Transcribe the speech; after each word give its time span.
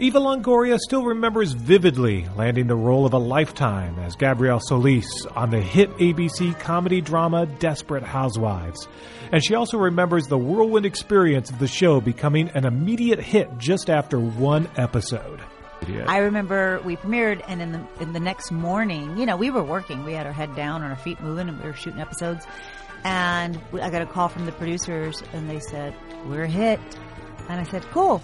Eva 0.00 0.20
Longoria 0.20 0.78
still 0.78 1.02
remembers 1.02 1.52
vividly 1.52 2.24
landing 2.36 2.68
the 2.68 2.76
role 2.76 3.04
of 3.04 3.14
a 3.14 3.18
lifetime 3.18 3.98
as 3.98 4.14
Gabrielle 4.14 4.60
Solis 4.60 5.26
on 5.34 5.50
the 5.50 5.60
hit 5.60 5.90
ABC 5.96 6.56
comedy 6.60 7.00
drama 7.00 7.46
Desperate 7.46 8.04
Housewives. 8.04 8.86
And 9.32 9.44
she 9.44 9.56
also 9.56 9.76
remembers 9.76 10.28
the 10.28 10.38
whirlwind 10.38 10.86
experience 10.86 11.50
of 11.50 11.58
the 11.58 11.66
show 11.66 12.00
becoming 12.00 12.48
an 12.50 12.64
immediate 12.64 13.18
hit 13.18 13.58
just 13.58 13.90
after 13.90 14.20
one 14.20 14.68
episode. 14.76 15.40
I 16.06 16.18
remember 16.18 16.80
we 16.84 16.94
premiered, 16.96 17.42
and 17.48 17.60
in 17.60 17.72
the 17.72 17.84
in 18.00 18.12
the 18.12 18.20
next 18.20 18.52
morning, 18.52 19.16
you 19.16 19.26
know, 19.26 19.36
we 19.36 19.50
were 19.50 19.64
working. 19.64 20.04
We 20.04 20.12
had 20.12 20.26
our 20.26 20.32
head 20.32 20.54
down 20.54 20.82
and 20.82 20.92
our 20.92 20.98
feet 20.98 21.20
moving, 21.20 21.48
and 21.48 21.58
we 21.60 21.66
were 21.66 21.74
shooting 21.74 22.00
episodes. 22.00 22.46
And 23.04 23.60
I 23.72 23.90
got 23.90 24.02
a 24.02 24.06
call 24.06 24.28
from 24.28 24.46
the 24.46 24.52
producers, 24.52 25.22
and 25.32 25.50
they 25.50 25.60
said, 25.60 25.94
"We're 26.26 26.46
hit." 26.46 26.80
And 27.48 27.60
I 27.60 27.64
said, 27.64 27.84
"Cool." 27.90 28.22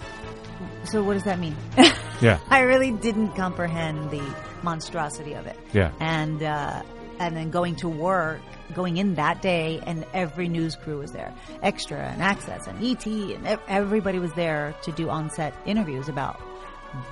So 0.85 1.03
what 1.03 1.13
does 1.13 1.23
that 1.23 1.39
mean? 1.39 1.55
Yeah. 2.21 2.39
I 2.49 2.61
really 2.61 2.91
didn't 2.91 3.33
comprehend 3.33 4.09
the 4.09 4.23
monstrosity 4.63 5.33
of 5.33 5.47
it. 5.47 5.59
Yeah. 5.73 5.91
And 5.99 6.41
uh, 6.41 6.81
and 7.19 7.35
then 7.35 7.49
going 7.49 7.75
to 7.77 7.89
work, 7.89 8.39
going 8.73 8.97
in 8.97 9.15
that 9.15 9.41
day, 9.41 9.81
and 9.85 10.05
every 10.13 10.47
news 10.47 10.75
crew 10.75 10.99
was 10.99 11.11
there, 11.11 11.33
extra 11.61 11.97
and 11.99 12.21
access 12.21 12.67
and 12.67 12.83
ET, 12.83 13.05
and 13.05 13.59
everybody 13.67 14.19
was 14.19 14.33
there 14.33 14.75
to 14.83 14.91
do 14.91 15.09
on-set 15.09 15.53
interviews 15.65 16.09
about 16.09 16.39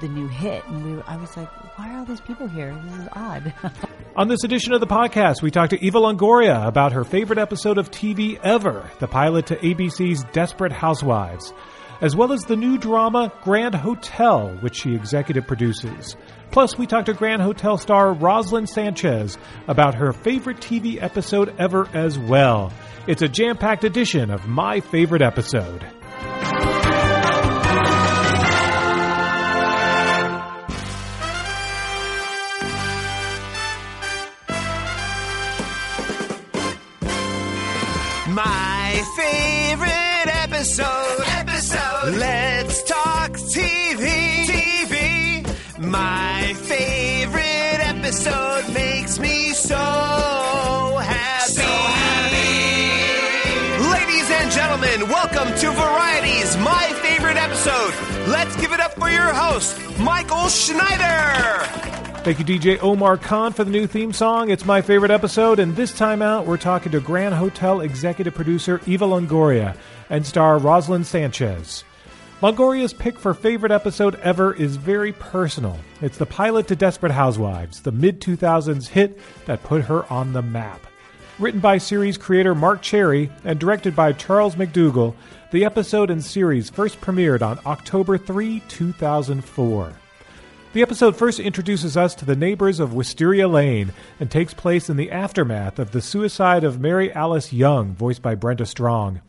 the 0.02 0.08
new 0.08 0.28
hit. 0.28 0.64
And 0.68 0.84
we, 0.86 0.96
were, 0.96 1.04
I 1.08 1.18
was 1.18 1.36
like, 1.36 1.50
why 1.78 1.94
are 1.94 2.00
all 2.00 2.06
these 2.06 2.22
people 2.22 2.48
here? 2.48 2.74
This 2.86 3.00
is 3.00 3.08
odd. 3.14 3.54
On 4.16 4.28
this 4.28 4.44
edition 4.44 4.74
of 4.74 4.80
the 4.80 4.88
podcast, 4.88 5.42
we 5.42 5.52
talked 5.52 5.72
to 5.72 5.84
Eva 5.84 6.00
Longoria 6.00 6.66
about 6.66 6.94
her 6.94 7.04
favorite 7.04 7.40
episode 7.40 7.78
of 7.78 7.92
TV 7.92 8.40
ever, 8.44 8.90
the 9.00 9.08
pilot 9.08 9.48
to 9.48 9.56
ABC's 9.58 10.24
Desperate 10.32 10.72
Housewives, 10.72 11.54
as 12.04 12.18
well 12.18 12.34
as 12.34 12.44
the 12.44 12.58
new 12.58 12.78
drama 12.78 13.32
Grand 13.44 13.74
Hotel, 13.74 14.50
which 14.60 14.82
she 14.82 14.94
executive 14.94 15.48
produces. 15.48 16.18
Plus, 16.52 16.78
we 16.78 16.86
talked 16.86 17.06
to 17.06 17.14
Grand 17.14 17.42
Hotel 17.42 17.78
star 17.78 18.14
Roselyn 18.14 18.68
Sanchez 18.68 19.38
about 19.70 19.96
her 19.96 20.12
favorite 20.12 20.58
TV 20.58 21.02
episode 21.02 21.56
ever 21.58 21.88
as 21.94 22.20
well. 22.20 22.74
It's 23.08 23.22
a 23.22 23.30
jam-packed 23.30 23.86
edition 23.86 24.32
of 24.32 24.46
My 24.48 24.82
Favorite 24.82 25.22
Episode. 25.22 25.82
My 38.28 39.04
favorite 39.16 40.36
episode. 40.44 41.13
Episode. 42.04 42.20
Let's 42.20 42.84
talk 42.84 43.32
TV. 43.32 44.46
TV. 44.46 45.80
My 45.80 46.54
favorite 46.54 47.80
episode 47.80 48.74
makes 48.74 49.20
me 49.20 49.52
so 49.54 49.78
happy. 49.78 51.54
So 51.54 51.62
happy. 51.64 53.00
Ladies 53.90 54.30
and 54.32 54.52
gentlemen, 54.52 55.10
welcome 55.10 55.48
to 55.48 55.72
Variety's 55.72 56.58
My 56.58 56.92
Favorite 57.02 57.38
Episode. 57.38 57.94
Let's 58.28 58.56
give 58.58 58.74
it 58.74 58.82
up 58.82 58.94
for 58.94 59.10
your 59.10 59.34
host, 59.34 59.80
Michael 60.00 60.50
Schneider. 60.50 61.64
Thank 62.24 62.40
you, 62.40 62.46
DJ 62.46 62.80
Omar 62.82 63.18
Khan, 63.18 63.54
for 63.54 63.64
the 63.64 63.72
new 63.72 63.88
theme 63.88 64.12
song. 64.12 64.50
It's 64.50 64.66
my 64.66 64.82
favorite 64.82 65.12
episode, 65.12 65.60
and 65.60 65.76
this 65.76 65.94
time 65.98 66.22
out, 66.22 66.46
we're 66.46 66.58
talking 66.58 66.92
to 66.92 67.00
Grand 67.00 67.36
Hotel 67.36 67.80
executive 67.82 68.34
producer 68.34 68.82
Eva 68.86 69.06
Longoria 69.06 69.78
and 70.10 70.26
star 70.26 70.60
Roselyn 70.60 71.06
Sanchez. 71.06 71.86
Longoria's 72.44 72.92
pick 72.92 73.18
for 73.18 73.34
favorite 73.34 73.72
episode 73.72 74.16
ever 74.16 74.54
is 74.54 74.76
very 74.76 75.14
personal. 75.14 75.80
It's 76.02 76.18
the 76.18 76.26
pilot 76.26 76.68
to 76.68 76.76
Desperate 76.76 77.14
Housewives, 77.14 77.80
the 77.80 77.94
mid 77.94 78.20
2000s 78.20 78.90
hit 78.90 79.18
that 79.46 79.64
put 79.64 79.84
her 79.84 80.04
on 80.12 80.34
the 80.34 80.42
map. 80.42 80.86
Written 81.40 81.62
by 81.62 81.78
series 81.78 82.18
creator 82.18 82.54
Marc 82.54 82.82
Cherry 82.82 83.32
and 83.46 83.58
directed 83.58 83.96
by 83.96 84.12
Charles 84.12 84.56
McDougall, 84.56 85.16
the 85.54 85.64
episode 85.64 86.10
and 86.10 86.22
series 86.22 86.70
first 86.70 87.00
premiered 87.00 87.42
on 87.42 87.62
October 87.66 88.18
3, 88.18 88.62
2004. 88.68 89.94
The 90.74 90.82
episode 90.82 91.16
first 91.16 91.40
introduces 91.40 91.96
us 91.96 92.14
to 92.16 92.26
the 92.26 92.36
neighbors 92.36 92.82
of 92.82 92.94
Wisteria 92.94 93.48
Lane 93.48 93.94
and 94.20 94.30
takes 94.30 94.54
place 94.54 94.90
in 94.90 94.98
the 94.98 95.12
aftermath 95.12 95.80
of 95.80 95.92
the 95.92 96.02
suicide 96.02 96.66
of 96.66 96.82
Mary 96.82 97.14
Alice 97.14 97.54
Young, 97.54 97.94
voiced 97.94 98.22
by 98.22 98.36
Brenda 98.36 98.66
Strong. 98.66 99.22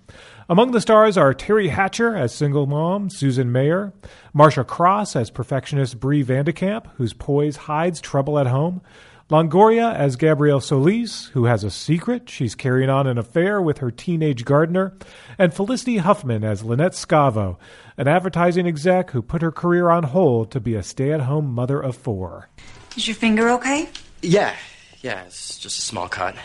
Among 0.47 0.73
the 0.73 0.81
stars 0.81 1.17
are 1.17 1.33
Teri 1.33 1.71
Hatcher 1.71 2.15
as 2.15 2.35
single 2.35 2.67
mom 2.67 3.09
Susan 3.09 3.51
Mayer, 3.51 3.95
Marcia 4.35 4.63
Cross 4.63 5.17
as 5.17 5.31
perfectionist 5.31 5.99
Bree 5.99 6.21
Van 6.21 6.45
de 6.45 6.53
Kamp, 6.53 6.87
whose 6.97 7.15
poise 7.15 7.57
hides 7.57 7.99
trouble 7.99 8.39
at 8.39 8.47
home, 8.47 8.83
Longoria 9.31 9.95
as 9.95 10.17
Gabrielle 10.17 10.61
Solis, 10.61 11.29
who 11.29 11.47
has 11.47 11.65
a 11.65 11.71
secret 11.71 12.29
she's 12.29 12.55
carrying 12.55 12.91
on 12.91 13.07
an 13.07 13.17
affair 13.17 13.63
with 13.63 13.79
her 13.79 13.91
teenage 13.91 14.45
gardener, 14.45 14.93
and 15.39 15.55
Felicity 15.55 15.97
Huffman 15.97 16.45
as 16.45 16.63
Lynette 16.63 16.93
Scavo, 16.93 17.57
an 17.97 18.07
advertising 18.07 18.67
exec 18.67 19.13
who 19.13 19.23
put 19.23 19.41
her 19.41 19.51
career 19.51 19.89
on 19.89 20.03
hold 20.03 20.51
to 20.51 20.61
be 20.61 20.75
a 20.75 20.83
stay 20.83 21.11
at 21.11 21.23
home 21.23 21.55
mother 21.55 21.81
of 21.81 21.97
four. 21.97 22.51
Is 22.99 23.09
your 23.09 23.15
finger 23.15 23.49
okay? 23.49 23.89
Yeah, 24.21 24.55
yeah, 25.01 25.23
it's 25.23 25.59
just 25.59 25.79
a 25.79 25.83
small 25.83 26.09
cut. 26.09 26.37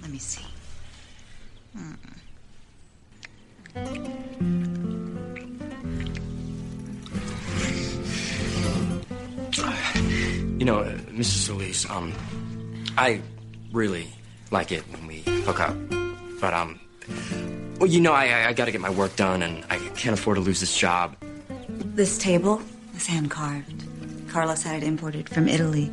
Let 0.00 0.12
me 0.12 0.18
see. 0.18 0.44
Hmm. 1.76 1.94
You 10.58 10.66
know, 10.66 10.80
uh, 10.80 10.92
Mrs. 11.08 11.46
Solis, 11.46 11.88
um, 11.88 12.12
I 12.98 13.20
really 13.72 14.08
like 14.50 14.72
it 14.72 14.82
when 14.92 15.06
we 15.06 15.20
hook 15.42 15.60
up. 15.60 15.76
But, 16.40 16.52
um, 16.52 16.80
well, 17.78 17.88
you 17.88 18.00
know, 18.00 18.12
I, 18.12 18.26
I, 18.26 18.48
I 18.48 18.52
gotta 18.52 18.72
get 18.72 18.80
my 18.80 18.90
work 18.90 19.14
done 19.14 19.40
and 19.42 19.64
I 19.70 19.78
can't 19.94 20.18
afford 20.18 20.34
to 20.36 20.42
lose 20.42 20.58
this 20.58 20.76
job. 20.76 21.16
This 21.68 22.18
table 22.18 22.60
is 22.96 23.06
hand 23.06 23.30
carved. 23.30 23.84
Carlos 24.28 24.64
had 24.64 24.82
it 24.82 24.86
imported 24.86 25.28
from 25.28 25.46
Italy. 25.48 25.92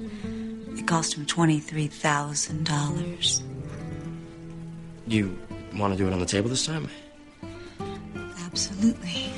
It 0.75 0.87
cost 0.87 1.13
him 1.13 1.27
$23,000. 1.27 3.41
You 5.05 5.37
wanna 5.75 5.95
do 5.95 6.07
it 6.07 6.13
on 6.13 6.19
the 6.19 6.25
table 6.25 6.49
this 6.49 6.65
time? 6.65 6.89
Absolutely. 8.57 9.29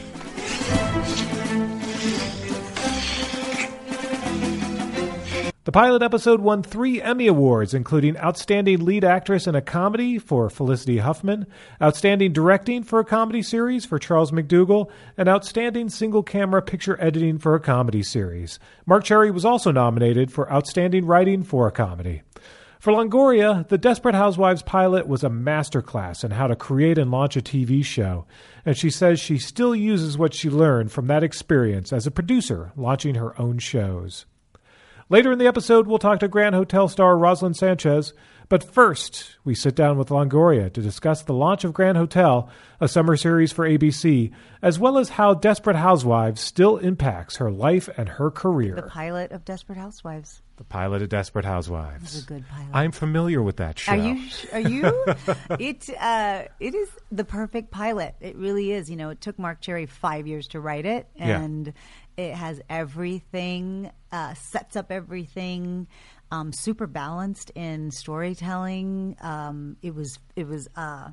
The 5.66 5.72
pilot 5.74 6.02
episode 6.02 6.40
won 6.40 6.63
three 6.63 7.02
Emmy 7.02 7.28
Awards, 7.28 7.74
including 7.74 8.16
Outstanding 8.16 8.85
Lead 8.85 9.03
Actress 9.03 9.46
in 9.46 9.56
a 9.56 9.62
Comedy 9.62 10.19
for 10.19 10.50
Felicity 10.50 11.00
Huffman, 11.00 11.47
Outstanding 11.81 12.31
Directing 12.31 12.84
for 12.84 13.00
a 13.00 13.03
Comedy 13.03 13.41
Series 13.41 13.85
for 13.85 14.00
Charles 14.00 14.31
McDougall, 14.31 14.90
and 15.18 15.27
Outstanding 15.27 15.89
Single 15.89 16.24
Camera 16.24 16.62
Picture 16.62 16.98
Editing 17.04 17.39
for 17.39 17.56
a 17.56 17.60
Comedy 17.60 18.04
Series. 18.04 18.57
Marc 18.86 19.04
Cherry 19.04 19.31
was 19.31 19.44
also 19.44 19.69
nominated 19.69 20.31
for 20.31 20.50
Outstanding 20.50 21.06
Writing 21.06 21.44
for 21.44 21.68
a 21.68 21.74
Comedy. 21.74 22.22
For 22.80 22.94
Longoria, 22.94 23.68
the 23.68 23.78
Desperate 23.78 24.16
Housewives 24.16 24.62
pilot 24.64 25.06
was 25.06 25.22
a 25.22 25.30
masterclass 25.30 26.24
in 26.24 26.31
how 26.31 26.48
to 26.48 26.56
create 26.56 26.98
and 26.98 27.12
launch 27.12 27.36
a 27.36 27.42
TV 27.42 27.84
show, 27.84 28.26
and 28.66 28.78
she 28.78 28.90
says 28.90 29.20
she 29.20 29.38
still 29.38 29.76
uses 29.76 30.18
what 30.18 30.34
she 30.34 30.50
learned 30.50 30.90
from 30.90 31.08
that 31.08 31.22
experience 31.22 31.92
as 31.92 32.08
a 32.08 32.12
producer 32.12 32.72
launching 32.78 33.16
her 33.16 33.38
own 33.38 33.60
shows. 33.60 34.26
Later 35.10 35.34
in 35.34 35.40
the 35.40 35.48
episode, 35.48 35.88
we'll 35.88 35.98
talk 35.98 36.22
to 36.22 36.30
Grand 36.30 36.56
Hotel 36.56 36.88
star 36.88 37.16
Roselyn 37.16 37.54
Sanchez. 37.54 38.14
But 38.48 38.64
first, 38.64 39.36
we 39.44 39.56
sit 39.56 39.75
down 39.75 39.98
with 39.98 40.08
Longoria 40.08 40.72
to 40.72 40.82
discuss 40.82 41.22
the 41.22 41.34
launch 41.34 41.66
of 41.66 41.74
Grand 41.74 41.98
Hotel, 41.98 42.50
a 42.80 42.88
summer 42.88 43.18
series 43.18 43.52
for 43.52 43.68
ABC, 43.68 44.32
as 44.62 44.80
well 44.80 44.98
as 44.98 45.10
how 45.10 45.34
Desperate 45.34 45.75
Housewives 45.75 46.40
still 46.40 46.78
impacts 46.78 47.36
her 47.38 47.52
life 47.52 47.90
and 47.98 48.08
her 48.08 48.32
career. 48.32 48.75
the 48.75 48.84
pilot 48.84 49.32
of 49.32 49.44
Desperate 49.44 49.78
Housewives. 49.78 50.42
The 50.60 50.66
pilot 50.66 51.02
of 51.02 51.08
Desperate 51.08 51.46
Housewives. 51.46 52.24
good 52.26 52.44
pilot. 52.50 52.68
I'm 52.74 52.92
familiar 52.92 53.42
with 53.42 53.56
that 53.58 53.80
show. 53.80 53.94
Are 53.94 53.96
you? 53.96 54.30
Are 54.52 54.60
you? 54.60 55.06
it 55.58 55.90
uh, 55.98 56.44
it 56.60 56.76
is 56.76 56.90
the 57.14 57.24
perfect 57.24 57.72
pilot. 57.72 58.14
It 58.20 58.36
really 58.36 58.74
is. 58.74 58.90
You 58.90 58.98
know, 58.98 59.10
it 59.10 59.22
took 59.22 59.40
Marc 59.40 59.62
Cherry 59.62 59.86
five 59.86 60.28
years 60.28 60.50
to 60.50 60.60
write 60.60 60.86
it, 60.86 61.08
Yeah. 61.16 61.40
and 61.40 61.72
it 62.18 62.34
has 62.34 62.60
everything. 62.70 63.90
Uh, 64.12 64.34
sets 64.34 64.76
up 64.76 64.92
everything. 64.92 65.88
Um, 66.30 66.52
super 66.52 66.88
balanced 66.88 67.52
in 67.52 67.90
storytelling. 67.92 69.16
Um, 69.22 69.78
it 69.82 69.96
was. 69.96 70.20
It 70.36 70.46
was. 70.46 70.68
Uh, 70.76 71.12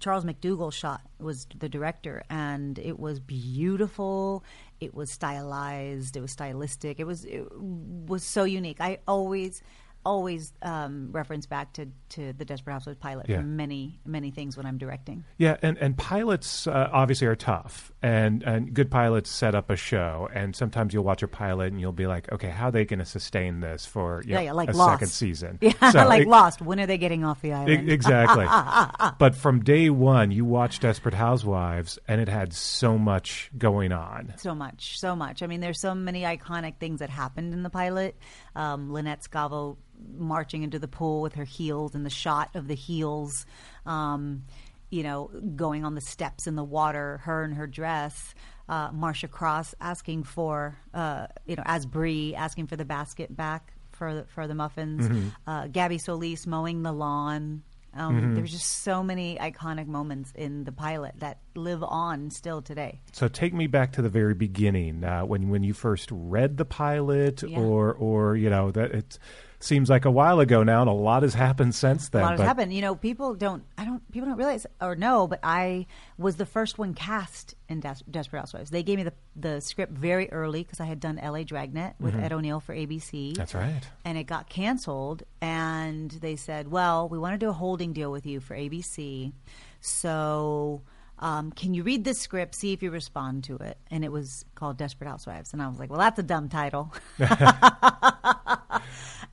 Charles 0.00 0.24
McDougall 0.24 0.72
shot 0.72 1.02
was 1.18 1.46
the 1.56 1.68
director, 1.68 2.24
and 2.28 2.78
it 2.78 2.98
was 2.98 3.20
beautiful. 3.20 4.42
It 4.80 4.94
was 4.94 5.10
stylized. 5.10 6.16
It 6.16 6.20
was 6.20 6.32
stylistic. 6.32 6.98
It 6.98 7.04
was 7.04 7.24
it 7.24 7.46
was 7.52 8.24
so 8.24 8.44
unique. 8.44 8.80
I 8.80 8.98
always 9.06 9.62
always 10.04 10.52
um, 10.62 11.08
reference 11.12 11.46
back 11.46 11.72
to, 11.74 11.86
to 12.10 12.32
the 12.32 12.44
Desperate 12.44 12.72
Housewives 12.72 12.98
pilot 12.98 13.26
Yeah. 13.28 13.36
for 13.36 13.42
many 13.42 14.00
many 14.04 14.30
things 14.30 14.56
when 14.56 14.64
I'm 14.66 14.78
directing. 14.78 15.24
Yeah, 15.38 15.56
and, 15.62 15.76
and 15.78 15.96
pilots 15.96 16.66
uh, 16.66 16.88
obviously 16.92 17.26
are 17.26 17.36
tough, 17.36 17.92
and, 18.02 18.42
and 18.42 18.72
good 18.72 18.90
pilots 18.90 19.30
set 19.30 19.54
up 19.54 19.68
a 19.70 19.76
show, 19.76 20.28
and 20.34 20.56
sometimes 20.56 20.94
you'll 20.94 21.04
watch 21.04 21.22
a 21.22 21.28
pilot 21.28 21.72
and 21.72 21.80
you'll 21.80 21.92
be 21.92 22.06
like, 22.06 22.30
okay, 22.32 22.48
how 22.48 22.68
are 22.68 22.70
they 22.70 22.84
going 22.84 22.98
to 23.00 23.04
sustain 23.04 23.60
this 23.60 23.84
for 23.86 24.22
you 24.24 24.30
Yeah, 24.30 24.36
know, 24.36 24.42
yeah, 24.44 24.52
like 24.52 24.70
a 24.70 24.76
Lost. 24.76 24.90
second 24.92 25.08
season? 25.08 25.58
Yeah, 25.62 25.90
So 25.90 26.06
like 26.08 26.22
it- 26.22 26.28
Lost. 26.28 26.60
When 26.62 26.80
are 26.80 26.86
they 26.86 26.98
getting 26.98 27.24
off 27.24 27.42
the 27.42 27.52
island? 27.52 27.90
exactly. 27.90 28.46
but 29.18 29.34
from 29.34 29.60
day 29.62 29.90
one, 29.90 30.30
you 30.30 30.44
watch 30.44 30.80
Desperate 30.80 31.14
Housewives, 31.14 31.98
and 32.08 32.20
it 32.20 32.28
had 32.28 32.52
so 32.52 32.96
much 32.98 33.50
going 33.58 33.92
on. 33.92 34.34
so 34.38 34.54
much, 34.54 34.98
so 34.98 35.14
much. 35.14 35.42
I 35.42 35.46
mean, 35.46 35.60
there's 35.60 35.80
so 35.80 35.94
many 35.94 36.22
iconic 36.22 36.76
things 36.78 37.00
that 37.00 37.10
happened 37.10 37.52
in 37.52 37.62
the 37.62 37.70
pilot. 37.70 38.16
Um, 38.56 38.92
Lynette 38.92 39.22
Scavo 39.22 39.76
marching 40.16 40.62
into 40.62 40.78
the 40.78 40.88
pool 40.88 41.20
with 41.22 41.34
her 41.34 41.44
heels 41.44 41.94
and 41.94 42.04
the 42.04 42.10
shot 42.10 42.50
of 42.54 42.68
the 42.68 42.74
heels. 42.74 43.46
Um, 43.86 44.44
you 44.90 45.02
know, 45.04 45.30
going 45.54 45.84
on 45.84 45.94
the 45.94 46.00
steps 46.00 46.46
in 46.48 46.56
the 46.56 46.64
water, 46.64 47.18
her 47.18 47.44
in 47.44 47.52
her 47.52 47.66
dress. 47.66 48.34
Uh, 48.68 48.90
Marcia 48.92 49.28
Cross 49.28 49.74
asking 49.80 50.24
for, 50.24 50.76
uh, 50.94 51.26
you 51.46 51.56
know, 51.56 51.62
as 51.66 51.86
Bree 51.86 52.34
asking 52.34 52.66
for 52.66 52.76
the 52.76 52.84
basket 52.84 53.34
back 53.36 53.72
for 53.92 54.14
the, 54.14 54.24
for 54.24 54.46
the 54.48 54.54
muffins. 54.54 55.06
Mm-hmm. 55.08 55.28
Uh, 55.46 55.66
Gabby 55.68 55.98
Solis 55.98 56.46
mowing 56.46 56.82
the 56.82 56.92
lawn. 56.92 57.62
Um, 57.92 58.20
Mm-hmm. 58.20 58.34
There's 58.36 58.52
just 58.52 58.82
so 58.84 59.02
many 59.02 59.36
iconic 59.36 59.86
moments 59.88 60.32
in 60.36 60.62
the 60.62 60.70
pilot 60.70 61.14
that 61.18 61.38
live 61.56 61.82
on 61.82 62.30
still 62.30 62.62
today. 62.62 63.00
So 63.12 63.26
take 63.26 63.52
me 63.52 63.66
back 63.66 63.92
to 63.94 64.02
the 64.02 64.08
very 64.08 64.34
beginning, 64.34 65.02
uh, 65.02 65.22
when 65.22 65.50
when 65.50 65.64
you 65.64 65.74
first 65.74 66.08
read 66.12 66.56
the 66.56 66.64
pilot, 66.64 67.42
Yeah. 67.42 67.58
or 67.58 67.92
or 67.92 68.36
you 68.36 68.48
know 68.48 68.70
that 68.70 68.92
it 68.92 69.18
seems 69.60 69.90
like 69.90 70.06
a 70.06 70.10
while 70.10 70.40
ago 70.40 70.62
now, 70.62 70.80
and 70.80 70.90
a 70.90 70.94
lot 70.94 71.22
has 71.22 71.34
happened 71.34 71.74
since 71.74 72.08
then. 72.08 72.22
a 72.22 72.24
lot 72.24 72.38
has 72.38 72.40
happened. 72.40 72.72
You 72.72 72.80
know, 72.80 72.94
people 72.94 73.34
don't. 73.34 73.62
I 73.78 73.84
don't. 73.84 74.10
People 74.10 74.28
don't 74.28 74.38
realize 74.38 74.66
or 74.80 74.96
know, 74.96 75.26
but 75.26 75.38
I 75.42 75.86
was 76.18 76.36
the 76.36 76.46
first 76.46 76.78
one 76.78 76.94
cast 76.94 77.54
in 77.68 77.80
Des- 77.80 78.02
Desperate 78.10 78.40
Housewives. 78.40 78.70
They 78.70 78.82
gave 78.82 78.96
me 78.96 79.04
the 79.04 79.12
the 79.36 79.60
script 79.60 79.92
very 79.92 80.30
early 80.32 80.62
because 80.64 80.80
I 80.80 80.86
had 80.86 80.98
done 80.98 81.18
L.A. 81.18 81.44
Dragnet 81.44 81.94
with 82.00 82.14
Ed 82.16 82.32
O'Neill 82.32 82.60
for 82.60 82.74
ABC. 82.74 83.28
Mm-hmm. 83.28 83.34
That's 83.34 83.54
right. 83.54 83.82
And 84.04 84.18
it 84.18 84.24
got 84.24 84.48
canceled, 84.48 85.22
and 85.40 86.10
they 86.10 86.36
said, 86.36 86.70
"Well, 86.70 87.08
we 87.08 87.18
want 87.18 87.34
to 87.34 87.38
do 87.38 87.50
a 87.50 87.54
holding 87.54 87.92
deal 87.92 88.10
with 88.10 88.26
you 88.26 88.40
for 88.40 88.56
ABC, 88.56 89.32
so." 89.80 90.82
Um, 91.22 91.52
can 91.52 91.74
you 91.74 91.82
read 91.82 92.04
this 92.04 92.18
script? 92.18 92.54
See 92.54 92.72
if 92.72 92.82
you 92.82 92.90
respond 92.90 93.44
to 93.44 93.56
it. 93.56 93.76
And 93.90 94.06
it 94.06 94.10
was 94.10 94.46
called 94.54 94.78
Desperate 94.78 95.06
Housewives. 95.06 95.52
And 95.52 95.60
I 95.60 95.68
was 95.68 95.78
like, 95.78 95.90
well, 95.90 95.98
that's 95.98 96.18
a 96.18 96.22
dumb 96.22 96.48
title. 96.48 96.94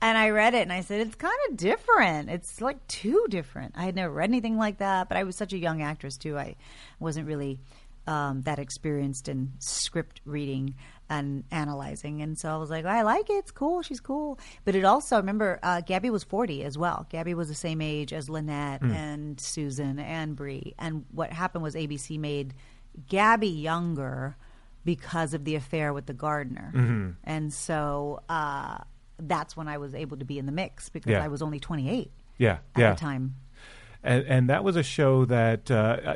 And 0.00 0.16
I 0.16 0.30
read 0.30 0.54
it 0.54 0.62
and 0.62 0.72
I 0.72 0.82
said, 0.82 1.00
it's 1.00 1.16
kind 1.16 1.34
of 1.48 1.56
different. 1.56 2.30
It's 2.30 2.60
like 2.60 2.86
too 2.86 3.26
different. 3.28 3.74
I 3.76 3.84
had 3.84 3.96
never 3.96 4.12
read 4.12 4.30
anything 4.30 4.56
like 4.56 4.78
that, 4.78 5.08
but 5.08 5.16
I 5.18 5.24
was 5.24 5.36
such 5.36 5.52
a 5.52 5.58
young 5.58 5.82
actress 5.82 6.16
too. 6.16 6.38
I 6.38 6.54
wasn't 7.00 7.26
really 7.26 7.58
um, 8.06 8.42
that 8.42 8.58
experienced 8.58 9.28
in 9.28 9.52
script 9.58 10.20
reading 10.24 10.76
and 11.10 11.44
analyzing. 11.50 12.22
And 12.22 12.38
so 12.38 12.54
I 12.54 12.56
was 12.58 12.70
like, 12.70 12.84
I 12.84 13.02
like 13.02 13.28
it. 13.28 13.34
It's 13.34 13.50
cool. 13.50 13.82
She's 13.82 14.00
cool. 14.00 14.38
But 14.64 14.74
it 14.74 14.84
also, 14.84 15.16
I 15.16 15.18
remember, 15.18 15.58
uh, 15.62 15.80
Gabby 15.80 16.10
was 16.10 16.22
40 16.24 16.64
as 16.64 16.78
well. 16.78 17.06
Gabby 17.10 17.34
was 17.34 17.48
the 17.48 17.54
same 17.54 17.80
age 17.80 18.12
as 18.12 18.30
Lynette 18.30 18.82
and 18.94 19.40
Susan 19.40 19.98
and 19.98 20.36
Bree. 20.36 20.74
And 20.78 21.04
what 21.12 21.32
happened 21.32 21.64
was 21.64 21.74
ABC 21.74 22.18
made 22.18 22.54
Gabby 23.08 23.48
younger 23.48 24.36
because 24.84 25.34
of 25.34 25.44
the 25.44 25.54
affair 25.56 25.92
with 25.92 26.06
the 26.06 26.14
gardener. 26.14 26.72
And 27.24 27.52
so 27.52 28.22
uh, 28.28 28.78
that's 29.18 29.56
when 29.56 29.68
I 29.68 29.78
was 29.78 29.94
able 29.94 30.16
to 30.18 30.24
be 30.24 30.38
in 30.38 30.46
the 30.46 30.52
mix 30.52 30.88
because 30.88 31.10
Yeah. 31.10 31.24
I 31.24 31.28
was 31.28 31.42
only 31.42 31.60
28 31.60 32.10
Yeah, 32.38 32.52
at 32.52 32.60
yeah. 32.76 32.90
the 32.94 33.00
time. 33.00 33.34
And, 34.04 34.24
and 34.26 34.48
that 34.48 34.62
was 34.62 34.76
a 34.76 34.84
show 34.84 35.24
that, 35.24 35.64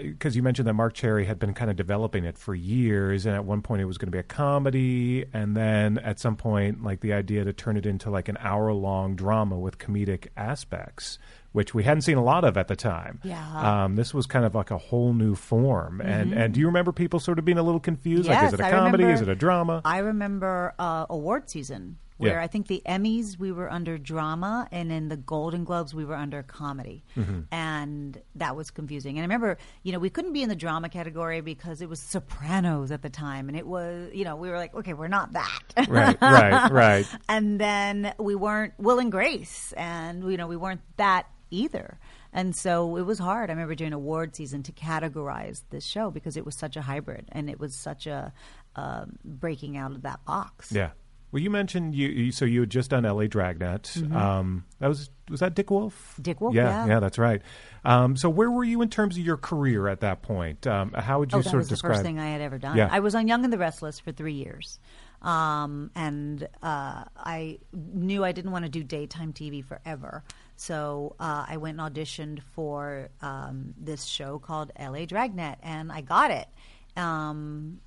because 0.03 0.37
you 0.37 0.43
mentioned 0.45 0.69
that 0.69 0.75
Marc 0.75 0.95
Cherry 0.95 1.25
had 1.25 1.41
been 1.41 1.53
kind 1.53 1.69
of 1.69 1.75
developing 1.77 2.25
it 2.25 2.39
for 2.39 2.55
years, 2.55 3.27
and 3.27 3.35
at 3.35 3.45
one 3.45 3.61
point 3.61 3.83
it 3.83 3.87
was 3.87 3.99
going 3.99 4.07
to 4.07 4.13
be 4.13 4.21
a 4.21 4.23
comedy, 4.23 5.25
and 5.33 5.57
then 5.57 5.99
at 5.99 6.21
some 6.21 6.37
point, 6.37 6.85
like 6.85 7.01
the 7.01 7.13
idea 7.13 7.43
to 7.45 7.53
turn 7.53 7.77
it 7.77 7.85
into 7.85 8.09
like 8.09 8.29
an 8.29 8.37
hour 8.39 8.73
long 8.73 9.17
drama 9.17 9.59
with 9.59 9.79
comedic 9.79 10.29
aspects, 10.37 11.19
which 11.51 11.75
we 11.75 11.83
hadn't 11.83 12.03
seen 12.03 12.17
a 12.19 12.23
lot 12.23 12.45
of 12.45 12.57
at 12.57 12.69
the 12.69 12.77
time. 12.77 13.19
Yeah. 13.25 13.83
Um, 13.85 13.97
this 13.97 14.15
was 14.15 14.27
kind 14.29 14.45
of 14.45 14.55
like 14.55 14.71
a 14.71 14.79
whole 14.79 15.13
new 15.13 15.35
form. 15.35 16.01
And 16.01 16.33
and 16.33 16.55
do 16.55 16.61
you 16.61 16.67
remember 16.67 16.93
people 16.93 17.19
sort 17.19 17.41
of 17.41 17.45
being 17.45 17.59
a 17.59 17.63
little 17.65 17.81
confused? 17.81 18.27
Yes, 18.29 18.37
like, 18.43 18.47
is 18.47 18.55
it 18.55 18.61
a 18.61 18.67
I 18.67 18.71
comedy? 18.71 19.03
remember- 19.03 19.23
Is 19.23 19.29
it 19.29 19.29
a 19.29 19.35
drama? 19.35 19.83
I 19.85 19.99
remember 19.99 20.73
uh, 20.79 21.07
award 21.11 21.51
season 21.51 21.99
where 22.23 22.33
Yeah. 22.39 22.43
I 22.43 22.47
think 22.47 22.69
the 22.69 22.83
Emmys 22.87 23.39
we 23.39 23.53
were 23.53 23.71
under 23.71 23.99
drama, 23.99 24.69
and 24.73 24.91
in 24.91 25.09
the 25.09 25.17
Golden 25.17 25.65
Globes 25.65 25.95
we 25.95 26.05
were 26.05 26.15
under 26.15 26.43
comedy, 26.43 27.05
Mm-hmm. 27.17 27.41
and 27.53 28.21
that 28.37 28.57
was 28.57 28.71
confusing. 28.71 29.17
And 29.19 29.23
I 29.23 29.27
remember, 29.27 29.59
you 29.83 29.93
know, 29.93 29.99
we 29.99 30.11
couldn't 30.11 30.33
be 30.33 30.43
in 30.43 30.49
the 30.49 30.57
drama 30.57 30.89
category 30.89 31.41
because 31.41 31.83
it 31.83 31.89
was 31.89 32.01
Sopranos 32.01 32.91
at 32.91 33.03
the 33.03 33.11
time, 33.11 33.49
and 33.49 33.57
it 33.57 33.67
was, 33.67 34.11
you 34.15 34.25
know, 34.25 34.37
we 34.37 34.49
were 34.49 34.57
like, 34.57 34.75
okay, 34.75 34.95
we're 34.95 35.09
not 35.09 35.33
that, 35.33 35.63
right, 35.89 36.17
right, 36.21 36.71
right. 36.85 37.07
and 37.29 37.61
then 37.61 38.15
we 38.19 38.35
weren't 38.35 38.75
Will 38.79 38.99
and 38.99 39.13
Grace, 39.13 39.73
and 39.77 40.31
you 40.31 40.37
know 40.37 40.47
we 40.47 40.57
weren't 40.57 40.81
that 40.97 41.27
either. 41.51 41.99
And 42.35 42.57
so 42.57 42.97
it 42.97 43.03
was 43.03 43.19
hard. 43.19 43.51
I 43.51 43.53
remember 43.53 43.75
during 43.75 43.93
award 43.93 44.35
season 44.35 44.63
to 44.63 44.73
categorize 44.73 45.65
this 45.69 45.85
show 45.85 46.11
because 46.11 46.39
it 46.39 46.47
was 46.47 46.55
such 46.55 46.77
a 46.77 46.81
hybrid 46.81 47.29
and 47.31 47.51
it 47.51 47.61
was 47.61 47.75
such 47.75 48.07
a 48.07 48.33
um, 48.75 49.19
breaking 49.23 49.77
out 49.77 49.91
of 49.93 50.01
that 50.03 50.25
box. 50.25 50.73
Yeah. 50.73 50.93
Well, 51.33 51.43
you 51.43 51.49
mentioned 51.49 51.95
you, 51.95 52.09
you 52.09 52.31
so 52.33 52.45
you 52.45 52.61
had 52.61 52.71
just 52.71 52.91
done 52.91 53.07
L.A. 53.07 53.27
Dragnet. 53.27 53.97
Um, 54.15 54.65
that 54.81 54.89
was 54.89 55.09
was 55.31 55.41
that 55.41 55.55
Dick 55.55 55.71
Wolf? 55.71 55.95
Mm-hmm. 55.95 56.23
Dick 56.23 56.41
Wolf, 56.43 56.55
Yeah, 56.55 56.87
yeah. 56.87 57.01
that's 57.01 57.19
right. 57.19 57.41
Um, 57.87 58.17
so 58.17 58.29
where 58.29 58.51
were 58.51 58.65
you 58.65 58.83
in 58.83 58.91
terms 58.91 59.17
of 59.17 59.25
your 59.25 59.39
career 59.39 59.89
at 59.89 60.01
that 60.01 60.21
point? 60.21 60.67
Um, 60.67 60.93
how 60.93 61.21
would 61.21 61.33
you 61.33 61.39
Oh, 61.39 61.43
that 61.43 61.55
was 61.55 61.73
of 61.73 61.79
the 61.81 61.89
first 61.89 62.03
thing 62.03 62.21
I 62.21 62.29
had 62.29 62.43
ever 62.43 62.59
done. 62.59 62.77
Yeah. 62.77 62.89
I 62.93 63.01
was 63.01 63.15
on 63.15 63.27
Young 63.29 63.45
and 63.45 63.53
the 63.53 63.57
Restless 63.59 63.99
for 63.99 64.13
three 64.13 64.35
years, 64.35 64.79
um, 65.23 65.91
and 65.95 66.47
uh, 66.63 67.05
I 67.17 67.59
knew 67.73 68.25
I 68.25 68.33
didn't 68.33 68.51
want 68.51 68.67
to 68.67 68.71
do 68.71 68.85
daytime 68.85 69.33
TV 69.33 69.65
forever. 69.65 70.23
So 70.57 71.17
uh, 71.19 71.47
I 71.49 71.57
went 71.57 71.81
and 71.81 71.95
auditioned 71.95 72.43
for 72.55 73.09
um, 73.23 73.73
this 73.81 74.05
show 74.05 74.39
called 74.39 74.71
L.A. 74.77 75.07
Dragnet, 75.07 75.59
and 75.63 75.91
I 75.91 76.03
got 76.03 76.31
it. 76.31 76.47
Um, 76.95 77.81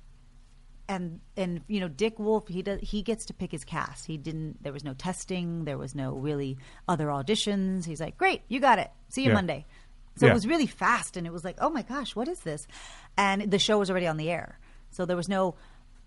and 0.88 1.20
and 1.36 1.62
you 1.68 1.80
know 1.80 1.88
Dick 1.88 2.18
Wolf 2.18 2.48
he 2.48 2.62
does 2.62 2.80
he 2.82 3.02
gets 3.02 3.26
to 3.26 3.34
pick 3.34 3.50
his 3.52 3.64
cast. 3.64 4.06
He 4.06 4.16
didn't. 4.16 4.62
There 4.62 4.72
was 4.72 4.84
no 4.84 4.94
testing. 4.94 5.64
There 5.64 5.78
was 5.78 5.94
no 5.94 6.12
really 6.12 6.58
other 6.88 7.06
auditions. 7.06 7.84
He's 7.84 8.00
like, 8.00 8.16
great, 8.16 8.42
you 8.48 8.60
got 8.60 8.78
it. 8.78 8.90
See 9.08 9.22
you 9.22 9.28
Yeah. 9.28 9.34
Monday. 9.34 9.66
So 10.16 10.26
Yeah. 10.26 10.32
it 10.32 10.34
was 10.34 10.46
really 10.46 10.66
fast, 10.66 11.16
and 11.16 11.26
it 11.26 11.32
was 11.32 11.44
like, 11.44 11.56
oh 11.60 11.68
my 11.70 11.82
gosh, 11.82 12.16
what 12.16 12.28
is 12.28 12.40
this? 12.40 12.66
And 13.18 13.50
the 13.50 13.58
show 13.58 13.78
was 13.78 13.90
already 13.90 14.06
on 14.06 14.16
the 14.16 14.30
air, 14.30 14.58
so 14.90 15.04
there 15.04 15.16
was 15.16 15.28
no 15.28 15.56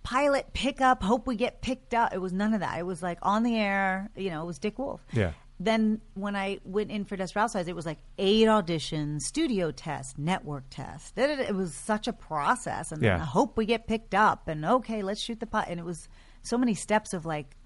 pilot 0.01 0.53
pickup. 0.53 1.03
Hope 1.03 1.27
we 1.27 1.35
get 1.35 1.61
picked 1.61 1.93
up. 1.93 2.13
It 2.13 2.19
was 2.19 2.33
none 2.33 2.53
of 2.53 2.61
that. 2.61 2.79
It 2.79 2.85
was 2.85 3.03
like 3.03 3.19
on 3.21 3.43
the 3.43 3.55
air. 3.57 4.09
You 4.15 4.29
know, 4.31 4.41
it 4.43 4.45
was 4.45 4.57
Dick 4.59 4.79
Wolf. 4.79 5.05
Yeah. 5.13 5.33
Then 5.59 5.99
when 6.13 6.37
I 6.37 6.59
went 6.63 6.89
in 6.89 7.03
for 7.03 7.17
Desperate 7.17 7.41
Housewives, 7.41 7.67
it 7.67 7.75
was 7.75 7.85
like 7.85 7.99
eight 8.17 8.47
auditions, 8.47 9.23
studio 9.23 9.71
test, 9.71 10.17
network 10.17 10.63
test. 10.69 11.17
It 11.17 11.53
was 11.53 11.73
such 11.73 12.07
a 12.07 12.13
process, 12.13 12.93
and 12.93 13.03
Yeah. 13.03 13.15
I 13.15 13.25
hope 13.25 13.57
we 13.57 13.65
get 13.65 13.85
picked 13.85 14.15
up. 14.15 14.47
And 14.47 14.63
okay, 14.63 15.01
let's 15.01 15.21
shoot 15.21 15.39
the 15.41 15.45
pot. 15.45 15.67
And 15.69 15.77
it 15.79 15.85
was 15.85 16.07
so 16.43 16.57
many 16.57 16.75
steps 16.75 17.13
of 17.13 17.25
like 17.25 17.57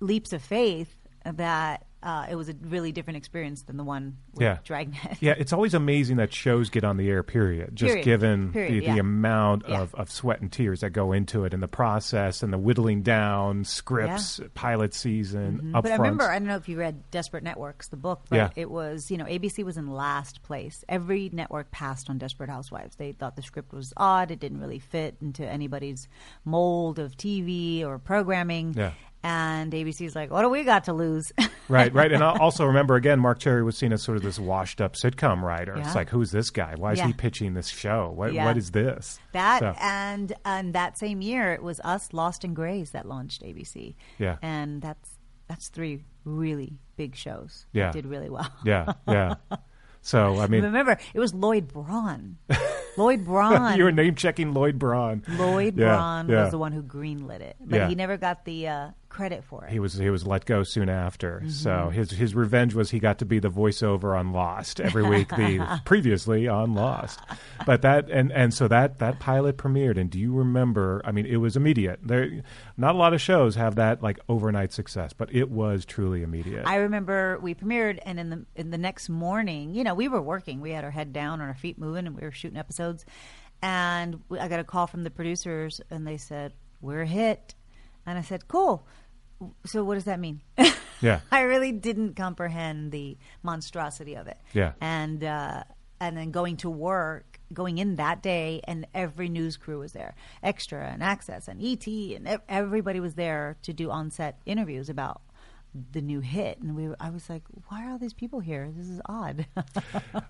leaps 0.00 0.32
of 0.32 0.42
faith 0.42 0.96
that 1.24 1.84
uh, 2.02 2.26
it 2.30 2.36
was 2.36 2.48
a 2.48 2.54
really 2.62 2.92
different 2.92 3.16
experience 3.16 3.62
than 3.62 3.76
the 3.76 3.84
one 3.84 4.16
with 4.32 4.42
Yeah. 4.42 4.58
Dragnet. 4.64 5.18
Yeah, 5.20 5.34
it's 5.36 5.52
always 5.52 5.74
amazing 5.74 6.18
that 6.18 6.32
shows 6.32 6.70
get 6.70 6.84
on 6.84 6.96
the 6.96 7.08
air. 7.10 7.22
Period. 7.22 7.74
Just 7.74 7.88
Period. 7.90 8.04
given 8.04 8.52
Period, 8.52 8.84
the, 8.84 8.92
the 8.92 8.98
amount 8.98 9.64
Yeah. 9.68 9.80
of, 9.82 9.94
of 9.96 10.10
sweat 10.10 10.40
and 10.40 10.50
tears 10.52 10.80
that 10.80 10.90
go 10.90 11.12
into 11.12 11.44
it, 11.44 11.52
and 11.54 11.62
the 11.62 11.68
process, 11.68 12.42
and 12.42 12.52
the 12.52 12.58
whittling 12.58 13.02
down 13.02 13.64
scripts, 13.64 14.40
pilot 14.54 14.94
season, 14.94 15.72
up 15.74 15.82
But 15.82 15.92
I 15.92 15.96
remember, 15.96 16.24
I 16.30 16.38
don't 16.38 16.46
know 16.48 16.56
if 16.56 16.68
you 16.68 16.78
read 16.78 17.10
Desperate 17.10 17.42
Networks, 17.42 17.88
the 17.88 17.96
book, 17.96 18.22
but 18.28 18.36
Yeah. 18.36 18.50
it 18.54 18.70
was, 18.70 19.10
you 19.10 19.16
know, 19.18 19.24
ABC 19.24 19.64
was 19.64 19.76
in 19.76 19.88
last 19.88 20.42
place. 20.42 20.84
Every 20.88 21.30
network 21.32 21.70
passed 21.70 22.08
on 22.08 22.18
Desperate 22.18 22.48
Housewives. 22.50 22.96
They 22.96 23.12
thought 23.12 23.34
the 23.36 23.42
script 23.42 23.72
was 23.72 23.92
odd. 23.96 24.30
It 24.30 24.38
didn't 24.38 24.60
really 24.60 24.78
fit 24.78 25.16
into 25.20 25.44
anybody's 25.46 26.08
mold 26.44 26.98
of 26.98 27.16
TV 27.16 27.84
or 27.84 27.98
programming. 27.98 28.74
Yeah. 28.76 28.92
And 29.22 29.72
ABC's 29.72 30.14
like, 30.14 30.30
what 30.30 30.42
do 30.42 30.48
we 30.48 30.62
got 30.64 30.84
to 30.84 30.92
lose? 30.92 31.32
Right, 31.70 31.92
right. 31.92 32.10
And 32.10 32.24
I'll 32.24 32.40
also 32.40 32.64
remember 32.64 32.94
again, 32.96 33.20
Marc 33.20 33.40
Cherry 33.40 33.62
was 33.62 33.76
seen 33.76 33.92
as 33.92 34.02
sort 34.02 34.16
of 34.16 34.22
this 34.22 34.38
washed 34.38 34.80
up 34.80 34.94
sitcom 34.94 35.42
writer. 35.42 35.74
Yeah. 35.76 35.84
It's 35.84 35.94
like, 35.94 36.08
who's 36.08 36.30
this 36.30 36.48
guy? 36.48 36.72
Why 36.78 36.92
is 36.92 36.98
Yeah. 36.98 37.08
he 37.08 37.12
pitching 37.12 37.52
this 37.52 37.68
show? 37.68 38.10
What, 38.16 38.32
Yeah. 38.32 38.46
what 38.46 38.56
is 38.56 38.70
this? 38.70 39.20
That 39.32 39.58
So- 39.60 39.74
and 39.78 40.32
and 40.46 40.72
that 40.74 40.96
same 40.96 41.20
year 41.20 41.52
it 41.52 41.62
was 41.62 41.78
us, 41.84 42.14
Lost 42.14 42.42
and 42.42 42.56
Grey's, 42.56 42.92
that 42.92 43.06
launched 43.06 43.42
ABC. 43.42 43.96
Yeah. 44.18 44.36
and 44.40 44.80
that's 44.80 45.18
that's 45.46 45.68
three 45.68 46.04
really 46.24 46.78
big 46.96 47.14
shows. 47.14 47.66
that 47.74 47.78
Yeah. 47.78 47.92
did 47.92 48.06
really 48.06 48.30
well. 48.30 48.48
yeah, 48.64 48.94
yeah. 49.06 49.34
So, 50.00 50.38
I 50.40 50.46
mean, 50.46 50.62
Remember, 50.62 50.96
it 51.12 51.18
was 51.18 51.34
Lloyd 51.34 51.68
Braun. 51.68 52.38
Lloyd 52.96 53.24
Braun. 53.26 53.76
you 53.76 53.84
were 53.84 53.92
name 53.92 54.14
checking 54.14 54.54
Lloyd 54.54 54.78
Braun. 54.78 55.22
Lloyd 55.28 55.76
Yeah, 55.76 55.96
Braun 55.96 56.28
yeah. 56.30 56.42
was 56.44 56.50
the 56.52 56.56
one 56.56 56.72
who 56.72 56.82
greenlit 56.82 57.40
it, 57.40 57.56
but 57.60 57.76
Yeah. 57.76 57.88
he 57.88 57.94
never 57.94 58.16
got 58.16 58.44
the 58.46 58.68
uh, 58.68 58.88
credit 59.18 59.42
for 59.42 59.64
it. 59.64 59.72
He 59.72 59.80
was 59.80 59.94
he 59.94 60.10
was 60.10 60.24
let 60.24 60.44
go 60.44 60.62
soon 60.62 60.88
after. 60.88 61.40
Mm-hmm. 61.40 61.48
So 61.48 61.90
his 61.90 62.12
his 62.12 62.36
revenge 62.36 62.72
was 62.72 62.92
he 62.92 63.00
got 63.00 63.18
to 63.18 63.24
be 63.24 63.40
the 63.40 63.50
voiceover 63.50 64.16
on 64.16 64.32
Lost 64.32 64.80
every 64.80 65.02
week, 65.02 65.30
the 65.30 65.80
previously 65.84 66.46
on 66.46 66.74
Lost. 66.74 67.18
But 67.66 67.82
that 67.82 68.08
and 68.10 68.30
and 68.30 68.54
so 68.54 68.68
that 68.68 69.00
that 69.00 69.18
pilot 69.18 69.56
premiered. 69.56 69.98
And 69.98 70.08
do 70.08 70.20
you 70.20 70.32
remember? 70.32 71.02
I 71.04 71.10
mean, 71.10 71.26
it 71.26 71.38
was 71.38 71.56
immediate. 71.56 71.98
There, 72.00 72.44
not 72.76 72.94
a 72.94 72.98
lot 72.98 73.12
of 73.12 73.20
shows 73.20 73.56
have 73.56 73.74
that 73.74 74.04
like 74.04 74.20
overnight 74.28 74.72
success, 74.72 75.12
but 75.12 75.34
it 75.34 75.50
was 75.50 75.84
truly 75.84 76.22
immediate. 76.22 76.64
I 76.64 76.76
remember 76.76 77.40
we 77.42 77.56
premiered, 77.56 77.98
and 78.06 78.20
in 78.20 78.30
the 78.30 78.46
in 78.54 78.70
the 78.70 78.78
next 78.78 79.08
morning, 79.08 79.74
you 79.74 79.82
know, 79.82 79.94
we 79.94 80.06
were 80.06 80.22
working. 80.22 80.60
We 80.60 80.70
had 80.70 80.84
our 80.84 80.92
head 80.92 81.12
down 81.12 81.40
and 81.40 81.48
our 81.48 81.56
feet 81.56 81.76
moving, 81.76 82.06
and 82.06 82.14
we 82.14 82.22
were 82.22 82.30
shooting 82.30 82.56
episodes. 82.56 83.04
And 83.62 84.22
I 84.38 84.46
got 84.46 84.60
a 84.60 84.64
call 84.64 84.86
from 84.86 85.02
the 85.02 85.10
producers, 85.10 85.80
and 85.90 86.06
they 86.06 86.18
said 86.18 86.52
we're 86.80 87.04
hit. 87.04 87.56
And 88.06 88.16
I 88.16 88.22
said, 88.22 88.46
"Cool. 88.46 88.86
So 89.66 89.84
what 89.84 89.94
does 89.94 90.04
that 90.04 90.20
mean?" 90.20 90.40
yeah, 91.00 91.20
I 91.30 91.42
really 91.42 91.72
didn't 91.72 92.14
comprehend 92.14 92.92
the 92.92 93.16
monstrosity 93.42 94.14
of 94.14 94.26
it. 94.26 94.38
Yeah. 94.52 94.72
And 94.80 95.22
uh, 95.22 95.64
and 96.00 96.16
then 96.16 96.30
going 96.30 96.56
to 96.58 96.70
work, 96.70 97.40
going 97.52 97.78
in 97.78 97.96
that 97.96 98.22
day, 98.22 98.60
and 98.64 98.86
every 98.94 99.28
news 99.28 99.56
crew 99.56 99.80
was 99.80 99.92
there, 99.92 100.14
extra 100.42 100.86
and 100.86 101.02
access 101.02 101.48
and 101.48 101.62
ET, 101.62 101.86
and 101.86 102.40
everybody 102.48 103.00
was 103.00 103.14
there 103.14 103.56
to 103.62 103.72
do 103.72 103.90
on-set 103.90 104.40
interviews 104.46 104.88
about 104.88 105.22
the 105.92 106.00
new 106.00 106.20
hit. 106.20 106.58
And 106.60 106.74
we 106.74 106.88
I 106.98 107.10
was 107.10 107.28
like, 107.28 107.42
why 107.68 107.84
are 107.86 107.90
all 107.92 107.98
these 107.98 108.14
people 108.14 108.40
here? 108.40 108.70
This 108.76 108.88
is 108.88 109.00
odd. 109.06 109.46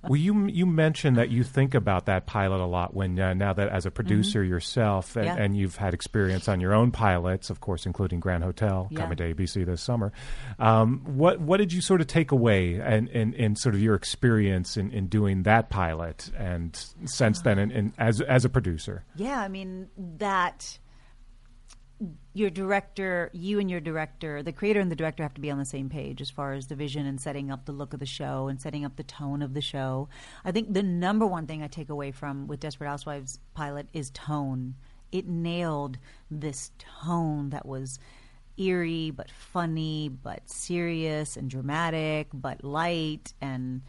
Well, 0.03 0.17
you 0.17 0.47
you 0.47 0.65
mentioned 0.65 1.17
that 1.19 1.29
you 1.31 1.45
think 1.45 1.75
about 1.75 2.07
that 2.07 2.25
pilot 2.27 2.61
a 2.63 2.67
lot 2.67 2.95
when 2.95 3.19
uh, 3.21 3.35
now 3.35 3.53
that 3.53 3.69
as 3.69 3.85
a 3.87 3.91
producer 3.91 4.43
yourself 4.43 5.17
and, 5.17 5.27
Mm-hmm. 5.29 5.37
Yeah. 5.39 5.45
and 5.45 5.57
you've 5.57 5.77
had 5.77 5.93
experience 5.95 6.49
on 6.49 6.61
your 6.61 6.73
own 6.75 6.91
pilots, 6.91 7.51
of 7.51 7.61
course, 7.61 7.85
including 7.87 8.21
Grand 8.21 8.43
Hotel 8.43 8.89
Yeah. 8.91 9.01
coming 9.01 9.17
to 9.19 9.35
ABC 9.35 9.67
this 9.67 9.83
summer. 9.83 10.13
Um, 10.59 11.03
what 11.05 11.41
what 11.41 11.59
did 11.59 11.73
you 11.73 11.81
sort 11.83 12.01
of 12.01 12.07
take 12.07 12.33
away 12.33 12.81
and 12.81 13.09
in, 13.09 13.35
in, 13.35 13.57
sort 13.57 13.75
of 13.75 13.83
your 13.83 13.95
experience 13.95 14.77
in, 14.77 14.91
in 14.93 15.07
doing 15.09 15.43
that 15.43 15.69
pilot 15.71 16.31
and 16.37 16.75
since 17.05 17.43
then 17.43 17.59
in, 17.59 17.71
in, 17.71 17.93
as 17.99 18.21
as 18.23 18.45
a 18.45 18.49
producer? 18.49 19.05
Yeah, 19.17 19.41
I 19.41 19.49
mean 19.49 19.89
that 20.19 20.79
your 22.33 22.51
director, 22.51 23.31
you 23.33 23.59
and 23.59 23.71
your 23.71 23.81
director, 23.81 24.43
the 24.43 24.53
creator 24.53 24.81
and 24.81 24.91
the 24.91 24.97
director 24.97 25.23
have 25.23 25.35
to 25.35 25.41
be 25.41 25.51
on 25.51 25.59
the 25.59 25.65
same 25.65 25.89
page 25.89 26.21
as 26.21 26.31
far 26.31 26.53
as 26.53 26.69
the 26.69 26.77
vision 26.77 27.07
and 27.07 27.21
setting 27.21 27.51
up 27.51 27.65
the 27.65 27.73
look 27.73 27.93
of 27.93 28.01
the 28.01 28.07
show 28.07 28.47
and 28.47 28.61
setting 28.61 28.85
up 28.85 28.97
the 28.97 29.03
tone 29.03 29.43
of 29.43 29.55
the 29.55 29.61
show. 29.61 30.09
I 30.45 30.53
think 30.53 30.73
the 30.73 30.83
number 30.83 31.27
one 31.27 31.47
thing 31.47 31.63
I 31.63 31.67
take 31.67 31.89
away 31.89 32.13
from 32.13 32.47
with 32.47 32.61
Desperate 32.61 32.89
Housewives 32.89 33.41
pilot 33.55 33.89
is 33.93 34.11
tone. 34.11 34.77
It 35.11 35.27
nailed 35.27 35.99
this 36.31 36.71
tone 36.79 37.51
that 37.51 37.67
was 37.67 37.99
eerie 38.57 39.11
but 39.11 39.31
funny 39.31 40.09
but 40.09 40.49
serious 40.51 41.37
and 41.37 41.49
dramatic 41.49 42.27
but 42.35 42.65
light 42.65 43.33
and 43.41 43.83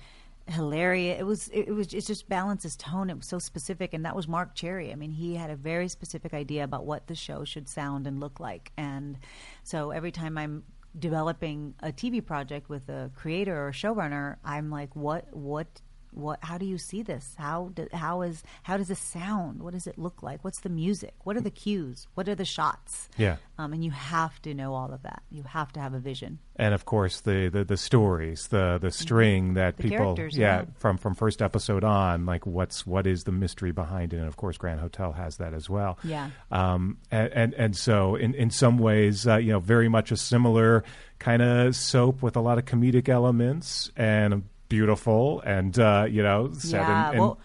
hilarious. 0.51 1.19
It 1.19 1.23
was 1.23 1.47
it, 1.49 1.73
was 1.73 1.93
it 1.93 2.05
just 2.05 2.27
balances 2.29 2.75
tone. 2.75 3.09
It 3.09 3.17
was 3.17 3.25
so 3.25 3.39
specific, 3.39 3.93
and 3.93 4.05
that 4.05 4.15
was 4.15 4.27
Marc 4.27 4.55
Cherry. 4.55 4.91
I 4.91 4.95
mean, 4.95 5.11
he 5.11 5.35
had 5.35 5.49
a 5.49 5.55
very 5.55 5.87
specific 5.87 6.33
idea 6.33 6.63
about 6.63 6.85
what 6.85 7.07
the 7.07 7.15
show 7.15 7.43
should 7.43 7.69
sound 7.69 8.07
and 8.07 8.19
look 8.19 8.39
like, 8.39 8.71
and 8.77 9.17
so 9.63 9.91
every 9.91 10.11
time 10.11 10.37
I'm 10.37 10.63
developing 10.97 11.75
a 11.81 11.91
TV 11.91 12.25
project 12.25 12.69
with 12.69 12.89
a 12.89 13.11
creator 13.15 13.55
or 13.55 13.69
a 13.69 13.73
showrunner, 13.73 14.37
I'm 14.43 14.69
like, 14.69 14.95
what 14.95 15.33
what 15.35 15.81
what 16.19 16.39
how 16.41 16.57
do 16.57 16.65
you 16.65 16.77
see 16.77 17.01
this? 17.01 17.35
How 17.37 17.71
do, 17.73 17.87
how 17.93 18.21
is 18.21 18.43
how 18.63 18.77
does 18.77 18.87
this 18.87 18.99
sound? 18.99 19.61
What 19.63 19.73
does 19.73 19.87
it 19.87 19.97
look 19.97 20.21
like? 20.21 20.43
What's 20.43 20.59
the 20.59 20.69
music? 20.69 21.13
What 21.23 21.35
are 21.37 21.41
the 21.41 21.51
cues? 21.51 22.07
What 22.13 22.27
are 22.29 22.35
the 22.35 22.45
shots? 22.45 23.09
Yeah. 23.17 23.37
um, 23.57 23.73
and 23.73 23.83
you 23.83 23.91
have 23.91 24.41
to 24.43 24.53
know 24.53 24.73
all 24.73 24.91
of 24.93 25.03
that. 25.03 25.23
You 25.31 25.43
have 25.43 25.71
to 25.73 25.79
have 25.79 25.93
a 25.93 25.99
vision. 25.99 26.39
And 26.55 26.73
of 26.73 26.85
course, 26.85 27.21
the, 27.21 27.49
the, 27.49 27.63
the 27.63 27.77
stories, 27.77 28.47
the 28.47 28.77
the 28.81 28.91
string 28.91 29.53
that 29.53 29.77
The 29.77 29.83
people, 29.83 29.97
characters, 30.15 30.37
yeah, 30.37 30.59
yeah. 30.61 30.65
from 30.75 30.97
from 30.97 31.15
first 31.15 31.41
episode 31.41 31.83
on, 31.85 32.25
like 32.25 32.45
what's 32.45 32.85
what 32.85 33.07
is 33.07 33.23
the 33.23 33.31
mystery 33.31 33.71
behind 33.71 34.13
it, 34.13 34.17
and 34.17 34.27
of 34.27 34.35
course, 34.35 34.57
Grand 34.57 34.79
Hotel 34.81 35.13
has 35.13 35.37
that 35.37 35.53
as 35.53 35.69
well. 35.69 35.97
Yeah. 36.03 36.31
Um, 36.51 36.97
and, 37.11 37.31
and 37.33 37.53
and 37.53 37.77
so 37.77 38.15
in 38.15 38.33
in 38.33 38.49
some 38.51 38.77
ways, 38.77 39.25
uh, 39.25 39.37
you 39.37 39.53
know, 39.53 39.59
very 39.59 39.87
much 39.87 40.11
a 40.11 40.17
similar 40.17 40.83
kind 41.17 41.41
of 41.41 41.75
soap 41.75 42.21
with 42.21 42.35
a 42.35 42.41
lot 42.41 42.57
of 42.57 42.65
comedic 42.65 43.07
elements 43.09 43.91
and 43.95 44.43
beautiful 44.69 45.41
and 45.41 45.77
uh, 45.79 46.05
you 46.09 46.23
know 46.23 46.51
set 46.53 46.87
yeah 46.87 47.09
in, 47.09 47.15
in 47.15 47.19
well 47.19 47.39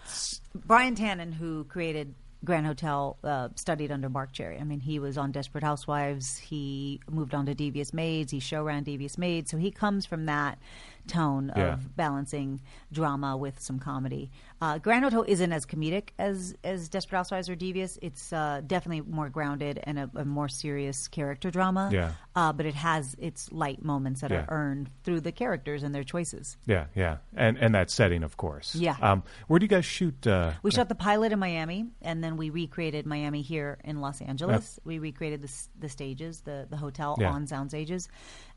brian 0.65 0.95
tanen 0.95 1.33
who 1.33 1.63
created 1.65 2.13
grand 2.43 2.67
hotel 2.67 3.17
uh, 3.23 3.49
studied 3.55 3.91
under 3.91 4.07
marc 4.07 4.31
cherry. 4.31 4.59
I 4.59 4.63
mean 4.63 4.79
he 4.79 4.99
was 4.99 5.17
on 5.17 5.31
desperate 5.31 5.63
housewives. 5.63 6.37
He 6.37 6.99
moved 7.09 7.33
on 7.33 7.47
to 7.47 7.55
devious 7.55 7.91
maids. 7.91 8.31
He 8.31 8.39
show 8.39 8.63
ran 8.63 8.83
devious 8.83 9.17
maids. 9.17 9.49
So 9.49 9.57
he 9.57 9.71
comes 9.71 10.05
from 10.05 10.27
that 10.27 10.59
tone 11.07 11.51
Yeah. 11.55 11.73
of 11.73 11.95
balancing 11.95 12.61
drama 12.91 13.35
with 13.35 13.59
some 13.59 13.79
comedy 13.79 14.29
uh, 14.61 14.77
grand 14.77 15.03
hotel 15.03 15.23
isn't 15.27 15.51
as 15.51 15.65
comedic 15.65 16.09
as 16.17 16.55
as 16.63 16.87
desperate 16.89 17.17
housewives 17.17 17.49
or 17.49 17.55
devious 17.55 17.99
it's 18.01 18.31
uh, 18.33 18.61
definitely 18.65 19.01
more 19.01 19.29
grounded 19.29 19.79
and 19.83 19.99
a, 19.99 20.09
a 20.15 20.25
more 20.25 20.47
serious 20.47 21.07
character 21.09 21.51
drama 21.51 21.89
Yeah. 21.91 22.11
uh, 22.35 22.53
but 22.53 22.65
it 22.65 22.75
has 22.75 23.15
its 23.19 23.51
light 23.51 23.83
moments 23.83 24.21
that 24.21 24.31
Yeah. 24.31 24.39
are 24.41 24.45
earned 24.49 24.89
through 25.03 25.21
the 25.21 25.31
characters 25.31 25.83
and 25.83 25.93
their 25.93 26.03
choices 26.03 26.57
yeah 26.65 26.85
yeah 26.95 27.17
and 27.35 27.57
and 27.57 27.75
that 27.75 27.91
setting 27.91 28.23
of 28.23 28.37
course 28.37 28.75
Yeah. 28.75 28.95
um, 29.01 29.23
where 29.47 29.59
do 29.59 29.65
you 29.65 29.69
guys 29.69 29.85
shoot 29.85 30.25
uh, 30.25 30.53
We 30.63 30.71
shot 30.71 30.89
the 30.89 30.95
pilot 30.95 31.31
in 31.31 31.39
Miami, 31.39 31.85
and 32.01 32.23
then 32.23 32.37
we 32.37 32.49
recreated 32.49 33.05
Miami 33.05 33.41
here 33.41 33.77
in 33.83 33.99
Los 34.01 34.21
Angeles. 34.21 34.79
we 34.85 34.99
recreated 34.99 35.41
the, 35.41 35.51
the 35.79 35.89
stages, 35.89 36.41
the 36.41 36.65
the 36.69 36.77
hotel 36.77 37.17
Yeah. 37.19 37.31
on 37.31 37.45
sound 37.47 37.69
stages. 37.71 38.07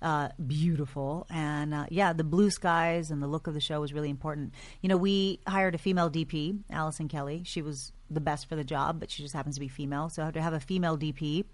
Uh, 0.01 0.29
beautiful, 0.47 1.27
and 1.29 1.75
uh, 1.75 1.87
yeah, 1.91 2.13
the 2.13 2.23
blue 2.25 2.51
skies 2.51 3.11
and 3.11 3.21
the 3.23 3.27
look 3.27 3.47
of 3.49 3.55
the 3.55 3.61
show 3.61 3.81
was 3.81 3.93
really 3.93 4.11
important. 4.11 4.55
You 4.81 4.89
know, 4.89 4.97
we 4.97 5.41
hired 5.47 5.75
a 5.75 5.79
female 5.89 6.11
DP, 6.11 6.59
Allison 6.71 7.09
Kelly. 7.09 7.41
She 7.47 7.63
was 7.63 7.93
the 8.11 8.21
best 8.21 8.47
for 8.47 8.57
the 8.57 8.65
job, 8.65 9.01
but 9.01 9.11
she 9.11 9.23
just 9.23 9.35
happens 9.35 9.55
to 9.55 9.61
be 9.61 9.69
female. 9.69 10.11
So 10.11 10.31
to 10.31 10.43
have 10.43 10.53
a 10.53 10.61
female 10.61 10.99
DP 10.99 11.47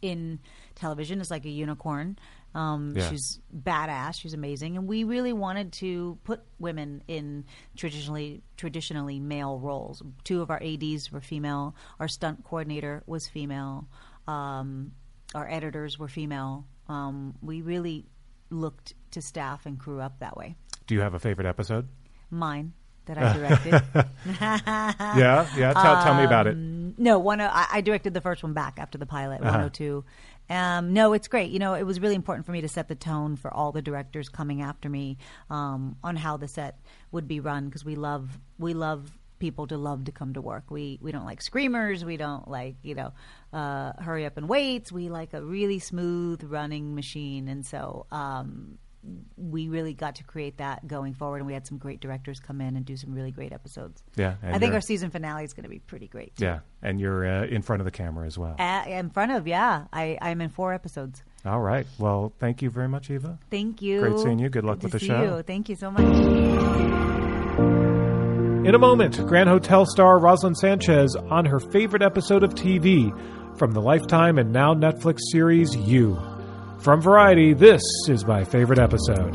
in 0.00 0.38
television 0.74 1.20
is 1.20 1.30
like 1.30 1.44
a 1.44 1.50
unicorn. 1.50 2.18
Um, 2.54 2.94
Yeah. 2.96 3.10
She's 3.10 3.40
badass. 3.54 4.14
She's 4.18 4.32
amazing, 4.32 4.78
and 4.78 4.86
we 4.88 5.04
really 5.04 5.34
wanted 5.34 5.74
to 5.74 6.18
put 6.24 6.40
women 6.58 7.02
in 7.08 7.44
traditionally 7.76 8.42
traditionally 8.56 9.20
male 9.20 9.58
roles. 9.58 10.02
Two 10.24 10.40
of 10.40 10.50
our 10.50 10.62
ads 10.62 11.12
were 11.12 11.20
female. 11.20 11.76
Our 12.00 12.08
stunt 12.08 12.44
coordinator 12.44 13.02
was 13.06 13.28
female. 13.28 13.86
Um, 14.26 14.92
our 15.34 15.46
editors 15.46 15.98
were 15.98 16.08
female. 16.08 16.64
Um, 16.86 17.34
we 17.42 17.60
really 17.60 18.06
looked 18.48 18.94
to 19.10 19.20
staff 19.20 19.66
and 19.66 19.78
crew 19.78 20.00
up 20.00 20.20
that 20.20 20.38
way. 20.38 20.56
do 20.86 20.94
you 20.94 21.02
have 21.02 21.12
a 21.12 21.18
favorite 21.18 21.46
episode 21.46 21.86
Mine 22.30 22.72
that 23.08 23.18
I 23.18 23.32
directed. 23.36 23.82
yeah 24.40 25.48
yeah 25.56 25.72
tell, 25.72 26.02
tell 26.02 26.14
me 26.14 26.24
about 26.24 26.46
it 26.46 26.56
No, 26.56 27.18
one. 27.18 27.40
I, 27.40 27.66
I 27.72 27.80
directed 27.80 28.14
the 28.14 28.20
first 28.20 28.42
one 28.42 28.52
back 28.54 28.78
after 28.78 28.98
the 28.98 29.06
pilot, 29.06 29.40
Uh-huh. 29.40 29.68
102. 29.70 30.04
Um, 30.50 30.92
no, 30.94 31.12
it's 31.12 31.28
great. 31.28 31.50
You 31.50 31.58
know, 31.58 31.74
it 31.74 31.82
was 31.84 32.00
really 32.00 32.14
important 32.14 32.46
for 32.46 32.52
me 32.52 32.62
to 32.62 32.68
set 32.68 32.88
the 32.88 32.94
tone 32.94 33.36
for 33.36 33.52
all 33.52 33.70
the 33.70 33.82
directors 33.82 34.28
coming 34.30 34.62
after 34.62 34.88
me 34.88 35.18
um, 35.50 35.96
on 36.02 36.16
how 36.16 36.36
the 36.38 36.48
set 36.48 36.78
would 37.12 37.28
be 37.28 37.38
run 37.40 37.66
because 37.66 37.84
we 37.84 37.96
love 37.96 38.38
we 38.58 38.72
love 38.74 39.10
people 39.38 39.66
to 39.68 39.76
love 39.76 40.04
to 40.06 40.12
come 40.12 40.32
to 40.34 40.40
work. 40.40 40.70
We 40.70 40.98
we 41.02 41.12
don't 41.12 41.26
like 41.26 41.42
screamers. 41.42 42.02
We 42.04 42.16
don't 42.16 42.48
like 42.48 42.76
you 42.82 42.94
know 42.94 43.12
uh, 43.52 43.92
hurry 44.02 44.24
up 44.24 44.36
and 44.38 44.48
waits. 44.48 44.90
We 44.90 45.10
like 45.10 45.34
a 45.34 45.42
really 45.44 45.78
smooth 45.80 46.42
running 46.44 46.94
machine, 46.94 47.46
and 47.48 47.64
so. 47.64 48.06
Um, 48.10 48.78
we 49.36 49.68
really 49.68 49.94
got 49.94 50.16
to 50.16 50.24
create 50.24 50.58
that 50.58 50.86
going 50.86 51.14
forward, 51.14 51.38
and 51.38 51.46
we 51.46 51.52
had 51.54 51.66
some 51.66 51.78
great 51.78 52.00
directors 52.00 52.40
come 52.40 52.60
in 52.60 52.76
and 52.76 52.84
do 52.84 52.96
some 52.96 53.12
really 53.14 53.30
great 53.30 53.52
episodes. 53.52 54.02
Yeah, 54.16 54.34
I 54.42 54.58
think 54.58 54.74
our 54.74 54.80
season 54.80 55.10
finale 55.10 55.44
is 55.44 55.52
going 55.54 55.64
to 55.64 55.70
be 55.70 55.78
pretty 55.78 56.08
great. 56.08 56.36
too. 56.36 56.44
yeah 56.44 56.60
and 56.80 57.00
you're 57.00 57.26
uh, 57.26 57.44
in 57.46 57.60
front 57.62 57.80
of 57.80 57.86
the 57.86 57.90
camera 57.90 58.24
as 58.24 58.38
well 58.38 58.54
Uh, 58.58 58.84
in 58.86 59.10
front 59.10 59.32
of, 59.32 59.48
yeah. 59.48 59.86
I, 59.92 60.16
I'm 60.22 60.40
in 60.40 60.48
four 60.48 60.72
episodes. 60.72 61.22
All 61.44 61.60
right. 61.60 61.86
Well, 61.98 62.32
thank 62.38 62.62
you 62.62 62.70
very 62.70 62.88
much, 62.88 63.10
Eva. 63.10 63.36
Thank 63.50 63.82
you. 63.82 64.00
Great 64.00 64.18
seeing 64.20 64.38
you. 64.38 64.48
Good 64.48 64.64
luck 64.64 64.78
to 64.80 64.84
with 64.84 64.92
the 64.92 64.98
show. 65.00 65.36
You. 65.38 65.42
Thank 65.42 65.68
you 65.68 65.74
so 65.74 65.90
much. 65.90 66.04
In 68.66 68.74
a 68.74 68.78
moment, 68.78 69.16
Grand 69.26 69.48
Hotel 69.48 69.86
star 69.86 70.18
Roselyn 70.20 70.54
Sanchez 70.54 71.16
on 71.16 71.46
her 71.46 71.58
favorite 71.58 72.02
episode 72.02 72.42
of 72.42 72.54
TV 72.54 73.10
from 73.58 73.72
the 73.72 73.80
Lifetime 73.80 74.38
and 74.38 74.52
now 74.52 74.74
Netflix 74.74 75.18
series 75.32 75.74
You. 75.74 76.37
From 76.80 77.00
Variety, 77.00 77.54
this 77.54 77.82
is 78.08 78.24
my 78.24 78.44
favorite 78.44 78.78
episode. 78.78 79.34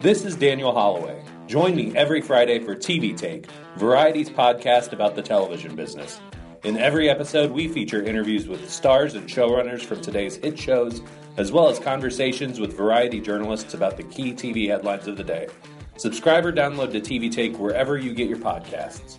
This 0.00 0.24
is 0.24 0.36
Daniel 0.36 0.72
Holloway. 0.72 1.24
Join 1.48 1.74
me 1.74 1.92
every 1.96 2.20
Friday 2.20 2.60
for 2.60 2.76
TV 2.76 3.16
Take, 3.16 3.46
Variety's 3.76 4.30
podcast 4.30 4.92
about 4.92 5.16
the 5.16 5.22
television 5.22 5.74
business. 5.74 6.20
In 6.62 6.76
every 6.76 7.10
episode, 7.10 7.50
we 7.50 7.66
feature 7.66 8.02
interviews 8.02 8.46
with 8.46 8.70
stars 8.70 9.14
and 9.14 9.28
showrunners 9.28 9.84
from 9.84 10.00
today's 10.00 10.36
hit 10.36 10.56
shows, 10.56 11.02
as 11.36 11.50
well 11.50 11.68
as 11.68 11.80
conversations 11.80 12.60
with 12.60 12.76
Variety 12.76 13.20
journalists 13.20 13.74
about 13.74 13.96
the 13.96 14.04
key 14.04 14.32
TV 14.32 14.68
headlines 14.68 15.08
of 15.08 15.16
the 15.16 15.24
day. 15.24 15.48
Subscribe 15.96 16.46
or 16.46 16.52
download 16.52 16.92
to 16.92 17.00
TV 17.00 17.32
Take 17.32 17.58
wherever 17.58 17.98
you 17.98 18.14
get 18.14 18.28
your 18.28 18.38
podcasts. 18.38 19.18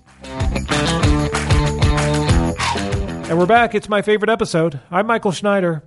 And 3.32 3.40
we're 3.40 3.46
back. 3.46 3.74
It's 3.74 3.88
my 3.88 4.02
favorite 4.02 4.30
episode. 4.30 4.82
I'm 4.92 5.08
Michael 5.08 5.32
Schneider. 5.32 5.84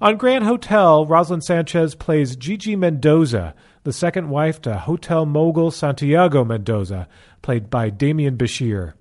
On 0.00 0.16
Grand 0.16 0.44
Hotel, 0.44 1.04
Roselyn 1.04 1.42
Sanchez 1.42 1.94
plays 1.94 2.34
Gigi 2.34 2.76
Mendoza, 2.76 3.54
the 3.84 3.92
second 3.92 4.30
wife 4.30 4.62
to 4.62 4.74
hotel 4.74 5.26
mogul 5.26 5.70
Santiago 5.70 6.44
Mendoza, 6.44 7.06
played 7.42 7.68
by 7.68 7.90
Demián 7.90 8.38
Bichir. 8.38 8.94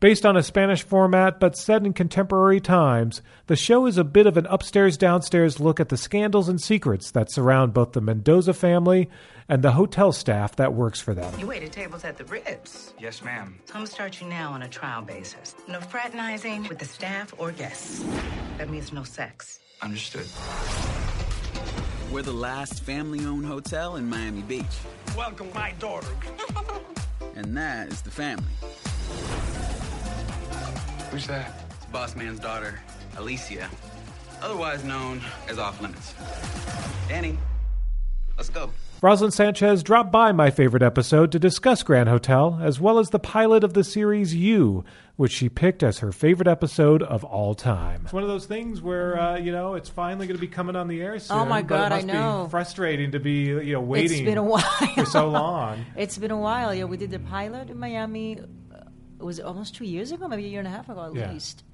Based 0.00 0.24
on 0.24 0.36
a 0.36 0.44
Spanish 0.44 0.84
format 0.84 1.40
but 1.40 1.56
set 1.56 1.84
in 1.84 1.92
contemporary 1.92 2.60
times, 2.60 3.20
the 3.48 3.56
show 3.56 3.84
is 3.86 3.98
a 3.98 4.04
bit 4.04 4.28
of 4.28 4.36
an 4.36 4.46
upstairs 4.46 4.96
downstairs 4.96 5.58
look 5.58 5.80
at 5.80 5.88
the 5.88 5.96
scandals 5.96 6.48
and 6.48 6.60
secrets 6.60 7.10
that 7.10 7.32
surround 7.32 7.74
both 7.74 7.94
the 7.94 8.00
Mendoza 8.00 8.54
family 8.54 9.10
and 9.48 9.60
the 9.60 9.72
hotel 9.72 10.12
staff 10.12 10.54
that 10.54 10.72
works 10.72 11.00
for 11.00 11.14
them. 11.14 11.34
You 11.40 11.48
waited 11.48 11.72
tables 11.72 12.04
at 12.04 12.16
the 12.16 12.24
Ritz. 12.26 12.94
Yes, 13.00 13.24
ma'am. 13.24 13.58
So 13.64 13.74
I'm 13.74 13.80
gonna 13.80 13.88
start 13.88 14.20
you 14.20 14.28
now 14.28 14.52
on 14.52 14.62
a 14.62 14.68
trial 14.68 15.02
basis. 15.02 15.56
No 15.66 15.80
fraternizing 15.80 16.68
with 16.68 16.78
the 16.78 16.84
staff 16.84 17.34
or 17.36 17.50
guests. 17.50 18.04
That 18.58 18.70
means 18.70 18.92
no 18.92 19.02
sex. 19.02 19.58
Understood. 19.82 20.28
We're 22.12 22.22
the 22.22 22.32
last 22.32 22.84
family 22.84 23.26
owned 23.26 23.46
hotel 23.46 23.96
in 23.96 24.08
Miami 24.08 24.42
Beach. 24.42 24.64
Welcome 25.16 25.50
my 25.54 25.72
daughter. 25.80 26.06
And 27.34 27.56
that 27.56 27.86
is 27.92 28.02
the 28.02 28.10
family. 28.10 28.48
Who's 31.10 31.26
that? 31.26 31.52
It's 31.76 31.86
boss 31.86 32.14
man's 32.16 32.38
daughter, 32.38 32.78
Alicia, 33.16 33.68
otherwise 34.42 34.84
known 34.84 35.22
as 35.48 35.58
Off 35.58 35.80
Limits. 35.80 36.14
Danny, 37.08 37.38
let's 38.36 38.50
go. 38.50 38.70
Roselyn 39.00 39.32
Sanchez 39.32 39.84
dropped 39.84 40.10
by 40.10 40.32
my 40.32 40.50
favorite 40.50 40.82
episode 40.82 41.30
to 41.32 41.38
discuss 41.38 41.84
Grand 41.84 42.08
Hotel, 42.08 42.58
as 42.60 42.80
well 42.80 42.98
as 42.98 43.10
the 43.10 43.20
pilot 43.20 43.62
of 43.62 43.72
the 43.72 43.84
series 43.84 44.34
You, 44.34 44.84
which 45.14 45.30
she 45.30 45.48
picked 45.48 45.84
as 45.84 46.00
her 46.00 46.10
favorite 46.10 46.48
episode 46.48 47.02
of 47.04 47.22
all 47.22 47.54
time. 47.54 48.02
It's 48.04 48.12
one 48.12 48.24
of 48.24 48.28
those 48.28 48.46
things 48.46 48.82
where 48.82 49.18
uh, 49.18 49.36
you 49.36 49.52
know 49.52 49.74
it's 49.74 49.88
finally 49.88 50.26
going 50.26 50.36
to 50.36 50.40
be 50.40 50.48
coming 50.48 50.74
on 50.74 50.88
the 50.88 51.00
air 51.00 51.18
soon. 51.20 51.38
Oh 51.38 51.44
my 51.44 51.62
but 51.62 51.74
it 51.76 51.78
God, 51.78 51.92
I 51.92 52.00
know. 52.02 52.44
Be 52.44 52.50
frustrating 52.50 53.12
to 53.12 53.20
be 53.20 53.44
you 53.44 53.72
know 53.74 53.80
waiting. 53.80 54.18
It's 54.18 54.26
been 54.28 54.36
a 54.38 54.42
while. 54.42 54.62
for 54.94 55.06
so 55.06 55.28
long. 55.28 55.86
It's 55.96 56.18
been 56.18 56.32
a 56.32 56.38
while. 56.38 56.74
Yeah, 56.74 56.84
we 56.84 56.96
did 56.96 57.12
the 57.12 57.20
pilot 57.20 57.70
in 57.70 57.78
Miami. 57.78 58.40
Uh, 59.20 59.24
was 59.24 59.40
almost 59.40 59.74
two 59.74 59.84
years 59.84 60.12
ago? 60.12 60.28
Maybe 60.28 60.44
a 60.46 60.48
year 60.48 60.60
and 60.60 60.68
a 60.68 60.70
half 60.70 60.88
ago 60.88 61.02
at 61.06 61.14
Yeah. 61.14 61.32
least. 61.32 61.64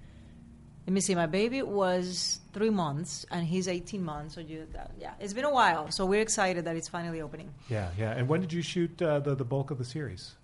Let 0.87 0.93
me 0.93 1.01
see. 1.01 1.15
My 1.15 1.27
baby 1.27 1.63
was 1.63 2.41
three 2.53 2.69
months, 2.71 3.25
and 3.31 3.47
he's 3.47 3.69
eighteen 3.69 4.03
months. 4.05 4.35
So 4.35 4.41
you, 4.43 4.67
that, 4.73 4.91
yeah, 5.01 5.15
it's 5.19 5.33
been 5.33 5.45
a 5.47 5.51
while. 5.53 5.91
So 5.91 6.05
we're 6.05 6.21
excited 6.21 6.67
that 6.67 6.77
it's 6.77 6.89
finally 6.89 7.23
opening. 7.23 7.49
Yeah, 7.71 7.89
yeah. 7.99 8.13
And 8.13 8.29
when 8.29 8.41
did 8.43 8.53
you 8.53 8.61
shoot 8.63 9.01
uh, 9.01 9.21
the 9.21 9.35
the 9.35 9.45
bulk 9.47 9.71
of 9.71 9.79
the 9.79 9.85
series? 9.85 10.35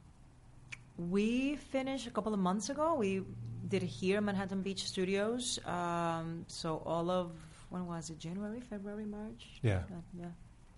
We 0.97 1.57
finished 1.57 2.07
a 2.07 2.11
couple 2.11 2.33
of 2.35 2.41
months 2.41 2.69
ago. 2.71 2.95
We 2.95 3.23
did 3.69 3.83
it 3.83 3.87
here 3.87 4.17
at 4.19 4.23
Manhattan 4.23 4.63
Beach 4.63 4.85
Studios. 4.87 5.59
Um, 5.67 6.45
so 6.49 6.83
all 6.87 7.11
of 7.11 7.33
when 7.71 7.87
was 7.87 8.11
it? 8.11 8.19
January, 8.19 8.61
February, 8.61 9.05
March. 9.07 9.47
Yeah. 9.63 9.83
Uh, 9.91 10.01
yeah. 10.19 10.27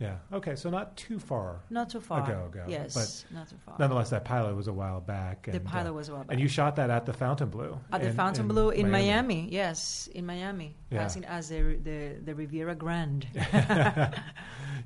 Yeah. 0.03 0.17
Okay, 0.33 0.57
so 0.57 0.69
not 0.69 0.97
too 0.97 1.19
far. 1.21 1.61
Not 1.71 1.91
too 1.91 2.01
far. 2.01 2.25
Ago, 2.25 2.47
ago. 2.53 2.65
Yes, 2.69 2.95
but 2.95 3.37
not 3.39 3.49
too 3.49 3.57
far. 3.65 3.77
Nonetheless, 3.79 4.11
that 4.11 4.25
pilot 4.25 4.57
was 4.57 4.67
a 4.67 4.73
while 4.73 5.01
back. 5.01 5.45
The 5.45 5.53
and, 5.53 5.67
uh, 5.67 5.71
pilot 5.71 5.93
was 5.93 6.09
a 6.09 6.13
while 6.15 6.25
back. 6.25 6.33
And 6.33 6.41
you 6.41 6.49
shot 6.49 6.77
that 6.77 6.91
at 6.91 7.07
the 7.07 7.13
Fontainebleau. 7.13 7.79
At 7.93 8.01
the 8.03 8.09
in- 8.09 8.15
Fontainebleau 8.17 8.71
in 8.71 8.91
Miami. 8.91 9.49
yes, 9.51 10.09
in 10.13 10.27
Miami, 10.27 10.75
Yeah. 10.91 10.99
passing 10.99 11.25
as 11.25 11.49
the, 11.49 11.79
the 11.89 12.19
the 12.25 12.35
Riviera 12.35 12.75
Grande. 12.75 13.27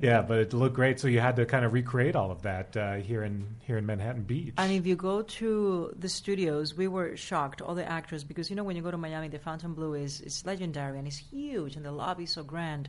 yeah, 0.01 0.23
but 0.23 0.39
it 0.39 0.53
looked 0.53 0.75
great. 0.75 1.01
So 1.01 1.09
you 1.09 1.21
had 1.21 1.37
to 1.37 1.47
kind 1.47 1.65
of 1.65 1.73
recreate 1.73 2.15
all 2.17 2.31
of 2.31 2.43
that 2.43 2.77
uh, 2.77 2.95
here 2.97 3.23
in 3.23 3.57
here 3.61 3.79
in 3.79 3.87
Manhattan 3.87 4.23
Beach. 4.25 4.55
and 4.59 4.73
if 4.73 4.87
you 4.87 4.97
go 4.97 5.23
to 5.23 5.95
the 5.99 6.09
studios, 6.09 6.75
we 6.77 6.89
were 6.89 7.17
shocked, 7.17 7.63
all 7.63 7.75
the 7.75 7.89
actors, 7.89 8.25
because 8.25 8.51
you 8.51 8.57
know 8.57 8.65
when 8.65 8.77
you 8.77 8.83
go 8.83 8.91
to 8.91 8.99
Miami, 8.99 9.29
the 9.29 9.39
Fontainebleau 9.39 9.95
is 9.95 10.21
is 10.21 10.45
legendary 10.45 10.99
and 10.99 11.07
it's 11.07 11.17
huge, 11.19 11.77
and 11.77 11.85
the 11.85 11.93
lobby 11.93 12.25
is 12.25 12.31
so 12.31 12.43
grand. 12.45 12.89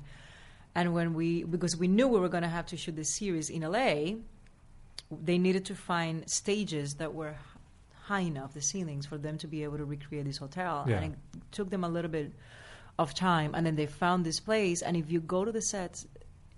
And 0.78 0.94
when 0.94 1.16
we, 1.16 1.44
because 1.44 1.76
we 1.76 1.88
knew 1.88 2.08
we 2.08 2.20
were 2.20 2.30
going 2.30 2.44
to 2.44 2.50
have 2.50 2.68
to 2.68 2.78
shoot 2.78 2.96
this 2.96 3.10
series 3.10 3.50
in 3.50 3.64
LA, 3.64 4.18
they 5.10 5.40
needed 5.40 5.66
to 5.66 5.76
find 5.76 6.30
stages 6.30 6.94
that 6.96 7.16
were 7.16 7.36
high 8.04 8.20
enough, 8.22 8.54
the 8.54 8.62
ceilings, 8.62 9.08
for 9.08 9.18
them 9.18 9.40
to 9.40 9.48
be 9.48 9.64
able 9.64 9.78
to 9.80 9.86
recreate 9.86 10.26
this 10.26 10.38
hotel. 10.38 10.86
Yeah. 10.88 11.00
And 11.00 11.14
it 11.16 11.20
took 11.52 11.72
them 11.72 11.84
a 11.84 11.90
little 11.90 12.12
bit 12.12 12.32
of 13.00 13.16
time. 13.16 13.56
And 13.56 13.66
then 13.66 13.76
they 13.76 13.88
found 13.88 14.24
this 14.24 14.40
place. 14.40 14.84
And 14.84 14.96
if 14.96 15.12
you 15.12 15.20
go 15.20 15.44
to 15.44 15.52
the 15.52 15.64
sets, 15.64 16.06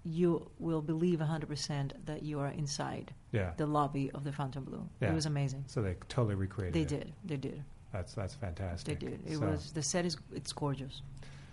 you 0.03 0.51
will 0.59 0.81
believe 0.81 1.19
100% 1.19 1.91
that 2.05 2.21
you 2.23 2.41
are 2.41 2.47
inside 2.49 3.13
Yeah. 3.31 3.53
the 3.55 3.67
lobby 3.67 4.11
of 4.11 4.25
the 4.25 4.33
Fontainebleau. 4.33 4.89
Yeah. 5.01 5.11
It 5.11 5.15
was 5.15 5.27
amazing. 5.27 5.63
So 5.67 5.81
they 5.81 5.95
totally 6.09 6.35
recreated 6.35 6.73
They 6.73 6.81
it. 6.81 6.89
They 6.89 6.97
did. 6.97 7.13
They 7.23 7.37
did. 7.37 7.63
That's 7.93 8.13
that's 8.13 8.35
fantastic. 8.35 8.99
They 8.99 9.07
did. 9.07 9.19
It 9.25 9.37
So- 9.37 9.47
was 9.47 9.71
the 9.71 9.81
set 9.81 10.05
is 10.05 10.17
it's 10.33 10.51
gorgeous. 10.53 11.01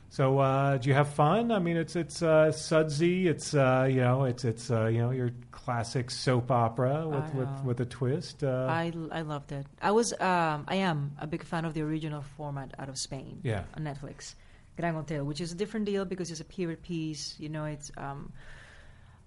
So, 0.09 0.39
uh, 0.39 0.79
do 0.79 0.89
you 0.89 0.95
have 0.95 1.09
fun? 1.09 1.51
I 1.51 1.59
mean, 1.59 1.77
it's 1.77 1.97
it's 1.97 2.23
uh, 2.23 2.53
sudsy. 2.53 3.29
It's 3.29 3.55
uh, 3.55 3.89
you 3.91 4.01
know, 4.01 4.25
it's 4.25 4.45
it's 4.45 4.71
uh, 4.71 4.87
you 4.87 4.99
know, 4.99 5.11
your 5.11 5.31
classic 5.51 6.11
soap 6.11 6.51
opera 6.51 7.07
with 7.07 7.35
with, 7.35 7.65
with 7.65 7.81
a 7.81 7.85
twist. 7.87 8.45
Uh, 8.45 8.67
I, 8.69 8.93
I 9.11 9.23
loved 9.23 9.53
it. 9.53 9.67
I 9.83 9.91
was 9.91 10.13
um, 10.15 10.65
I 10.69 10.77
am 10.77 11.13
a 11.21 11.27
big 11.27 11.43
fan 11.43 11.65
of 11.65 11.75
the 11.75 11.83
original 11.83 12.23
format 12.37 12.73
out 12.79 12.89
of 12.89 12.99
Spain. 12.99 13.41
Yeah. 13.43 13.65
On 13.75 13.83
Netflix, 13.83 14.35
Gran 14.77 14.95
Hotel, 14.95 15.25
which 15.25 15.41
is 15.41 15.53
a 15.53 15.57
different 15.57 15.87
deal 15.87 16.05
because 16.05 16.31
it's 16.31 16.41
a 16.41 16.45
period 16.45 16.83
piece. 16.83 17.35
You 17.39 17.49
know, 17.49 17.65
it's 17.65 17.91
um, 17.97 18.33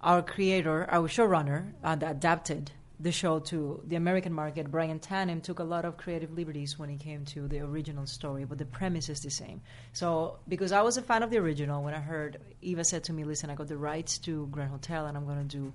our 0.02 0.22
creator, 0.22 0.90
our 0.90 1.08
showrunner, 1.08 1.74
uh, 1.84 1.98
adapted 2.02 2.72
the 3.00 3.12
show 3.12 3.40
to 3.40 3.82
the 3.88 3.96
American 3.96 4.34
market. 4.34 4.70
Brian 4.70 5.00
Tanen 5.00 5.42
took 5.42 5.60
a 5.60 5.64
lot 5.64 5.86
of 5.86 5.98
creative 5.98 6.32
liberties 6.32 6.78
when 6.78 6.90
it 6.90 7.00
came 7.00 7.24
to 7.26 7.48
the 7.48 7.60
original 7.60 8.06
story, 8.06 8.44
but 8.44 8.58
the 8.58 8.66
premise 8.66 9.08
is 9.10 9.22
the 9.22 9.30
same. 9.30 9.62
So, 9.94 10.40
because 10.48 10.72
I 10.72 10.82
was 10.82 10.98
a 10.98 11.02
fan 11.02 11.24
of 11.24 11.30
the 11.30 11.38
original, 11.38 11.82
when 11.82 11.94
I 11.94 12.00
heard 12.00 12.40
Eva 12.62 12.84
said 12.84 13.06
to 13.06 13.14
me, 13.14 13.24
"Listen, 13.24 13.50
I 13.50 13.56
got 13.56 13.68
the 13.68 13.78
rights 13.78 14.18
to 14.20 14.48
Grand 14.48 14.72
Hotel, 14.72 15.06
and 15.06 15.16
I'm 15.18 15.26
going 15.26 15.48
to 15.48 15.58
do." 15.58 15.74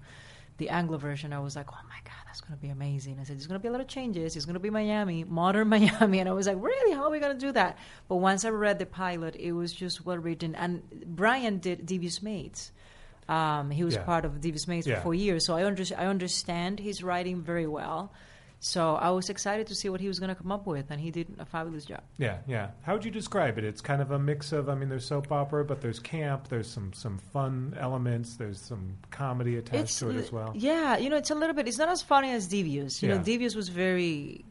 the 0.57 0.69
Anglo 0.69 0.99
version, 0.99 1.33
I 1.33 1.41
was 1.41 1.57
like, 1.57 1.67
oh 1.73 1.87
my 1.89 1.99
God, 2.05 2.23
that's 2.27 2.41
going 2.41 2.57
to 2.57 2.63
be 2.63 2.69
amazing. 2.69 3.19
I 3.21 3.25
said, 3.25 3.37
there's 3.37 3.47
going 3.47 3.59
to 3.59 3.63
be 3.63 3.69
a 3.69 3.73
lot 3.73 3.81
of 3.81 3.89
changes. 3.89 4.37
It's 4.37 4.45
going 4.45 4.55
to 4.55 4.61
be 4.61 4.71
Miami, 4.71 5.25
modern 5.25 5.69
Miami. 5.77 6.21
And 6.21 6.29
I 6.29 6.33
was 6.33 6.47
like, 6.47 6.59
really? 6.61 6.95
How 6.95 7.05
are 7.05 7.11
we 7.11 7.19
going 7.19 7.37
to 7.37 7.47
do 7.47 7.53
that? 7.53 7.77
But 8.09 8.17
once 8.17 8.45
I 8.45 8.51
read 8.51 8.79
the 8.79 8.87
pilot, 8.87 9.35
it 9.37 9.53
was 9.53 9.73
just 9.73 10.07
well 10.07 10.19
written. 10.19 10.55
And 10.55 10.83
Brian 11.07 11.59
did 11.59 11.87
Devious 11.87 12.23
Maids. 12.23 12.71
Um, 13.29 13.71
he 13.71 13.85
was 13.85 13.95
Yeah. 13.95 14.03
part 14.05 14.25
of 14.25 14.41
Devious 14.41 14.69
Maids 14.69 14.87
Yeah. 14.87 14.97
for 14.97 15.03
four 15.03 15.15
years. 15.15 15.47
So 15.47 15.57
I, 15.57 15.65
under- 15.65 15.85
I 15.97 16.07
understand 16.07 16.79
his 16.79 17.03
writing 17.03 17.41
very 17.43 17.67
well. 17.67 18.13
So 18.61 18.95
I 18.95 19.11
was 19.11 19.29
excited 19.29 19.67
to 19.67 19.75
see 19.75 19.91
what 19.91 20.01
he 20.01 20.09
was 20.09 20.19
going 20.19 20.29
to 20.31 20.35
come 20.35 20.51
up 20.51 20.67
with. 20.67 20.91
And 20.91 20.99
he 20.99 21.11
did 21.11 21.27
a 21.39 21.45
fabulous 21.45 21.85
job. 21.85 22.01
yeah, 22.17 22.39
yeah. 22.47 22.69
How 22.83 22.95
would 22.95 23.05
you 23.05 23.11
describe 23.11 23.59
it? 23.59 23.65
It's 23.65 23.83
kind 23.83 24.01
of 24.01 24.11
a 24.11 24.19
mix 24.19 24.53
of. 24.53 24.71
I 24.71 24.75
mean, 24.75 24.89
there's 24.89 25.05
soap 25.05 25.31
opera, 25.31 25.65
but 25.67 25.83
there's 25.83 25.99
camp. 25.99 26.49
There's 26.49 26.71
some 26.71 26.93
some 26.95 27.19
fun 27.19 27.77
elements. 27.79 28.37
There's 28.37 28.59
some 28.61 28.97
comedy 29.11 29.57
attached 29.59 29.99
to 29.99 30.09
it 30.11 30.17
as 30.17 30.33
well. 30.33 30.53
Yeah, 30.55 30.97
you 30.97 31.11
know, 31.11 31.17
it's 31.17 31.31
a 31.31 31.35
little 31.35 31.55
bit. 31.55 31.69
It's 31.69 31.77
not 31.79 31.91
as 31.91 32.01
funny 32.01 32.31
as 32.31 32.47
Devious. 32.47 33.03
You 33.03 33.11
Yeah. 33.11 33.17
know, 33.19 33.23
Devious 33.23 33.55
was 33.55 33.69
very. 33.69 34.47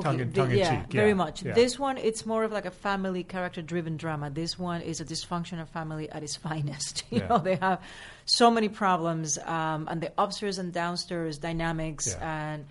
Tongue 0.00 0.20
in- 0.20 0.30
the- 0.30 0.34
tongue 0.40 0.50
in 0.52 0.58
yeah, 0.58 0.80
cheek, 0.82 0.92
very 0.92 1.08
yeah, 1.08 1.14
much. 1.14 1.42
yeah. 1.42 1.52
This 1.52 1.78
one, 1.78 1.98
it's 1.98 2.24
more 2.24 2.44
of 2.44 2.52
like 2.52 2.64
a 2.64 2.70
family 2.70 3.22
character-driven 3.24 3.96
drama. 3.98 4.30
This 4.30 4.58
one 4.58 4.80
is 4.80 5.00
a 5.00 5.04
dysfunctional 5.04 5.68
family 5.68 6.08
at 6.10 6.22
its 6.22 6.36
finest. 6.46 7.04
You 7.10 7.20
know, 7.28 7.38
they 7.38 7.56
have 7.56 7.80
so 8.24 8.50
many 8.50 8.68
problems, 8.68 9.36
um, 9.38 9.88
and 9.90 10.00
the 10.00 10.12
upstairs 10.16 10.58
and 10.58 10.72
downstairs 10.72 11.38
dynamics, 11.38 12.14
and 12.14 12.64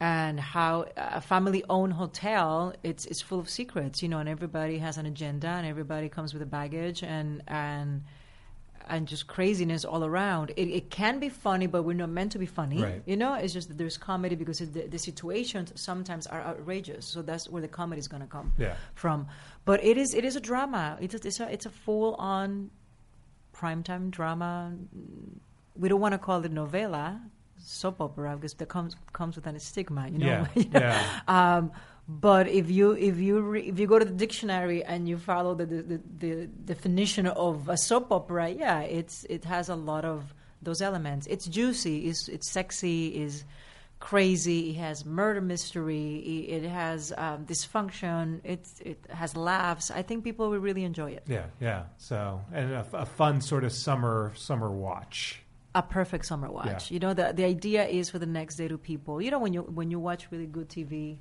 and 0.00 0.40
how 0.40 0.86
a 0.96 1.20
family-owned 1.20 1.92
hotel 1.92 2.74
it's 2.82 3.06
it's 3.06 3.20
full 3.22 3.38
of 3.38 3.48
secrets. 3.48 4.02
You 4.02 4.08
know, 4.08 4.18
and 4.18 4.28
everybody 4.28 4.78
has 4.78 4.96
an 4.98 5.06
agenda, 5.06 5.48
and 5.48 5.66
everybody 5.66 6.08
comes 6.08 6.32
with 6.32 6.42
a 6.42 6.46
baggage, 6.46 7.02
and 7.02 7.42
and 7.46 8.02
and 8.88 9.08
just 9.08 9.26
craziness 9.26 9.84
all 9.84 10.04
around. 10.04 10.50
It, 10.56 10.68
it 10.68 10.90
can 10.90 11.18
be 11.18 11.28
funny, 11.28 11.66
but 11.66 11.82
we're 11.84 11.94
not 11.94 12.10
meant 12.10 12.32
to 12.32 12.38
be 12.38 12.46
funny. 12.46 12.82
Right. 12.82 13.02
You 13.06 13.16
know, 13.16 13.34
it's 13.34 13.52
just 13.52 13.68
that 13.68 13.78
there's 13.78 13.96
comedy 13.96 14.34
because 14.34 14.58
the, 14.58 14.86
the 14.86 14.98
situations 14.98 15.72
sometimes 15.74 16.26
are 16.26 16.40
outrageous. 16.40 17.06
So 17.06 17.22
that's 17.22 17.48
where 17.48 17.62
the 17.62 17.68
comedy 17.68 17.98
is 18.00 18.08
going 18.08 18.22
to 18.22 18.28
come 18.28 18.52
Yeah. 18.58 18.74
from. 18.94 19.26
But 19.64 19.82
it 19.84 19.96
is 19.96 20.14
it 20.14 20.24
is 20.24 20.36
a 20.36 20.40
drama. 20.40 20.98
It's 21.00 21.14
a, 21.14 21.26
it's 21.26 21.40
a, 21.40 21.52
it's 21.52 21.66
a 21.66 21.70
full 21.70 22.14
on 22.16 22.70
primetime 23.56 24.10
drama. 24.10 24.72
We 25.76 25.88
don't 25.88 26.00
want 26.00 26.12
to 26.12 26.18
call 26.18 26.44
it 26.44 26.52
novela, 26.52 27.20
soap 27.58 28.00
opera, 28.00 28.36
because 28.36 28.54
that 28.54 28.68
comes 28.68 28.96
comes 29.12 29.36
with 29.36 29.46
a 29.46 29.58
stigma. 29.60 30.08
You 30.08 30.18
know. 30.18 30.46
Yeah, 30.54 30.64
yeah. 30.72 31.56
Um, 31.56 31.72
But 32.06 32.48
if 32.48 32.70
you 32.70 32.92
if 32.92 33.18
you 33.18 33.40
re, 33.40 33.62
if 33.62 33.78
you 33.78 33.86
go 33.86 33.98
to 33.98 34.04
the 34.04 34.12
dictionary 34.12 34.84
and 34.84 35.08
you 35.08 35.16
follow 35.16 35.54
the, 35.54 35.64
the, 35.64 35.82
the, 35.82 36.00
the 36.18 36.46
definition 36.46 37.26
of 37.26 37.68
a 37.68 37.78
soap 37.78 38.12
opera, 38.12 38.50
yeah, 38.50 38.80
it's 38.80 39.24
it 39.30 39.44
has 39.46 39.70
a 39.70 39.74
lot 39.74 40.04
of 40.04 40.34
those 40.60 40.82
elements. 40.82 41.26
It's 41.26 41.46
juicy, 41.46 42.08
it's 42.08 42.28
it's 42.28 42.50
sexy, 42.50 43.08
is 43.08 43.44
crazy. 44.00 44.70
It 44.70 44.76
has 44.76 45.06
murder 45.06 45.40
mystery. 45.40 46.16
It, 46.16 46.64
it 46.64 46.68
has 46.68 47.10
um, 47.16 47.46
dysfunction. 47.46 48.40
It 48.44 48.68
it 48.80 48.98
has 49.08 49.34
laughs. 49.34 49.90
I 49.90 50.02
think 50.02 50.24
people 50.24 50.50
will 50.50 50.58
really 50.58 50.84
enjoy 50.84 51.12
it. 51.12 51.24
Yeah, 51.26 51.46
yeah. 51.58 51.84
So 51.96 52.42
and 52.52 52.72
a, 52.72 52.86
a 52.92 53.06
fun 53.06 53.40
sort 53.40 53.64
of 53.64 53.72
summer 53.72 54.32
summer 54.36 54.70
watch. 54.70 55.40
A 55.74 55.82
perfect 55.82 56.26
summer 56.26 56.50
watch. 56.50 56.90
You 56.90 56.98
know, 57.00 57.14
the 57.14 57.32
the 57.32 57.44
idea 57.44 57.86
is 57.86 58.10
for 58.10 58.18
the 58.18 58.26
next 58.26 58.56
day 58.56 58.68
to 58.68 58.76
people. 58.76 59.22
You 59.22 59.30
know, 59.30 59.38
when 59.38 59.54
you 59.54 59.62
when 59.62 59.90
you 59.90 59.98
watch 59.98 60.28
really 60.30 60.46
good 60.46 60.68
TV. 60.68 61.16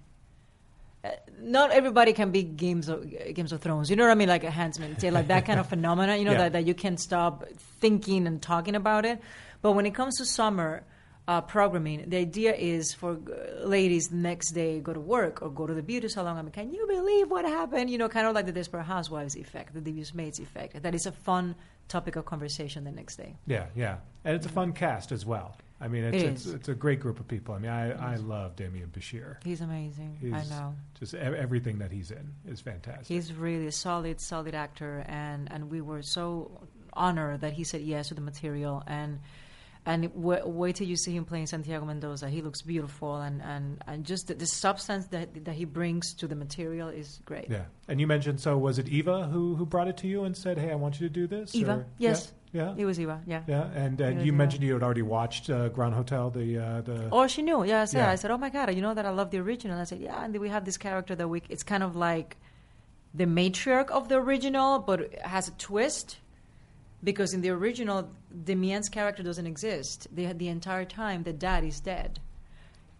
Not 1.39 1.71
everybody 1.71 2.13
can 2.13 2.31
be 2.31 2.43
Games 2.43 2.87
of 2.87 3.05
Games 3.33 3.51
of 3.51 3.61
Thrones. 3.61 3.89
You 3.89 3.95
know 3.97 4.03
what 4.03 4.11
I 4.11 4.15
mean, 4.15 4.29
like 4.29 4.43
a 4.45 4.49
Handmaid's, 4.51 5.03
like 5.03 5.27
that 5.27 5.45
kind 5.45 5.59
of 5.59 5.67
phenomena. 5.73 6.15
You 6.15 6.23
know 6.25 6.31
Yeah. 6.31 6.37
that, 6.37 6.53
that 6.53 6.65
you 6.65 6.73
can't 6.73 6.99
stop 6.99 7.45
thinking 7.81 8.25
and 8.27 8.41
talking 8.41 8.75
about 8.75 9.05
it. 9.05 9.19
But 9.61 9.73
when 9.73 9.85
it 9.85 9.93
comes 9.93 10.17
to 10.19 10.25
summer 10.25 10.83
uh, 11.27 11.41
programming, 11.41 12.09
the 12.09 12.17
idea 12.17 12.53
is 12.53 12.93
for 12.93 13.17
ladies 13.63 14.07
the 14.09 14.15
next 14.17 14.51
day 14.51 14.79
go 14.79 14.93
to 14.93 14.99
work 14.99 15.41
or 15.41 15.49
go 15.49 15.67
to 15.67 15.73
the 15.73 15.83
beauty 15.83 16.07
salon. 16.07 16.37
I 16.37 16.41
mean, 16.41 16.51
can 16.51 16.71
you 16.71 16.85
believe 16.87 17.29
what 17.29 17.43
happened? 17.45 17.89
You 17.89 17.97
know, 17.97 18.07
kind 18.09 18.27
of 18.27 18.33
like 18.35 18.45
the 18.45 18.51
Desperate 18.53 18.83
Housewives 18.83 19.35
effect, 19.35 19.73
the 19.73 19.81
Devious 19.81 20.13
Maids 20.13 20.39
effect. 20.39 20.81
That 20.83 20.95
is 20.95 21.05
a 21.05 21.11
fun 21.11 21.55
topic 21.89 22.15
of 22.15 22.25
conversation 22.25 22.85
the 22.85 22.91
next 22.91 23.17
day. 23.17 23.35
Yeah, 23.45 23.65
yeah, 23.75 23.97
and 24.23 24.35
it's 24.35 24.45
a 24.45 24.49
fun 24.49 24.71
cast 24.71 25.11
as 25.11 25.25
well. 25.25 25.57
I 25.83 25.89
mean, 25.89 26.05
it's 26.05 26.23
It 26.23 26.27
it's, 26.27 26.45
it's 26.45 26.69
a 26.69 26.73
great 26.73 27.01
group 27.01 27.19
of 27.19 27.27
people. 27.27 27.53
I 27.55 27.59
mean, 27.59 27.69
I, 27.71 28.13
I 28.13 28.15
love 28.15 28.55
Demián 28.55 28.87
Bichir. 28.91 29.43
He's 29.43 29.59
amazing. 29.59 30.17
I 30.33 30.39
He's 30.39 30.49
know. 30.49 30.75
Just 30.97 31.13
everything 31.13 31.79
that 31.79 31.91
he's 31.91 32.09
in 32.09 32.33
is 32.47 32.61
fantastic. 32.61 33.07
He's 33.07 33.33
really 33.33 33.67
a 33.67 33.71
solid, 33.71 34.21
solid 34.21 34.55
actor, 34.55 35.03
and, 35.07 35.51
and 35.51 35.69
we 35.69 35.81
were 35.81 36.01
so 36.01 36.67
honored 36.93 37.41
that 37.41 37.51
he 37.51 37.65
said 37.65 37.81
yes 37.81 38.07
to 38.07 38.13
the 38.13 38.21
material. 38.21 38.81
And 38.87 39.19
and 39.85 40.13
w- 40.13 40.47
wait 40.47 40.77
till 40.77 40.87
you 40.87 40.95
see 40.95 41.11
him 41.13 41.25
playing 41.25 41.47
Santiago 41.47 41.85
Mendoza. 41.85 42.29
He 42.29 42.41
looks 42.41 42.61
beautiful, 42.61 43.17
and, 43.17 43.41
and, 43.41 43.83
and 43.85 44.05
just 44.05 44.27
the, 44.27 44.35
the 44.35 44.45
substance 44.45 45.07
that 45.07 45.43
that 45.43 45.55
he 45.55 45.65
brings 45.65 46.13
to 46.15 46.27
the 46.27 46.35
material 46.35 46.87
is 46.87 47.19
great. 47.25 47.49
Yeah, 47.49 47.65
and 47.89 47.99
you 47.99 48.07
mentioned 48.07 48.39
so 48.39 48.57
was 48.57 48.79
it 48.79 48.87
Eva 48.87 49.27
who 49.27 49.55
who 49.55 49.65
brought 49.65 49.89
it 49.89 49.97
to 49.97 50.07
you 50.07 50.23
and 50.23 50.37
said, 50.37 50.57
"Hey, 50.57 50.71
I 50.71 50.75
want 50.75 51.01
you 51.01 51.09
to 51.09 51.13
do 51.13 51.27
this"? 51.27 51.53
Eva, 51.53 51.71
or- 51.73 51.85
yes. 51.97 52.31
yeah, 52.31 52.39
yeah, 52.53 52.73
It 52.77 52.85
was 52.85 52.99
Eva, 52.99 53.19
yeah. 53.25 53.41
yeah. 53.47 53.63
And 53.83 53.99
and 53.99 54.25
you 54.25 54.31
mentioned 54.31 54.63
you 54.63 54.73
had 54.73 54.83
already 54.83 55.01
watched 55.01 55.49
uh, 55.49 55.69
Grand 55.69 55.95
Hotel, 55.95 56.29
the 56.29 56.57
uh, 56.59 56.81
the. 56.81 57.09
Oh, 57.11 57.27
she 57.27 57.41
knew. 57.41 57.63
Yeah, 57.65 57.81
I 57.81 57.85
said. 57.85 57.97
Yeah. 57.97 58.11
I 58.11 58.15
said, 58.15 58.31
"Oh 58.31 58.37
my 58.37 58.49
god, 58.49 58.73
you 58.75 58.81
know 58.81 58.93
that 58.93 59.05
I 59.05 59.09
love 59.09 59.31
the 59.31 59.39
original." 59.39 59.79
I 59.79 59.83
said, 59.85 59.99
"Yeah," 59.99 60.23
and 60.23 60.37
we 60.37 60.49
have 60.49 60.63
this 60.63 60.77
character 60.77 61.15
that 61.15 61.27
we. 61.27 61.41
It's 61.49 61.63
kind 61.63 61.83
of 61.83 61.95
like 61.95 62.37
the 63.13 63.25
matriarch 63.25 63.89
of 63.89 64.07
the 64.07 64.15
original, 64.15 64.79
but 64.79 65.01
it 65.01 65.21
has 65.21 65.47
a 65.47 65.51
twist 65.53 66.17
because 67.03 67.33
in 67.33 67.41
the 67.41 67.49
original, 67.49 68.09
Demián's 68.45 68.89
character 68.89 69.23
doesn't 69.23 69.47
exist. 69.47 70.07
The 70.15 70.33
the 70.33 70.47
entire 70.47 70.85
time, 70.85 71.23
the 71.23 71.33
dad 71.33 71.63
is 71.63 71.79
dead. 71.79 72.19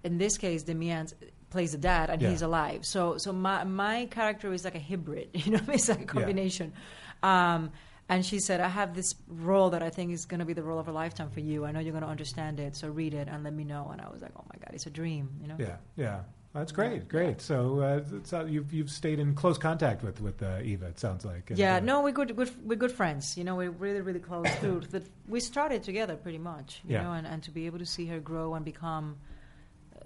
In 0.04 0.18
this 0.18 0.38
case, 0.38 0.64
Demián 0.64 1.14
plays 1.50 1.72
the 1.72 1.78
dad, 1.78 2.10
and 2.10 2.22
Yeah. 2.22 2.30
he's 2.32 2.42
alive. 2.42 2.86
So, 2.86 3.18
so 3.18 3.32
my 3.32 3.64
my 3.64 4.08
character 4.08 4.52
is 4.52 4.64
like 4.66 4.76
a 4.76 4.80
hybrid. 4.80 5.30
You 5.46 5.52
know, 5.54 5.62
it's 5.70 5.88
like 5.90 6.02
a 6.02 6.06
combination. 6.06 6.74
Um, 7.22 7.72
and 8.14 8.26
she 8.26 8.40
said, 8.40 8.60
I 8.62 8.70
have 8.70 8.94
this 8.96 9.16
role 9.28 9.70
that 9.72 9.84
I 9.84 9.90
think 9.90 10.12
is 10.12 10.26
going 10.26 10.40
to 10.40 10.46
be 10.46 10.54
the 10.54 10.64
role 10.64 10.80
of 10.80 10.88
a 10.88 10.92
lifetime 10.92 11.30
for 11.30 11.40
you. 11.40 11.66
I 11.66 11.72
know 11.72 11.80
you're 11.80 11.92
going 11.92 12.04
to 12.04 12.10
understand 12.10 12.60
it, 12.60 12.76
so 12.76 12.88
read 12.90 13.14
it 13.14 13.28
and 13.28 13.44
let 13.44 13.54
me 13.54 13.64
know. 13.64 13.90
And 13.92 14.02
I 14.02 14.10
was 14.10 14.22
like, 14.22 14.32
oh 14.38 14.46
my 14.52 14.58
God, 14.60 14.72
it's 14.74 14.86
a 14.86 14.90
dream, 14.90 15.30
you 15.42 15.48
know? 15.48 15.56
Yeah, 15.60 15.78
yeah. 15.96 16.20
That's 16.54 16.72
great, 16.72 17.08
great. 17.08 17.42
So 17.42 17.80
uh, 17.80 18.02
it's, 18.18 18.32
uh, 18.32 18.46
you've 18.46 18.72
you've 18.72 18.92
stayed 18.92 19.18
in 19.18 19.34
close 19.34 19.58
contact 19.58 20.04
with 20.04 20.22
with 20.22 20.44
uh, 20.44 20.60
Eva. 20.64 20.86
It 20.86 21.00
sounds 21.00 21.26
like. 21.26 21.50
And, 21.50 21.58
Yeah, 21.58 21.78
uh, 21.78 21.80
no, 21.80 22.04
we're 22.04 22.12
good, 22.12 22.36
good, 22.36 22.52
we're 22.64 22.76
good 22.78 22.92
friends. 22.92 23.36
You 23.36 23.44
know, 23.44 23.56
we're 23.56 23.72
really, 23.72 24.02
really 24.02 24.20
close. 24.20 24.48
through 24.58 24.84
we 25.28 25.40
started 25.40 25.82
together 25.82 26.16
pretty 26.16 26.38
much. 26.38 26.82
You 26.86 26.94
Yeah. 26.94 27.04
know, 27.04 27.14
and, 27.14 27.26
and 27.26 27.42
to 27.44 27.52
be 27.52 27.66
able 27.66 27.80
to 27.80 27.88
see 27.88 28.06
her 28.06 28.20
grow 28.20 28.54
and 28.54 28.64
become 28.64 29.18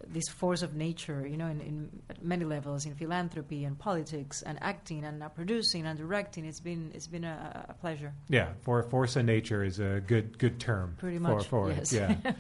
this 0.08 0.28
force 0.28 0.62
of 0.62 0.76
nature. 0.76 1.26
You 1.28 1.38
know, 1.38 1.48
in, 1.48 1.62
in 1.62 1.90
many 2.22 2.46
levels, 2.46 2.86
in 2.86 2.96
philanthropy 2.96 3.64
and 3.64 3.78
politics 3.78 4.42
and 4.42 4.58
acting 4.62 5.04
and 5.04 5.24
uh, 5.24 5.30
producing 5.30 5.86
and 5.86 5.98
directing. 5.98 6.46
It's 6.46 6.60
been, 6.60 6.92
it's 6.94 7.08
been 7.08 7.24
a, 7.24 7.66
a 7.70 7.74
pleasure. 7.74 8.14
Yeah, 8.30 8.50
for 8.62 8.82
force 8.84 9.16
of 9.16 9.26
nature 9.26 9.64
is 9.64 9.80
a 9.80 10.02
good 10.06 10.38
good 10.38 10.60
term. 10.60 10.96
Pretty 10.98 11.18
for, 11.18 11.24
much, 11.24 11.48
for 11.48 11.72
yes. 11.72 11.94
it. 11.94 12.18
Yeah. 12.24 12.34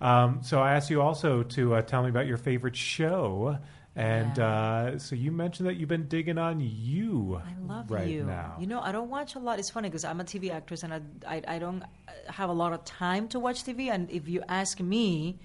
um, 0.00 0.40
so 0.42 0.60
I 0.60 0.74
asked 0.74 0.90
you 0.90 1.02
also 1.02 1.42
to 1.42 1.74
uh, 1.74 1.82
tell 1.82 2.02
me 2.02 2.08
about 2.08 2.26
your 2.26 2.38
favorite 2.38 2.76
show, 2.76 3.58
and 3.94 4.38
uh, 4.38 4.98
so 4.98 5.14
you 5.14 5.30
mentioned 5.32 5.68
that 5.68 5.76
you've 5.76 5.88
been 5.88 6.08
digging 6.08 6.38
on 6.38 6.60
you. 6.60 7.40
I 7.44 7.52
love 7.62 7.90
right 7.90 8.08
you. 8.08 8.24
now. 8.24 8.56
You 8.58 8.66
know, 8.66 8.80
I 8.80 8.90
don't 8.90 9.10
watch 9.10 9.34
a 9.34 9.38
lot. 9.38 9.58
It's 9.58 9.68
funny 9.68 9.88
because 9.88 10.04
I'm 10.04 10.20
a 10.20 10.24
TV 10.24 10.50
actress 10.50 10.82
and 10.82 10.94
I, 10.94 11.00
I, 11.26 11.42
I 11.46 11.58
don't 11.58 11.82
have 12.28 12.48
a 12.48 12.54
lot 12.54 12.72
of 12.72 12.84
time 12.84 13.28
to 13.28 13.38
watch 13.38 13.64
TV. 13.64 13.90
And 13.90 14.10
if 14.10 14.28
you 14.28 14.42
ask 14.48 14.80
me, 14.80 15.38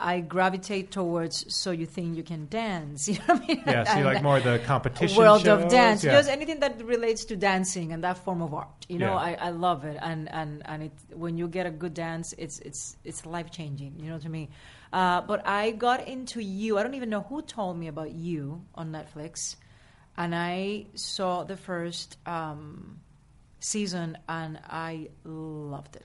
I 0.00 0.20
gravitate 0.20 0.90
towards 0.90 1.54
So 1.54 1.70
You 1.70 1.86
Think 1.86 2.16
You 2.16 2.22
Can 2.22 2.48
Dance. 2.48 3.08
You 3.08 3.14
know 3.18 3.34
what 3.34 3.42
I 3.42 3.46
mean? 3.46 3.62
Yeah, 3.66 3.84
so 3.84 3.98
you 3.98 4.04
like 4.04 4.22
more 4.22 4.38
of 4.38 4.44
the 4.44 4.58
competition 4.60 5.16
World 5.18 5.46
of 5.46 5.68
dance. 5.68 6.02
Yeah. 6.02 6.12
Just 6.12 6.30
anything 6.30 6.60
that 6.60 6.82
relates 6.84 7.24
to 7.26 7.36
dancing 7.36 7.92
and 7.92 8.02
that 8.02 8.18
form 8.18 8.40
of 8.42 8.54
art. 8.54 8.86
You 8.88 8.98
know, 8.98 9.12
Yeah. 9.12 9.16
I, 9.16 9.32
I 9.40 9.50
love 9.50 9.84
it. 9.84 9.98
And, 10.00 10.30
and, 10.30 10.62
and 10.64 10.84
it, 10.84 10.92
when 11.14 11.36
you 11.36 11.46
get 11.48 11.66
a 11.66 11.70
good 11.70 11.94
dance, 11.94 12.34
it's, 12.38 12.58
it's, 12.60 12.96
it's 13.04 13.26
life 13.26 13.50
changing, 13.50 14.00
you 14.00 14.10
know, 14.10 14.18
to 14.18 14.28
me. 14.28 14.48
Uh, 14.92 15.20
but 15.20 15.46
I 15.46 15.72
got 15.72 16.08
into 16.08 16.42
you. 16.42 16.78
I 16.78 16.82
don't 16.82 16.94
even 16.94 17.10
know 17.10 17.22
who 17.22 17.42
told 17.42 17.78
me 17.78 17.88
about 17.88 18.12
you 18.12 18.64
on 18.74 18.90
Netflix. 18.92 19.56
And 20.16 20.34
I 20.34 20.86
saw 20.94 21.44
the 21.44 21.56
first 21.56 22.16
um, 22.26 23.00
season 23.60 24.18
and 24.28 24.58
I 24.68 25.10
loved 25.24 25.96
it. 25.96 26.04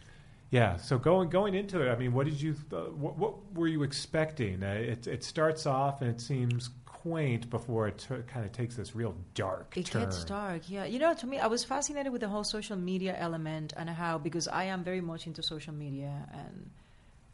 Yeah. 0.55 0.77
So 0.77 0.97
going 0.97 1.29
going 1.29 1.53
into 1.55 1.81
it, 1.81 1.87
I 1.91 1.95
mean, 2.01 2.13
what 2.13 2.25
did 2.29 2.39
you? 2.41 2.55
Uh, 2.71 2.77
what, 3.03 3.17
what 3.17 3.33
were 3.57 3.67
you 3.75 3.83
expecting? 3.83 4.63
Uh, 4.63 4.67
it 4.93 5.07
it 5.07 5.23
starts 5.23 5.65
off 5.65 6.01
and 6.01 6.09
it 6.09 6.21
seems 6.21 6.69
quaint 6.85 7.43
before 7.49 7.87
it 7.87 7.97
t- 8.07 8.23
kind 8.33 8.43
of 8.47 8.51
takes 8.51 8.75
this 8.75 8.95
real 8.95 9.13
dark 9.35 9.67
It 9.77 9.85
turn. 9.85 10.01
gets 10.03 10.23
dark, 10.23 10.61
yeah. 10.75 10.85
You 10.85 10.97
know, 11.03 11.13
to 11.13 11.27
me, 11.27 11.37
I 11.39 11.45
was 11.55 11.63
fascinated 11.63 12.11
with 12.11 12.21
the 12.21 12.27
whole 12.27 12.43
social 12.43 12.77
media 12.77 13.13
element 13.27 13.73
and 13.77 13.87
how, 13.89 14.17
because 14.17 14.47
I 14.47 14.63
am 14.73 14.83
very 14.83 15.01
much 15.01 15.27
into 15.27 15.43
social 15.43 15.73
media, 15.73 16.11
and 16.33 16.55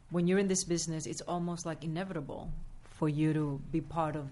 when 0.10 0.28
you're 0.28 0.40
in 0.40 0.50
this 0.50 0.66
business, 0.66 1.06
it's 1.06 1.22
almost 1.22 1.66
like 1.66 1.86
inevitable 1.86 2.52
for 2.98 3.08
you 3.08 3.32
to 3.34 3.62
be 3.72 3.80
part 3.80 4.16
of 4.18 4.26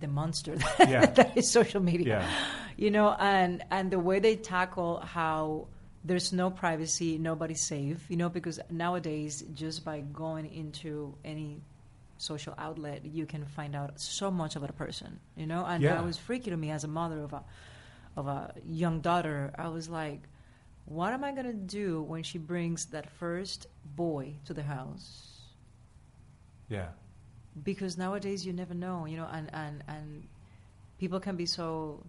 the 0.00 0.08
monster 0.08 0.56
that, 0.56 0.88
Yeah. 0.94 1.06
that 1.06 1.36
is 1.36 1.50
social 1.52 1.82
media. 1.82 2.06
Yeah. 2.20 2.30
You 2.78 2.90
know, 2.90 3.14
and 3.18 3.62
and 3.70 3.90
the 3.90 3.98
way 3.98 4.20
they 4.20 4.36
tackle 4.36 5.00
how 5.00 5.66
there's 6.06 6.32
no 6.32 6.50
privacy, 6.50 7.18
nobody's 7.18 7.60
safe. 7.60 8.06
You 8.08 8.16
know, 8.16 8.28
because 8.30 8.60
nowadays, 8.70 9.44
just 9.54 9.84
by 9.84 10.00
going 10.00 10.46
into 10.54 11.14
any 11.24 11.60
social 12.18 12.54
outlet, 12.58 13.04
you 13.04 13.26
can 13.26 13.44
find 13.44 13.74
out 13.76 14.00
so 14.00 14.30
much 14.30 14.56
about 14.56 14.70
a 14.70 14.78
person. 14.84 15.20
You 15.36 15.46
know, 15.46 15.64
and 15.66 15.82
Yeah. 15.82 15.94
that 15.96 16.04
was 16.04 16.16
freaky 16.16 16.50
to 16.50 16.56
me 16.56 16.70
as 16.70 16.84
a 16.84 16.88
mother 16.88 17.20
of 17.22 17.32
a 17.32 17.42
of 18.16 18.28
a 18.28 18.54
young 18.64 19.00
daughter. 19.00 19.52
I 19.58 19.68
was 19.68 19.88
like, 19.90 20.22
what 20.86 21.12
am 21.12 21.24
I 21.24 21.32
gonna 21.32 21.52
do 21.52 22.00
when 22.02 22.22
she 22.22 22.38
brings 22.38 22.86
that 22.94 23.10
first 23.10 23.66
boy 23.84 24.34
to 24.46 24.54
the 24.54 24.62
house? 24.62 25.32
Yeah. 26.68 26.88
because 27.64 27.96
nowadays 27.96 28.44
you 28.44 28.52
never 28.52 28.74
know, 28.74 29.06
you 29.06 29.16
know, 29.16 29.28
and 29.32 29.48
and 29.54 29.82
and 29.88 30.28
people 30.98 31.20
can 31.20 31.36
be 31.36 31.46
so 31.46 32.04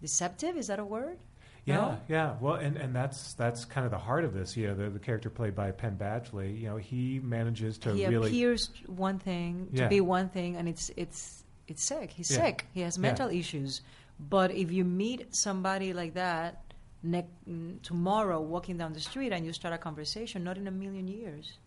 deceptive. 0.00 0.56
Is 0.56 0.68
that 0.68 0.78
a 0.78 0.84
word? 0.84 1.18
Yeah, 1.66 1.76
No? 1.76 2.00
yeah. 2.08 2.36
Well, 2.40 2.54
and, 2.54 2.76
and 2.76 2.94
that's 2.94 3.34
that's 3.34 3.64
kind 3.64 3.84
of 3.84 3.90
the 3.90 3.98
heart 3.98 4.24
of 4.24 4.32
this. 4.32 4.56
You 4.56 4.68
know, 4.68 4.74
the, 4.74 4.88
the 4.88 4.98
character 4.98 5.28
played 5.28 5.54
by 5.54 5.72
Penn 5.72 5.96
Badgley. 6.00 6.58
You 6.60 6.68
know, 6.68 6.76
he 6.76 7.20
manages 7.22 7.76
to 7.78 7.92
he 7.92 8.06
really. 8.06 8.28
appears 8.28 8.70
one 8.86 9.18
thing 9.18 9.68
to 9.74 9.82
Yeah. 9.82 9.88
be 9.88 10.00
one 10.00 10.28
thing, 10.30 10.56
and 10.56 10.68
it's 10.68 10.90
it's 10.96 11.42
it's 11.68 11.82
sick. 11.82 12.10
He's 12.12 12.30
Yeah. 12.30 12.44
sick. 12.44 12.66
He 12.72 12.80
has 12.82 12.96
Yeah. 12.96 13.02
mental 13.02 13.28
issues. 13.28 13.82
But 14.18 14.52
if 14.52 14.70
you 14.72 14.84
meet 14.84 15.34
somebody 15.34 15.92
like 15.92 16.14
that 16.14 16.62
ne- 17.02 17.26
tomorrow, 17.82 18.40
walking 18.40 18.78
down 18.78 18.92
the 18.92 19.00
street, 19.00 19.32
and 19.32 19.44
you 19.44 19.52
start 19.52 19.74
a 19.74 19.78
conversation, 19.78 20.44
not 20.44 20.56
in 20.56 20.66
a 20.68 20.70
million 20.70 21.08
years, 21.08 21.58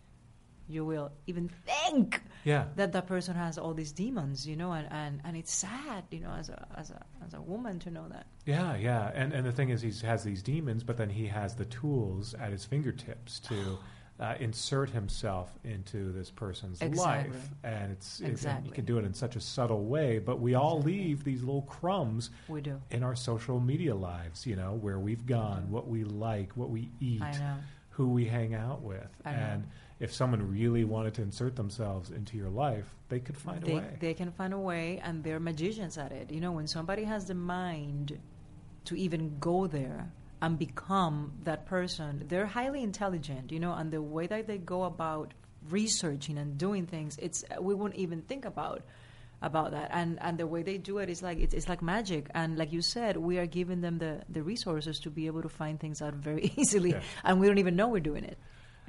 you 0.70 0.84
will 0.84 1.10
even 1.26 1.48
think 1.66 2.22
Yeah. 2.44 2.64
that 2.76 2.92
that 2.92 3.06
person 3.06 3.34
has 3.36 3.58
all 3.58 3.74
these 3.74 3.92
demons, 3.92 4.46
you 4.46 4.56
know, 4.56 4.72
and, 4.72 4.86
and, 4.90 5.20
and 5.24 5.36
it's 5.36 5.52
sad, 5.52 6.04
you 6.10 6.20
know, 6.20 6.30
as 6.38 6.48
a 6.48 6.66
as 6.76 6.90
a 6.90 7.02
as 7.26 7.34
a 7.34 7.40
woman 7.40 7.78
to 7.80 7.90
know 7.90 8.06
that. 8.08 8.26
Yeah, 8.46 8.76
yeah. 8.76 9.10
And 9.14 9.32
and 9.32 9.44
the 9.46 9.52
thing 9.52 9.70
is, 9.70 9.82
he 9.82 9.92
has 10.06 10.22
these 10.24 10.42
demons, 10.42 10.84
but 10.84 10.96
then 10.96 11.10
he 11.10 11.26
has 11.26 11.54
the 11.54 11.66
tools 11.66 12.34
at 12.34 12.50
his 12.52 12.64
fingertips 12.64 13.40
to. 13.40 13.78
Uh, 14.20 14.34
insert 14.38 14.90
himself 14.90 15.48
into 15.64 16.12
this 16.12 16.30
person's 16.30 16.82
Exactly. 16.82 17.32
life, 17.32 17.48
and 17.64 17.90
it's 17.90 18.20
it- 18.20 18.24
and 18.24 18.32
Exactly. 18.32 18.68
you 18.68 18.74
can 18.74 18.84
do 18.84 18.98
it 18.98 19.04
in 19.06 19.14
such 19.14 19.34
a 19.34 19.40
subtle 19.40 19.86
way. 19.86 20.18
But 20.18 20.40
we 20.40 20.52
all 20.54 20.78
leave 20.82 21.24
these 21.24 21.40
little 21.42 21.62
crumbs 21.62 22.28
We 22.46 22.60
do. 22.60 22.78
in 22.90 23.02
our 23.02 23.16
social 23.16 23.58
media 23.60 23.94
lives. 23.94 24.46
You 24.46 24.56
know, 24.56 24.74
where 24.74 24.98
we've 24.98 25.24
gone, 25.24 25.70
what 25.70 25.88
we 25.88 26.04
like, 26.04 26.54
what 26.54 26.68
we 26.68 26.90
eat, 27.00 27.22
who 27.88 28.08
we 28.10 28.26
hang 28.26 28.52
out 28.54 28.82
with, 28.82 29.08
I 29.24 29.32
know. 29.32 29.62
If 30.00 30.12
someone 30.14 30.50
really 30.50 30.84
wanted 30.84 31.14
to 31.14 31.22
insert 31.22 31.54
themselves 31.56 32.10
into 32.10 32.36
your 32.36 32.48
life, 32.48 32.86
they 33.10 33.20
could 33.20 33.36
find 33.36 33.62
they, 33.62 33.72
a 33.72 33.76
way. 33.76 33.96
They 34.00 34.14
can 34.14 34.32
find 34.32 34.52
a 34.54 34.58
way, 34.58 35.00
and 35.04 35.22
they're 35.22 35.38
magicians 35.40 35.98
at 35.98 36.10
it. 36.10 36.30
You 36.32 36.40
know, 36.40 36.52
when 36.52 36.66
somebody 36.66 37.04
has 37.04 37.26
the 37.26 37.34
mind 37.34 38.18
to 38.86 38.96
even 38.96 39.38
go 39.38 39.66
there 39.66 40.10
and 40.40 40.58
become 40.58 41.32
that 41.44 41.66
person, 41.66 42.24
they're 42.28 42.46
highly 42.46 42.82
intelligent. 42.82 43.52
You 43.52 43.60
know, 43.60 43.74
and 43.74 43.92
the 43.92 44.00
way 44.00 44.26
that 44.26 44.46
they 44.46 44.56
go 44.58 44.84
about 44.84 45.34
researching 45.68 46.38
and 46.38 46.56
doing 46.56 46.86
things, 46.86 47.18
it's 47.20 47.44
we 47.60 47.74
wouldn't 47.74 48.00
even 48.00 48.22
think 48.22 48.46
about 48.46 48.82
about 49.42 49.70
that 49.70 49.88
and 49.94 50.18
and 50.20 50.36
the 50.36 50.46
way 50.46 50.62
they 50.62 50.76
do 50.76 50.98
it 50.98 51.08
is 51.08 51.22
like 51.22 51.38
it's, 51.38 51.54
it's 51.54 51.66
like 51.66 51.80
magic 51.80 52.26
and 52.34 52.58
like 52.58 52.70
you 52.74 52.82
said 52.82 53.16
we 53.16 53.38
are 53.38 53.46
giving 53.46 53.80
them 53.80 53.96
the 53.96 54.20
the 54.28 54.42
resources 54.42 55.00
to 55.00 55.08
be 55.08 55.26
able 55.26 55.40
to 55.40 55.48
find 55.48 55.80
things 55.80 56.02
out 56.02 56.12
very 56.12 56.52
easily 56.56 56.90
Yeah. 56.90 57.00
and 57.24 57.40
we 57.40 57.46
don't 57.46 57.56
even 57.56 57.74
know 57.74 57.88
we're 57.88 58.00
doing 58.00 58.24
it 58.24 58.36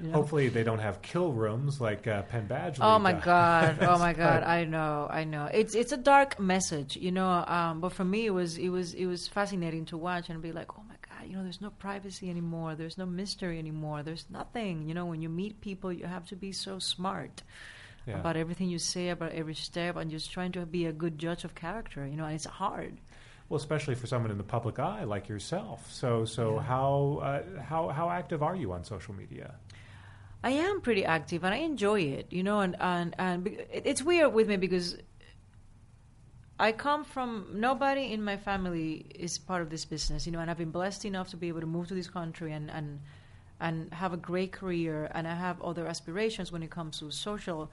know? 0.02 0.14
Hopefully, 0.14 0.50
they 0.50 0.64
don't 0.64 0.80
have 0.80 1.02
kill 1.02 1.32
rooms 1.32 1.80
like 1.82 2.08
uh, 2.08 2.24
Penn 2.24 2.48
Badgley. 2.48 2.80
Oh 2.82 3.00
my 3.00 3.14
does. 3.14 3.24
god! 3.24 3.78
Oh 3.82 3.98
my 4.00 4.14
god! 4.26 4.44
I 4.44 4.66
know, 4.66 5.08
I 5.10 5.24
know. 5.24 5.50
It's 5.54 5.76
it's 5.76 5.92
a 5.92 5.98
dark 5.98 6.40
message, 6.40 6.96
you 6.98 7.12
know. 7.12 7.30
Um, 7.48 7.80
but 7.82 7.94
for 7.94 8.04
me, 8.06 8.26
it 8.26 8.32
was 8.32 8.58
it 8.58 8.70
was 8.70 8.94
it 8.94 9.06
was 9.06 9.28
fascinating 9.28 9.86
to 9.86 9.98
watch 9.98 10.30
and 10.30 10.42
be 10.42 10.52
like, 10.52 10.78
oh 10.78 10.84
my 10.88 10.96
god, 11.08 11.28
you 11.30 11.36
know, 11.36 11.44
there's 11.44 11.62
no 11.62 11.70
privacy 11.72 12.30
anymore. 12.30 12.76
There's 12.76 12.98
no 12.98 13.06
mystery 13.06 13.60
anymore. 13.60 14.04
There's 14.04 14.26
nothing. 14.30 14.88
You 14.88 14.94
know, 14.94 15.06
when 15.06 15.22
you 15.22 15.30
meet 15.30 15.62
people, 15.62 15.92
you 15.94 16.06
have 16.06 16.26
to 16.28 16.36
be 16.36 16.52
so 16.52 16.80
smart 16.80 17.44
Yeah. 18.08 18.20
about 18.20 18.36
everything 18.36 18.70
you 18.70 18.80
say, 18.80 19.10
about 19.10 19.32
every 19.34 19.54
step, 19.56 19.96
and 19.96 20.10
just 20.10 20.32
trying 20.32 20.52
to 20.54 20.66
be 20.66 20.86
a 20.88 20.92
good 20.92 21.20
judge 21.20 21.44
of 21.44 21.54
character. 21.56 22.06
You 22.08 22.16
know, 22.18 22.26
and 22.26 22.36
it's 22.36 22.46
hard. 22.46 22.98
Well, 23.50 23.58
especially 23.58 23.96
for 23.96 24.08
someone 24.08 24.32
in 24.32 24.38
the 24.38 24.46
public 24.46 24.80
eye 24.80 25.04
like 25.04 25.28
yourself. 25.28 25.92
So, 25.92 26.24
so 26.26 26.58
how 26.60 27.20
uh, 27.22 27.62
how 27.62 27.90
how 27.90 28.10
active 28.10 28.42
are 28.42 28.56
you 28.56 28.72
on 28.72 28.84
social 28.86 29.14
media? 29.14 29.56
I 30.44 30.52
am 30.52 30.82
pretty 30.82 31.06
active 31.06 31.44
and 31.44 31.54
I 31.54 31.58
enjoy 31.58 32.02
it, 32.02 32.28
you 32.32 32.44
know, 32.44 32.62
and 32.62 32.76
and 32.80 33.16
and 33.18 33.48
it's 33.72 34.02
weird 34.02 34.34
with 34.34 34.48
me 34.48 34.58
because 34.58 34.98
I 36.60 36.72
come 36.72 37.04
from 37.04 37.48
nobody 37.54 38.12
in 38.12 38.24
my 38.24 38.38
family 38.38 39.06
is 39.16 39.38
part 39.38 39.62
of 39.62 39.70
this 39.70 39.86
business, 39.86 40.26
you 40.26 40.32
know, 40.32 40.40
and 40.40 40.50
I've 40.50 40.58
been 40.58 40.72
blessed 40.72 41.06
enough 41.06 41.30
to 41.30 41.38
be 41.38 41.48
able 41.48 41.62
to 41.62 41.68
move 41.68 41.88
to 41.88 41.96
this 41.96 42.08
country 42.08 42.54
and 42.54 42.70
and 42.72 43.00
and 43.60 43.94
have 43.94 44.14
a 44.14 44.18
great 44.18 44.52
career, 44.52 45.12
and 45.14 45.28
I 45.28 45.36
have 45.36 45.62
other 45.62 45.86
aspirations 45.88 46.52
when 46.52 46.64
it 46.64 46.72
comes 46.72 47.00
to 47.00 47.12
social 47.12 47.72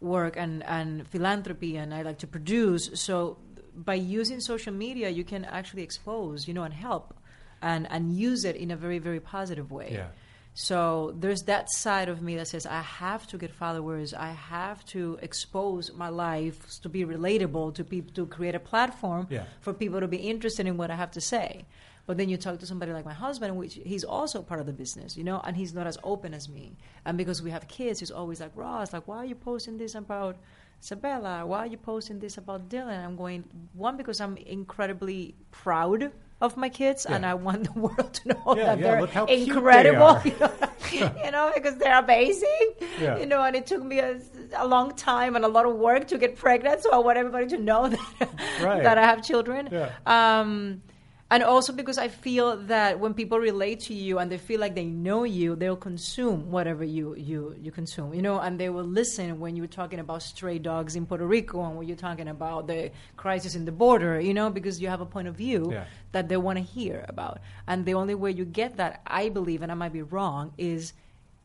work 0.00 0.36
and 0.36 0.62
and 0.64 1.06
philanthropy, 1.08 1.76
and 1.76 1.92
I 1.92 2.02
like 2.02 2.18
to 2.18 2.26
produce. 2.26 2.90
So 2.94 3.36
by 3.74 3.94
using 3.94 4.40
social 4.40 4.72
media, 4.72 5.10
you 5.10 5.24
can 5.24 5.44
actually 5.44 5.82
expose, 5.82 6.48
you 6.48 6.54
know, 6.54 6.62
and 6.62 6.72
help, 6.72 7.14
and 7.60 7.86
and 7.90 8.16
use 8.16 8.44
it 8.44 8.56
in 8.56 8.70
a 8.70 8.76
very 8.76 8.98
very 8.98 9.20
positive 9.20 9.70
way. 9.70 9.90
Yeah. 9.92 10.08
So 10.54 11.14
there's 11.18 11.42
that 11.42 11.70
side 11.70 12.08
of 12.08 12.20
me 12.22 12.36
that 12.36 12.48
says 12.48 12.66
I 12.66 12.80
have 12.82 13.26
to 13.28 13.38
get 13.38 13.52
followers. 13.52 14.12
I 14.12 14.30
have 14.30 14.84
to 14.86 15.18
expose 15.22 15.92
my 15.92 16.08
life 16.08 16.80
to 16.82 16.88
be 16.88 17.04
relatable 17.04 17.74
to 17.74 17.84
people 17.84 18.12
to 18.14 18.26
create 18.26 18.54
a 18.54 18.60
platform 18.60 19.26
Yeah. 19.30 19.44
for 19.60 19.72
people 19.72 20.00
to 20.00 20.08
be 20.08 20.16
interested 20.18 20.66
in 20.66 20.76
what 20.76 20.90
I 20.90 20.96
have 20.96 21.12
to 21.12 21.20
say. 21.20 21.64
But 22.06 22.16
then 22.16 22.28
you 22.28 22.36
talk 22.36 22.58
to 22.58 22.66
somebody 22.66 22.92
like 22.92 23.04
my 23.04 23.12
husband, 23.12 23.56
which 23.56 23.74
he's 23.74 24.02
also 24.02 24.42
part 24.42 24.58
of 24.58 24.66
the 24.66 24.72
business, 24.72 25.16
you 25.16 25.22
know, 25.22 25.40
and 25.44 25.56
he's 25.56 25.72
not 25.72 25.86
as 25.86 25.96
open 26.02 26.34
as 26.34 26.48
me. 26.48 26.76
And 27.04 27.16
because 27.16 27.40
we 27.40 27.52
have 27.52 27.68
kids, 27.68 28.00
he's 28.00 28.10
always 28.10 28.40
like, 28.40 28.50
Ross, 28.56 28.92
like, 28.92 29.06
why 29.06 29.18
are 29.18 29.24
you 29.24 29.36
posting 29.36 29.78
this 29.78 29.94
about 29.94 30.36
Isabella? 30.82 31.46
Why 31.46 31.58
are 31.60 31.66
you 31.66 31.76
posting 31.76 32.18
this 32.18 32.36
about 32.36 32.68
Dylan? 32.68 33.04
I'm 33.04 33.14
going, 33.16 33.44
one, 33.74 33.96
because 33.96 34.20
I'm 34.20 34.36
incredibly 34.38 35.36
proud 35.52 36.10
of 36.40 36.56
my 36.56 36.68
kids 36.68 37.04
and 37.06 37.24
I 37.26 37.34
want 37.34 37.64
the 37.72 37.78
world 37.86 38.12
to 38.14 38.28
know 38.28 38.42
Yeah, 38.56 38.64
that 38.66 38.78
yeah, 38.78 38.84
they're 38.84 39.00
look 39.02 39.10
how 39.10 39.26
cute 39.26 39.46
they 39.48 39.52
incredible. 39.54 40.02
are. 40.02 40.22
you 41.24 41.30
know, 41.30 41.50
because 41.54 41.76
they're 41.76 41.98
amazing. 41.98 42.70
Yeah. 43.00 43.18
You 43.18 43.26
know, 43.26 43.42
and 43.42 43.54
it 43.54 43.66
took 43.66 43.82
me 43.82 43.98
a, 44.00 44.18
a 44.56 44.66
long 44.66 44.94
time 44.96 45.36
and 45.36 45.44
a 45.44 45.48
lot 45.48 45.66
of 45.66 45.74
work 45.76 46.08
to 46.08 46.18
get 46.18 46.36
pregnant, 46.36 46.82
so 46.82 46.90
I 46.92 46.98
want 46.98 47.16
everybody 47.18 47.46
to 47.48 47.58
know 47.58 47.88
that 47.88 48.28
Right. 48.60 48.82
that 48.82 48.98
I 48.98 49.02
have 49.04 49.22
children. 49.22 49.68
Yeah. 49.70 49.90
Um, 50.06 50.82
and 51.30 51.42
also 51.44 51.72
because 51.72 51.96
I 51.96 52.08
feel 52.08 52.56
that 52.66 52.98
when 52.98 53.14
people 53.14 53.38
relate 53.38 53.80
to 53.80 53.94
you 53.94 54.18
and 54.18 54.30
they 54.32 54.38
feel 54.38 54.58
like 54.58 54.74
they 54.74 54.84
know 54.86 55.22
you, 55.24 55.54
they'll 55.54 55.76
consume 55.76 56.50
whatever 56.50 56.82
you, 56.82 57.14
you, 57.14 57.54
you 57.62 57.70
consume, 57.70 58.12
you 58.14 58.20
know, 58.22 58.40
and 58.40 58.58
they 58.58 58.68
will 58.68 58.84
listen 58.84 59.38
when 59.38 59.54
you're 59.54 59.68
talking 59.68 60.00
about 60.00 60.22
stray 60.22 60.58
dogs 60.58 60.96
in 60.96 61.06
Puerto 61.06 61.26
Rico 61.26 61.62
and 61.64 61.76
when 61.76 61.86
you're 61.86 61.96
talking 61.96 62.26
about 62.28 62.66
the 62.66 62.90
crisis 63.16 63.54
in 63.54 63.64
the 63.64 63.70
border, 63.72 64.20
you 64.20 64.34
know, 64.34 64.50
because 64.50 64.80
you 64.82 64.88
have 64.88 65.00
a 65.00 65.06
point 65.06 65.28
of 65.28 65.36
view 65.36 65.70
Yeah. 65.72 65.84
that 66.12 66.28
they 66.28 66.36
want 66.36 66.58
to 66.58 66.64
hear 66.64 67.04
about. 67.08 67.38
And 67.68 67.86
the 67.86 67.94
only 67.94 68.16
way 68.16 68.32
you 68.32 68.44
get 68.44 68.76
that, 68.78 69.00
I 69.06 69.28
believe, 69.28 69.62
and 69.62 69.70
I 69.70 69.76
might 69.76 69.92
be 69.92 70.02
wrong, 70.02 70.52
is 70.58 70.92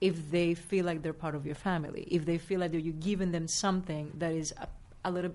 if 0.02 0.32
they 0.32 0.56
feel 0.56 0.84
like 0.86 1.04
they're 1.04 1.13
part 1.13 1.36
of 1.36 1.45
your 1.45 1.56
family, 1.56 2.08
if 2.10 2.26
they 2.26 2.38
feel 2.39 2.60
like 2.60 2.74
you're 2.74 2.82
giving 3.12 3.32
them 3.32 3.48
something 3.48 4.12
that 4.17 4.34
is 4.34 4.52
a, 4.60 4.67
a 5.08 5.12
little 5.12 5.32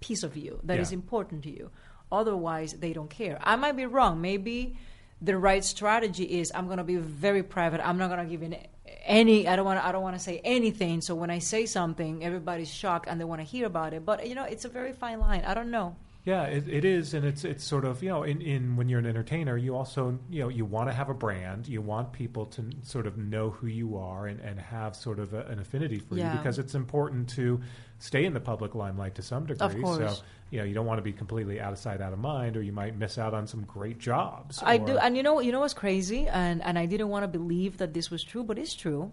piece 0.00 0.22
of 0.22 0.36
you 0.36 0.58
that 0.64 0.78
is 0.80 0.90
Yeah. 0.90 0.94
important 0.96 1.42
to 1.42 1.50
you. 1.50 1.70
Otherwise, 2.12 2.74
they 2.74 2.92
don't 2.92 3.10
care. 3.10 3.38
I 3.42 3.56
might 3.56 3.76
be 3.76 3.86
wrong. 3.86 4.20
Maybe 4.20 4.76
the 5.22 5.36
right 5.36 5.64
strategy 5.64 6.24
is 6.24 6.50
I'm 6.54 6.66
going 6.66 6.78
to 6.78 6.84
be 6.84 6.96
very 6.96 7.42
private. 7.42 7.80
I'm 7.86 7.98
not 7.98 8.08
going 8.08 8.24
to 8.24 8.30
give 8.30 8.42
in 8.42 8.56
any. 9.04 9.46
I 9.46 9.56
don't 9.56 9.64
want. 9.64 9.84
I 9.84 9.92
don't 9.92 10.02
want 10.02 10.16
to 10.16 10.22
say 10.22 10.40
anything. 10.44 11.00
So 11.00 11.14
when 11.14 11.30
I 11.30 11.38
say 11.38 11.66
something, 11.66 12.24
everybody's 12.24 12.72
shocked 12.72 13.06
and 13.08 13.20
they 13.20 13.24
want 13.24 13.40
to 13.40 13.46
hear 13.46 13.66
about 13.66 13.92
it. 13.94 14.04
But 14.04 14.26
you 14.28 14.34
know, 14.34 14.44
it's 14.44 14.64
a 14.64 14.68
very 14.68 14.92
fine 14.92 15.20
line. 15.20 15.42
I 15.46 15.54
don't 15.54 15.70
know. 15.70 15.96
Yeah, 16.22 16.42
it, 16.44 16.68
it 16.68 16.84
is, 16.84 17.14
and 17.14 17.24
it's 17.24 17.44
it's 17.44 17.64
sort 17.64 17.86
of 17.86 18.02
you 18.02 18.10
know, 18.10 18.24
in, 18.24 18.42
in 18.42 18.76
when 18.76 18.90
you're 18.90 18.98
an 18.98 19.06
entertainer, 19.06 19.56
you 19.56 19.74
also 19.74 20.18
you 20.28 20.42
know 20.42 20.48
you 20.48 20.66
want 20.66 20.88
to 20.90 20.92
have 20.94 21.08
a 21.08 21.14
brand, 21.14 21.66
you 21.66 21.80
want 21.80 22.12
people 22.12 22.44
to 22.46 22.62
sort 22.82 23.06
of 23.06 23.16
know 23.16 23.48
who 23.50 23.68
you 23.68 23.96
are 23.96 24.26
and, 24.26 24.38
and 24.40 24.60
have 24.60 24.94
sort 24.94 25.18
of 25.18 25.32
a, 25.32 25.46
an 25.46 25.58
affinity 25.60 25.98
for 25.98 26.16
Yeah. 26.16 26.32
you 26.32 26.38
because 26.38 26.58
it's 26.58 26.74
important 26.74 27.30
to 27.30 27.62
stay 28.00 28.24
in 28.24 28.34
the 28.34 28.40
public 28.40 28.74
limelight 28.74 29.14
to 29.14 29.22
some 29.22 29.46
degree. 29.46 29.64
Of 29.64 29.80
course. 29.80 30.18
So 30.18 30.24
you 30.50 30.58
know 30.58 30.64
you 30.64 30.74
don't 30.74 30.86
want 30.86 30.98
to 30.98 31.02
be 31.02 31.12
completely 31.12 31.60
out 31.60 31.72
of 31.72 31.78
sight, 31.78 32.00
out 32.00 32.12
of 32.12 32.18
mind, 32.18 32.56
or 32.56 32.62
you 32.62 32.72
might 32.72 32.98
miss 32.98 33.16
out 33.16 33.32
on 33.32 33.46
some 33.46 33.62
great 33.62 33.98
jobs. 33.98 34.60
I 34.62 34.78
or- 34.78 34.86
do, 34.86 34.98
and 34.98 35.16
you 35.16 35.22
know, 35.22 35.40
you 35.40 35.52
know 35.52 35.60
what's 35.60 35.74
crazy, 35.74 36.26
and 36.26 36.60
and 36.62 36.78
I 36.78 36.86
didn't 36.86 37.08
want 37.08 37.22
to 37.22 37.28
believe 37.28 37.78
that 37.78 37.94
this 37.94 38.10
was 38.10 38.24
true, 38.24 38.42
but 38.42 38.58
it's 38.58 38.74
true. 38.74 39.12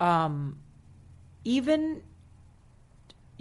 Um, 0.00 0.58
even 1.44 2.02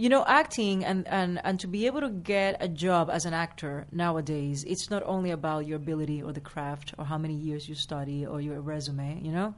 you 0.02 0.10
know, 0.10 0.26
acting 0.26 0.84
and, 0.84 1.08
and, 1.08 1.40
and 1.44 1.60
to 1.60 1.68
be 1.68 1.86
able 1.86 2.02
to 2.02 2.10
get 2.10 2.58
a 2.60 2.68
job 2.68 3.12
as 3.12 3.26
an 3.26 3.36
actor 3.36 3.86
nowadays, 3.92 4.64
it's 4.64 4.90
not 4.90 5.04
only 5.06 5.30
about 5.30 5.68
your 5.68 5.76
ability 5.76 6.24
or 6.24 6.34
the 6.34 6.42
craft 6.42 6.96
or 6.98 7.06
how 7.06 7.20
many 7.20 7.36
years 7.36 7.70
you 7.70 7.76
study 7.76 8.26
or 8.26 8.42
your 8.42 8.60
resume, 8.62 9.22
you 9.22 9.32
know? 9.32 9.54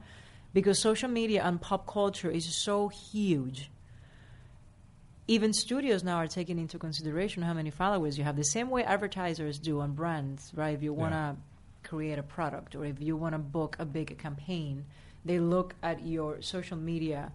Because 0.52 0.78
social 0.78 1.08
media 1.08 1.42
and 1.44 1.58
pop 1.58 1.86
culture 1.86 2.30
is 2.30 2.62
so 2.62 2.88
huge. 2.88 3.70
Even 5.26 5.52
studios 5.52 6.04
now 6.04 6.16
are 6.16 6.26
taking 6.26 6.58
into 6.58 6.78
consideration 6.78 7.42
how 7.42 7.54
many 7.54 7.70
followers 7.70 8.18
you 8.18 8.24
have, 8.24 8.36
the 8.36 8.44
same 8.44 8.68
way 8.68 8.84
advertisers 8.84 9.58
do 9.58 9.80
on 9.80 9.92
brands, 9.92 10.52
right? 10.54 10.74
If 10.74 10.82
you 10.82 10.92
want 10.92 11.12
to 11.12 11.36
create 11.82 12.18
a 12.18 12.22
product 12.22 12.74
or 12.74 12.84
if 12.84 13.00
you 13.00 13.16
want 13.16 13.34
to 13.34 13.38
book 13.38 13.76
a 13.78 13.84
big 13.86 14.18
campaign, 14.18 14.84
they 15.24 15.38
look 15.38 15.74
at 15.82 16.06
your 16.06 16.42
social 16.42 16.76
media 16.76 17.32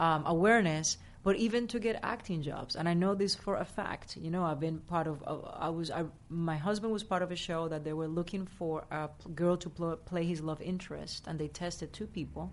um, 0.00 0.24
awareness 0.26 0.96
but 1.26 1.34
even 1.34 1.66
to 1.66 1.80
get 1.80 1.98
acting 2.04 2.40
jobs. 2.40 2.76
And 2.76 2.88
i 2.88 2.94
know 2.94 3.16
this 3.16 3.34
for 3.34 3.56
a 3.56 3.64
fact. 3.64 4.16
You 4.16 4.30
know 4.30 4.44
i've 4.44 4.60
been 4.60 4.78
part 4.78 5.08
of 5.08 5.24
i 5.58 5.68
was 5.68 5.90
I, 5.90 6.04
my 6.30 6.56
husband 6.56 6.92
was 6.92 7.02
part 7.02 7.22
of 7.22 7.32
a 7.32 7.36
show 7.36 7.66
that 7.66 7.82
they 7.82 7.92
were 7.92 8.06
looking 8.06 8.46
for 8.46 8.84
a 8.92 9.08
p- 9.08 9.30
girl 9.34 9.56
to 9.56 9.68
pl- 9.68 9.96
play 9.96 10.24
his 10.24 10.40
love 10.40 10.60
interest 10.62 11.26
and 11.26 11.36
they 11.36 11.48
tested 11.48 11.92
two 11.92 12.06
people. 12.06 12.52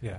Yeah, 0.00 0.18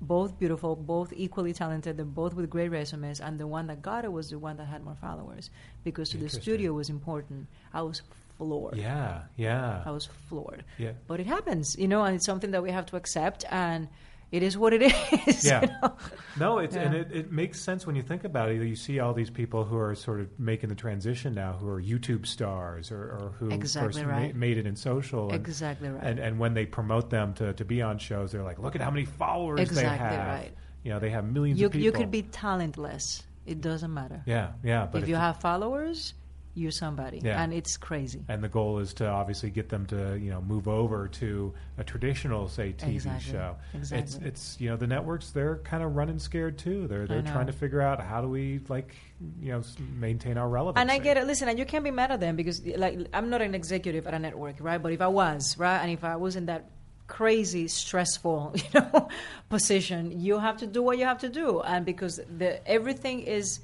both 0.00 0.38
beautiful 0.38 0.76
both 0.76 1.12
equally 1.16 1.52
talented 1.52 1.96
they're 1.96 2.04
both 2.04 2.34
with 2.34 2.50
great 2.50 2.68
resumes 2.68 3.20
and 3.20 3.38
the 3.38 3.46
one 3.46 3.66
that 3.66 3.80
got 3.80 4.04
it 4.04 4.12
was 4.12 4.28
the 4.28 4.38
one 4.38 4.56
that 4.56 4.66
had 4.66 4.84
more 4.84 4.96
followers 5.00 5.50
because 5.82 6.10
to 6.10 6.18
the 6.18 6.28
studio 6.28 6.72
was 6.72 6.90
important. 6.90 7.46
I 7.72 7.82
was 7.82 8.02
floored. 8.36 8.76
Yeah, 8.76 9.22
yeah, 9.36 9.82
i 9.86 9.90
was 9.90 10.08
floored. 10.28 10.64
Yeah. 10.78 10.92
but 11.06 11.20
it 11.20 11.26
happens 11.26 11.76
you 11.78 11.88
know 11.88 12.02
and 12.04 12.16
it's 12.16 12.26
something 12.26 12.50
that 12.50 12.62
we 12.62 12.70
have 12.70 12.86
to 12.86 12.96
accept 12.96 13.44
and 13.50 13.88
it 14.34 14.42
is 14.42 14.58
what 14.58 14.72
it 14.72 14.82
is 15.28 15.44
Yeah. 15.44 15.60
you 15.62 15.68
know? 15.82 15.96
No, 16.36 16.58
it's 16.58 16.74
and 16.74 16.94
it, 16.94 17.08
it 17.12 17.32
makes 17.32 17.60
sense 17.60 17.86
when 17.86 17.94
you 17.94 18.02
think 18.02 18.24
about 18.24 18.50
it. 18.50 18.60
You 18.60 18.74
see 18.76 18.98
all 18.98 19.14
these 19.14 19.30
people 19.30 19.64
who 19.64 19.78
are 19.78 19.94
sort 19.94 20.20
of 20.20 20.28
making 20.40 20.68
the 20.70 20.74
transition 20.74 21.34
now, 21.34 21.52
who 21.52 21.68
are 21.68 21.80
YouTube 21.80 22.26
stars 22.26 22.90
or, 22.90 23.02
or 23.02 23.32
who 23.38 23.50
Exactly 23.50 24.02
first 24.02 24.04
right. 24.10 24.34
ma- 24.34 24.38
made 24.38 24.58
it 24.58 24.66
in 24.66 24.74
social. 24.76 25.26
And, 25.30 25.34
Exactly 25.36 25.88
right. 25.88 26.02
And 26.02 26.18
and 26.18 26.38
when 26.38 26.52
they 26.54 26.66
promote 26.66 27.10
them 27.10 27.32
to, 27.34 27.52
to 27.52 27.64
be 27.64 27.80
on 27.82 27.98
shows, 27.98 28.32
they're 28.32 28.42
like, 28.42 28.58
look 28.58 28.74
at 28.74 28.80
how 28.82 28.90
many 28.90 29.04
followers 29.04 29.58
they 29.58 29.62
Exactly 29.62 30.08
have. 30.16 30.26
right. 30.26 30.52
You 30.82 30.90
know, 30.92 30.98
they 30.98 31.10
have 31.10 31.24
millions 31.24 31.60
you, 31.60 31.66
of 31.66 31.72
people. 31.72 31.84
you 31.84 31.92
could 31.92 32.10
be 32.10 32.22
talentless. 32.22 33.22
It 33.46 33.60
doesn't 33.60 33.92
matter. 33.94 34.22
Yeah, 34.26 34.52
yeah. 34.62 34.86
But 34.90 35.02
if 35.02 35.08
you 35.08 35.16
have 35.16 35.40
followers, 35.40 36.14
you're 36.54 36.70
somebody, 36.70 37.20
Yeah. 37.22 37.42
and 37.42 37.52
it's 37.52 37.76
crazy. 37.76 38.24
and 38.28 38.42
the 38.42 38.48
goal 38.48 38.78
is 38.78 38.94
to 38.94 39.06
obviously 39.08 39.50
get 39.50 39.68
them 39.68 39.86
to 39.86 40.16
you 40.18 40.30
know 40.30 40.40
move 40.40 40.68
over 40.68 41.08
to 41.08 41.52
a 41.78 41.84
traditional 41.84 42.48
say 42.48 42.72
TV 42.72 42.94
Exactly. 42.94 43.32
show. 43.32 43.56
It's 43.72 43.90
Exactly. 43.92 43.98
it's 44.28 44.40
it's 44.54 44.60
you 44.60 44.70
know 44.70 44.76
the 44.76 44.86
networks 44.86 45.30
they're 45.30 45.56
kind 45.58 45.82
of 45.82 45.96
running 45.96 46.18
scared 46.18 46.56
too. 46.58 46.86
They're 46.86 47.06
they're 47.06 47.22
trying 47.22 47.46
to 47.46 47.52
figure 47.52 47.80
out 47.80 48.00
how 48.00 48.20
do 48.20 48.28
we 48.28 48.60
like 48.68 48.94
you 49.40 49.52
know 49.52 49.62
maintain 49.98 50.38
our 50.38 50.48
relevance. 50.48 50.80
And 50.80 50.90
I 50.90 50.98
get 50.98 51.16
it. 51.16 51.26
Listen, 51.26 51.48
and 51.48 51.58
you 51.58 51.64
can't 51.64 51.84
be 51.84 51.90
mad 51.90 52.10
at 52.12 52.20
them 52.20 52.36
because, 52.36 52.64
like, 52.66 52.98
I'm 53.12 53.30
not 53.30 53.42
an 53.42 53.54
executive 53.54 54.06
at 54.06 54.14
a 54.14 54.18
network, 54.18 54.56
right? 54.60 54.80
But 54.82 54.92
if 54.92 55.00
I 55.00 55.08
was, 55.08 55.56
right, 55.58 55.78
and 55.80 55.90
if 55.90 56.04
I 56.04 56.16
was 56.16 56.36
in 56.36 56.46
that 56.46 56.70
crazy 57.06 57.68
stressful 57.68 58.52
you 58.72 58.80
know 58.80 59.08
position 59.50 60.10
you 60.20 60.38
have 60.38 60.56
to 60.56 60.66
do 60.66 60.82
what 60.82 60.96
you 60.96 61.04
have 61.04 61.18
to 61.18 61.28
do 61.28 61.60
and 61.60 61.84
because 61.84 62.18
the 62.38 62.66
everything 62.66 63.20
is 63.20 63.60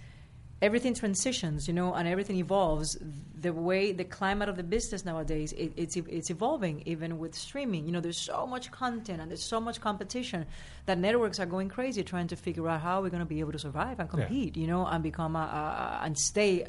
everything 0.62 0.92
transitions 0.94 1.66
you 1.66 1.72
know 1.72 1.94
and 1.94 2.06
everything 2.06 2.36
evolves 2.36 2.98
the 3.40 3.50
way 3.52 3.92
the 3.92 4.04
climate 4.04 4.48
of 4.48 4.56
the 4.56 4.62
business 4.62 5.04
nowadays 5.06 5.52
it, 5.52 5.72
it's 5.76 5.96
it's 5.96 6.28
evolving 6.30 6.82
even 6.84 7.18
with 7.18 7.34
streaming 7.34 7.86
you 7.86 7.92
know 7.92 8.00
there's 8.00 8.18
so 8.20 8.46
much 8.46 8.70
content 8.70 9.20
and 9.22 9.30
there's 9.30 9.42
so 9.42 9.58
much 9.58 9.80
competition 9.80 10.44
that 10.86 10.98
networks 10.98 11.40
are 11.40 11.46
going 11.46 11.68
crazy 11.68 12.02
trying 12.02 12.28
to 12.28 12.36
figure 12.36 12.68
out 12.68 12.80
how 12.82 13.00
we're 13.00 13.08
going 13.08 13.20
to 13.22 13.32
be 13.36 13.40
able 13.40 13.52
to 13.52 13.58
survive 13.58 13.98
and 14.00 14.08
Yeah. 14.12 14.26
compete 14.26 14.56
you 14.56 14.66
know 14.66 14.84
and 14.86 15.02
become 15.02 15.34
a, 15.34 15.38
a 15.38 16.04
and 16.04 16.18
stay 16.18 16.66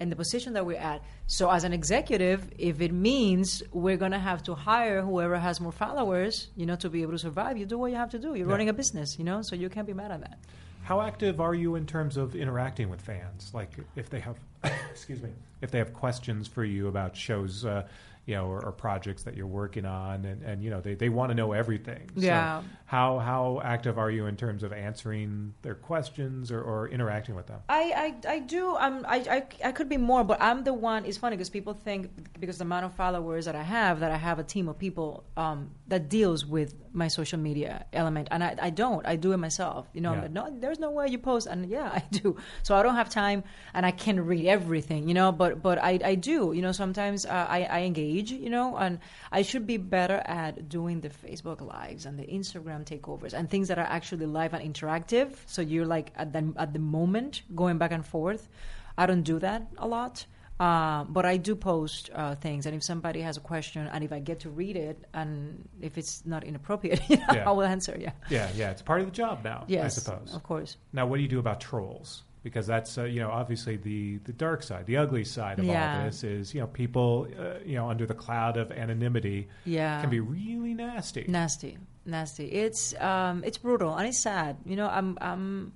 in 0.00 0.10
the 0.10 0.16
position 0.16 0.54
that 0.54 0.66
we're 0.66 0.76
at. 0.76 1.02
So, 1.28 1.48
as 1.48 1.62
an 1.62 1.72
executive, 1.72 2.50
if 2.58 2.80
it 2.80 2.92
means 2.92 3.62
we're 3.72 3.96
going 3.96 4.10
to 4.10 4.18
have 4.18 4.42
to 4.42 4.54
hire 4.56 5.00
whoever 5.02 5.38
has 5.38 5.60
more 5.60 5.70
followers, 5.70 6.48
you 6.56 6.66
know, 6.66 6.74
to 6.76 6.90
be 6.90 7.02
able 7.02 7.12
to 7.12 7.18
survive, 7.18 7.56
you 7.58 7.64
do 7.64 7.78
what 7.78 7.92
you 7.92 7.96
have 7.96 8.10
to 8.10 8.18
do. 8.18 8.34
You're 8.34 8.46
Yeah. 8.48 8.52
running 8.54 8.68
a 8.68 8.72
business, 8.72 9.16
you 9.20 9.24
know, 9.24 9.42
so 9.42 9.54
you 9.54 9.68
can't 9.68 9.86
be 9.86 9.92
mad 9.92 10.10
at 10.10 10.20
that. 10.22 10.38
How 10.84 11.00
active 11.00 11.40
are 11.40 11.54
you 11.54 11.76
in 11.76 11.86
terms 11.86 12.18
of 12.18 12.36
interacting 12.36 12.90
with 12.90 13.00
fans? 13.00 13.50
Like 13.54 13.70
if 13.96 14.10
they 14.10 14.20
have, 14.20 14.36
excuse 14.90 15.22
me, 15.22 15.30
if 15.62 15.70
they 15.70 15.78
have 15.78 15.94
questions 15.94 16.46
for 16.46 16.62
you 16.62 16.88
about 16.88 17.16
shows, 17.16 17.64
uh, 17.64 17.86
you 18.26 18.34
know, 18.34 18.46
or, 18.46 18.64
or 18.64 18.72
projects 18.72 19.22
that 19.24 19.36
you're 19.36 19.46
working 19.46 19.84
on, 19.84 20.24
and, 20.24 20.42
and 20.42 20.62
you 20.62 20.70
know 20.70 20.80
they, 20.80 20.94
they 20.94 21.08
want 21.10 21.30
to 21.30 21.34
know 21.34 21.52
everything. 21.52 22.08
So 22.16 22.22
Yeah. 22.22 22.62
how 22.86 23.18
how 23.18 23.60
active 23.64 23.98
are 23.98 24.10
you 24.10 24.26
in 24.26 24.36
terms 24.36 24.62
of 24.62 24.72
answering 24.72 25.54
their 25.62 25.74
questions 25.74 26.50
or, 26.50 26.60
or 26.62 26.88
interacting 26.88 27.34
with 27.34 27.46
them? 27.46 27.60
I, 27.68 28.14
I, 28.26 28.32
I 28.34 28.38
do. 28.38 28.76
Um, 28.76 29.04
I, 29.08 29.16
I, 29.62 29.68
I 29.68 29.72
could 29.72 29.88
be 29.88 29.96
more, 29.98 30.24
but 30.24 30.40
I'm 30.40 30.64
the 30.64 30.72
one. 30.74 31.04
It's 31.04 31.18
funny 31.18 31.36
because 31.36 31.50
people 31.50 31.74
think 31.74 32.10
because 32.40 32.58
the 32.58 32.64
amount 32.64 32.86
of 32.86 32.94
followers 32.94 33.44
that 33.44 33.56
I 33.56 33.62
have 33.62 34.00
that 34.00 34.10
I 34.10 34.16
have 34.16 34.38
a 34.38 34.44
team 34.44 34.68
of 34.68 34.78
people 34.78 35.24
um, 35.36 35.70
that 35.88 36.08
deals 36.08 36.46
with 36.46 36.74
my 36.92 37.08
social 37.08 37.38
media 37.38 37.84
element, 37.92 38.28
and 38.30 38.42
I, 38.42 38.54
I 38.68 38.70
don't. 38.70 39.04
I 39.06 39.16
do 39.16 39.32
it 39.32 39.38
myself. 39.38 39.88
You 39.92 40.00
know, 40.00 40.10
I'm 40.12 40.16
Yeah. 40.16 40.22
like, 40.22 40.30
no, 40.30 40.58
there's 40.60 40.78
no 40.78 40.90
way 40.92 41.08
you 41.08 41.18
post, 41.18 41.46
and 41.46 41.68
yeah, 41.68 41.90
I 42.00 42.02
do. 42.10 42.36
So 42.62 42.74
I 42.76 42.82
don't 42.82 42.94
have 43.02 43.10
time, 43.10 43.42
and 43.74 43.84
I 43.84 43.90
can't 43.90 44.20
read 44.20 44.46
everything. 44.46 45.08
You 45.08 45.14
know, 45.14 45.30
but 45.32 45.60
but 45.62 45.76
I, 45.78 45.98
I 46.12 46.14
do. 46.14 46.52
You 46.56 46.62
know, 46.62 46.72
sometimes 46.72 47.26
uh, 47.26 47.46
I, 47.56 47.60
I 47.64 47.80
engage. 47.82 48.13
You 48.22 48.50
know, 48.50 48.76
and 48.76 48.98
I 49.32 49.42
should 49.42 49.66
be 49.66 49.76
better 49.76 50.22
at 50.24 50.68
doing 50.68 51.00
the 51.00 51.10
Facebook 51.10 51.60
lives 51.60 52.06
and 52.06 52.18
the 52.18 52.24
Instagram 52.26 52.84
takeovers 52.84 53.32
and 53.32 53.48
things 53.50 53.68
that 53.68 53.78
are 53.78 53.86
actually 53.86 54.26
live 54.26 54.54
and 54.54 54.74
interactive. 54.74 55.34
So 55.46 55.62
you're 55.62 55.86
like 55.86 56.12
at 56.16 56.32
the 56.32 56.52
at 56.56 56.72
the 56.72 56.78
moment 56.78 57.42
going 57.54 57.78
back 57.78 57.92
and 57.92 58.04
forth. 58.06 58.48
I 58.96 59.06
don't 59.06 59.22
do 59.22 59.38
that 59.40 59.66
a 59.78 59.86
lot. 59.88 60.26
Uh, 60.60 61.02
but 61.04 61.24
I 61.26 61.36
do 61.36 61.56
post 61.56 62.10
uh, 62.14 62.36
things, 62.36 62.64
and 62.66 62.76
if 62.76 62.82
somebody 62.84 63.20
has 63.22 63.36
a 63.36 63.40
question, 63.40 63.88
and 63.92 64.04
if 64.04 64.12
I 64.12 64.20
get 64.20 64.38
to 64.40 64.50
read 64.50 64.76
it, 64.76 64.96
and 65.12 65.68
if 65.80 65.98
it's 65.98 66.24
not 66.24 66.44
inappropriate, 66.44 67.00
you 67.08 67.16
know, 67.18 67.24
Yeah. 67.32 67.48
I 67.48 67.50
will 67.50 67.64
answer. 67.64 67.96
Yeah. 67.98 68.12
Yeah, 68.30 68.48
yeah, 68.54 68.70
it's 68.70 68.80
part 68.80 69.00
of 69.00 69.06
the 69.06 69.12
job 69.12 69.42
now. 69.42 69.64
Yes, 69.66 69.84
I 69.84 69.88
suppose. 70.00 70.32
of 70.32 70.44
course. 70.44 70.76
Now, 70.92 71.06
what 71.06 71.16
do 71.16 71.22
you 71.24 71.28
do 71.28 71.40
about 71.40 71.60
trolls? 71.60 72.22
Because 72.44 72.66
that's 72.66 72.98
uh, 72.98 73.04
you 73.04 73.20
know 73.20 73.30
obviously 73.30 73.76
the 73.78 74.18
the 74.18 74.32
dark 74.32 74.62
side, 74.62 74.84
the 74.86 74.98
ugly 74.98 75.24
side 75.24 75.58
of 75.58 75.64
Yeah. 75.64 75.96
all 75.98 76.04
this 76.04 76.22
is 76.22 76.54
you 76.54 76.60
know 76.60 76.66
people 76.68 77.26
uh, 77.36 77.54
you 77.64 77.74
know 77.74 77.88
under 77.88 78.04
the 78.06 78.14
cloud 78.14 78.56
of 78.58 78.70
anonymity 78.70 79.48
Yeah. 79.64 80.00
can 80.02 80.10
be 80.10 80.20
really 80.20 80.74
nasty. 80.74 81.24
Nasty, 81.26 81.78
nasty. 82.04 82.44
It's 82.52 82.94
um, 83.00 83.42
it's 83.44 83.56
brutal 83.58 83.96
and 83.96 84.06
it's 84.06 84.20
sad. 84.20 84.58
You 84.66 84.76
know, 84.76 84.86
I'm 84.88 85.16
I'm 85.22 85.72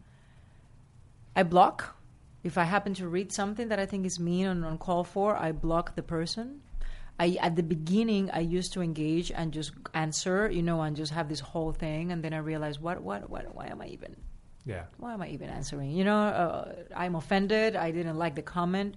I 1.34 1.42
block 1.42 1.96
if 2.44 2.58
I 2.58 2.64
happen 2.64 2.94
to 2.94 3.08
read 3.08 3.32
something 3.32 3.68
that 3.68 3.78
I 3.78 3.86
think 3.86 4.04
is 4.06 4.20
mean 4.20 4.46
and 4.46 4.64
uncalled 4.64 5.08
for. 5.08 5.36
I 5.36 5.52
block 5.52 5.94
the 5.96 6.02
person. 6.02 6.60
I 7.18 7.36
at 7.40 7.56
the 7.56 7.62
beginning 7.64 8.30
I 8.30 8.40
used 8.40 8.74
to 8.74 8.82
engage 8.82 9.32
and 9.32 9.52
just 9.52 9.72
answer, 9.94 10.50
you 10.50 10.62
know, 10.62 10.82
and 10.82 10.94
just 10.96 11.12
have 11.12 11.28
this 11.28 11.40
whole 11.40 11.72
thing, 11.72 12.12
and 12.12 12.22
then 12.22 12.32
I 12.34 12.38
realized 12.38 12.78
what 12.80 13.02
what 13.02 13.28
what 13.30 13.54
why 13.54 13.66
am 13.68 13.80
I 13.80 13.86
even 13.88 14.16
Yeah. 14.64 14.84
why 14.98 15.14
am 15.14 15.22
I 15.22 15.28
even 15.28 15.48
answering? 15.48 15.92
You 15.92 16.04
know, 16.04 16.18
uh, 16.18 16.72
I'm 16.94 17.14
offended. 17.14 17.74
I 17.74 17.90
didn't 17.90 18.18
like 18.18 18.34
the 18.34 18.42
comment. 18.42 18.96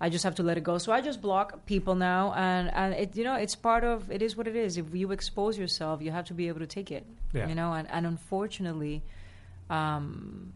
I 0.00 0.08
just 0.08 0.24
have 0.24 0.34
to 0.36 0.42
let 0.42 0.58
it 0.58 0.64
go. 0.64 0.78
So 0.78 0.92
I 0.92 1.00
just 1.00 1.22
block 1.22 1.66
people 1.66 1.94
now, 1.94 2.32
and 2.34 2.70
and 2.74 2.94
it 2.94 3.16
you 3.16 3.24
know 3.24 3.36
it's 3.36 3.54
part 3.54 3.84
of 3.84 4.10
it 4.10 4.22
is 4.22 4.36
what 4.36 4.46
it 4.46 4.56
is. 4.56 4.76
If 4.76 4.94
you 4.94 5.12
expose 5.12 5.56
yourself, 5.56 6.02
you 6.02 6.10
have 6.10 6.26
to 6.26 6.34
be 6.34 6.48
able 6.48 6.60
to 6.60 6.66
take 6.66 6.90
it. 6.90 7.06
Yeah. 7.32 7.48
You 7.48 7.54
know, 7.54 7.72
and 7.72 7.88
and 7.90 8.06
unfortunately, 8.06 9.02
um, 9.70 10.52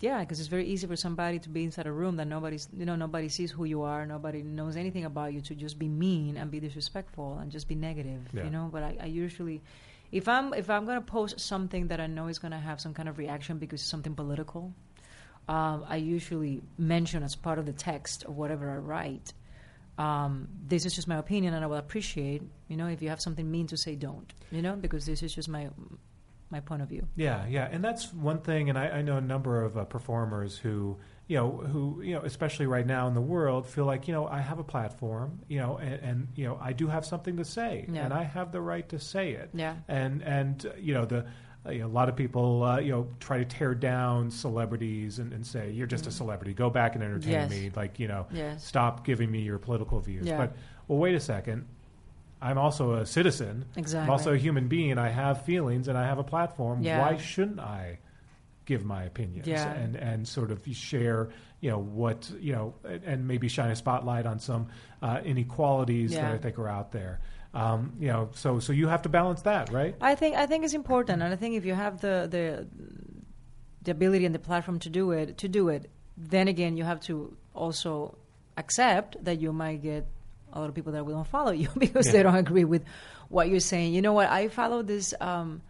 yeah, 0.00 0.20
because 0.20 0.40
it's 0.40 0.48
very 0.48 0.66
easy 0.66 0.86
for 0.86 0.96
somebody 0.96 1.38
to 1.40 1.48
be 1.48 1.64
inside 1.64 1.86
a 1.86 1.92
room 1.92 2.16
that 2.16 2.26
nobody's 2.26 2.68
you 2.76 2.84
know 2.84 2.96
nobody 2.96 3.28
sees 3.28 3.50
who 3.50 3.64
you 3.64 3.82
are, 3.82 4.06
nobody 4.06 4.42
knows 4.42 4.76
anything 4.76 5.04
about 5.04 5.32
you 5.32 5.40
to 5.40 5.54
just 5.54 5.78
be 5.78 5.88
mean 5.88 6.36
and 6.36 6.50
be 6.50 6.60
disrespectful 6.60 7.38
and 7.38 7.50
just 7.50 7.68
be 7.68 7.74
negative. 7.74 8.28
Yeah. 8.32 8.44
You 8.44 8.50
know, 8.50 8.68
but 8.70 8.82
I, 8.82 8.96
I 9.00 9.06
usually. 9.06 9.62
If 10.12 10.28
I'm 10.28 10.54
if 10.54 10.70
I'm 10.70 10.86
gonna 10.86 11.00
post 11.00 11.40
something 11.40 11.88
that 11.88 12.00
I 12.00 12.06
know 12.06 12.28
is 12.28 12.38
gonna 12.38 12.60
have 12.60 12.80
some 12.80 12.94
kind 12.94 13.08
of 13.08 13.18
reaction 13.18 13.58
because 13.58 13.80
it's 13.80 13.90
something 13.90 14.14
political, 14.14 14.72
um, 15.48 15.84
I 15.88 15.96
usually 15.96 16.62
mention 16.78 17.22
as 17.22 17.36
part 17.36 17.58
of 17.58 17.66
the 17.66 17.72
text 17.72 18.24
of 18.24 18.36
whatever 18.36 18.70
I 18.70 18.76
write. 18.76 19.32
Um, 19.98 20.48
this 20.66 20.84
is 20.84 20.94
just 20.94 21.08
my 21.08 21.16
opinion, 21.16 21.54
and 21.54 21.64
I 21.64 21.66
will 21.68 21.76
appreciate. 21.76 22.42
You 22.68 22.76
know, 22.76 22.86
if 22.86 23.00
you 23.00 23.08
have 23.08 23.20
something 23.20 23.50
mean 23.50 23.66
to 23.68 23.76
say, 23.76 23.94
don't. 23.94 24.32
You 24.50 24.62
know, 24.62 24.76
because 24.76 25.06
this 25.06 25.22
is 25.22 25.34
just 25.34 25.48
my 25.48 25.70
my 26.50 26.60
point 26.60 26.82
of 26.82 26.88
view. 26.88 27.06
Yeah, 27.16 27.46
yeah, 27.46 27.68
and 27.70 27.82
that's 27.82 28.12
one 28.12 28.40
thing. 28.40 28.68
And 28.70 28.78
I, 28.78 28.88
I 28.88 29.02
know 29.02 29.16
a 29.16 29.20
number 29.20 29.62
of 29.62 29.76
uh, 29.76 29.84
performers 29.84 30.58
who, 30.58 30.96
you 31.28 31.36
know, 31.36 31.50
who 31.50 32.00
you 32.02 32.14
know, 32.14 32.20
especially 32.22 32.66
right 32.66 32.86
now 32.86 33.08
in 33.08 33.14
the 33.14 33.20
world, 33.20 33.66
feel 33.66 33.84
like 33.84 34.06
you 34.08 34.14
know 34.14 34.26
I 34.26 34.40
have 34.40 34.58
a 34.58 34.64
platform, 34.64 35.40
you 35.48 35.58
know, 35.58 35.76
and, 35.78 35.94
and 36.02 36.28
you 36.36 36.44
know 36.44 36.58
I 36.60 36.72
do 36.72 36.86
have 36.86 37.04
something 37.04 37.36
to 37.38 37.44
say, 37.44 37.84
Yeah. 37.90 38.04
and 38.04 38.14
I 38.14 38.22
have 38.22 38.52
the 38.52 38.60
right 38.60 38.88
to 38.90 38.98
say 39.00 39.32
it. 39.32 39.50
Yeah. 39.54 39.74
and 39.88 40.22
and 40.22 40.70
you 40.78 40.94
know 40.94 41.04
the. 41.04 41.26
You 41.68 41.80
know, 41.80 41.86
a 41.86 41.88
lot 41.88 42.08
of 42.08 42.14
people, 42.14 42.62
uh, 42.62 42.78
you 42.78 42.92
know, 42.92 43.08
try 43.18 43.38
to 43.38 43.44
tear 43.44 43.74
down 43.74 44.30
celebrities 44.30 45.18
and, 45.18 45.32
and 45.32 45.44
say 45.44 45.72
you're 45.72 45.88
just 45.88 46.06
a 46.06 46.12
celebrity. 46.12 46.54
Go 46.54 46.70
back 46.70 46.94
and 46.94 47.02
entertain 47.02 47.32
Yes. 47.32 47.50
me. 47.50 47.72
Like, 47.74 47.98
you 47.98 48.06
know, 48.06 48.26
Yes. 48.30 48.64
stop 48.64 49.04
giving 49.04 49.28
me 49.28 49.40
your 49.40 49.58
political 49.58 49.98
views. 49.98 50.26
Yeah. 50.28 50.36
But 50.36 50.52
well, 50.86 51.00
wait 51.00 51.16
a 51.16 51.18
second. 51.20 51.66
I'm 52.40 52.56
also 52.56 52.92
a 52.94 53.04
citizen. 53.04 53.64
Exactly. 53.74 54.04
I'm 54.04 54.10
also 54.10 54.32
a 54.32 54.36
human 54.38 54.68
being. 54.68 54.96
I 54.96 55.08
have 55.08 55.42
feelings 55.42 55.88
and 55.88 55.98
I 55.98 56.04
have 56.06 56.18
a 56.18 56.22
platform. 56.22 56.82
Yeah. 56.84 57.00
Why 57.00 57.16
shouldn't 57.16 57.58
I 57.58 57.98
give 58.66 58.84
my 58.84 59.04
opinions 59.04 59.46
Yeah. 59.46 59.72
and 59.72 59.96
and 59.96 60.28
sort 60.28 60.50
of 60.50 60.60
share 60.72 61.30
you 61.60 61.70
know 61.70 61.78
what 61.78 62.30
you 62.40 62.52
know 62.52 62.74
and- 62.84 63.26
maybe 63.26 63.48
shine 63.48 63.70
a 63.70 63.76
spotlight 63.76 64.26
on 64.26 64.38
some 64.38 64.68
uh, 65.00 65.20
inequalities 65.24 66.12
that 66.12 66.34
I 66.34 66.38
think 66.38 66.58
are 66.58 66.68
out 66.68 66.92
there. 66.92 67.20
Um, 67.54 67.94
you 67.98 68.08
know, 68.08 68.28
so 68.34 68.60
so 68.60 68.72
you 68.74 68.86
have 68.88 69.02
to 69.02 69.08
balance 69.08 69.42
that, 69.42 69.72
right? 69.72 69.94
I 70.02 70.14
think 70.14 70.36
I 70.36 70.44
think 70.46 70.64
it's 70.64 70.74
important, 70.74 71.22
and 71.22 71.32
I 71.32 71.36
think 71.36 71.54
if 71.54 71.64
you 71.64 71.74
have 71.74 72.00
the 72.02 72.28
the 72.30 72.66
the 73.82 73.90
ability 73.92 74.26
and 74.26 74.34
the 74.34 74.38
platform 74.38 74.78
to 74.80 74.90
do 74.90 75.12
it, 75.12 75.38
to 75.38 75.48
do 75.48 75.68
it, 75.70 75.90
then 76.18 76.48
again 76.48 76.76
you 76.76 76.84
have 76.84 77.00
to 77.00 77.34
also 77.54 78.18
accept 78.58 79.16
that 79.24 79.40
you 79.40 79.52
might 79.52 79.80
get 79.82 80.06
a 80.52 80.60
lot 80.60 80.68
of 80.68 80.74
people 80.74 80.92
that 80.92 81.04
will 81.06 81.16
not 81.16 81.28
follow 81.28 81.52
you 81.52 81.68
because 81.78 82.06
Yeah. 82.06 82.12
they 82.12 82.22
don't 82.22 82.36
agree 82.36 82.64
with 82.64 82.84
what 83.28 83.48
you're 83.48 83.60
saying. 83.60 83.94
You 83.94 84.02
know 84.02 84.12
what? 84.12 84.28
I 84.28 84.48
follow 84.48 84.82
this 84.82 85.14
um, 85.20 85.62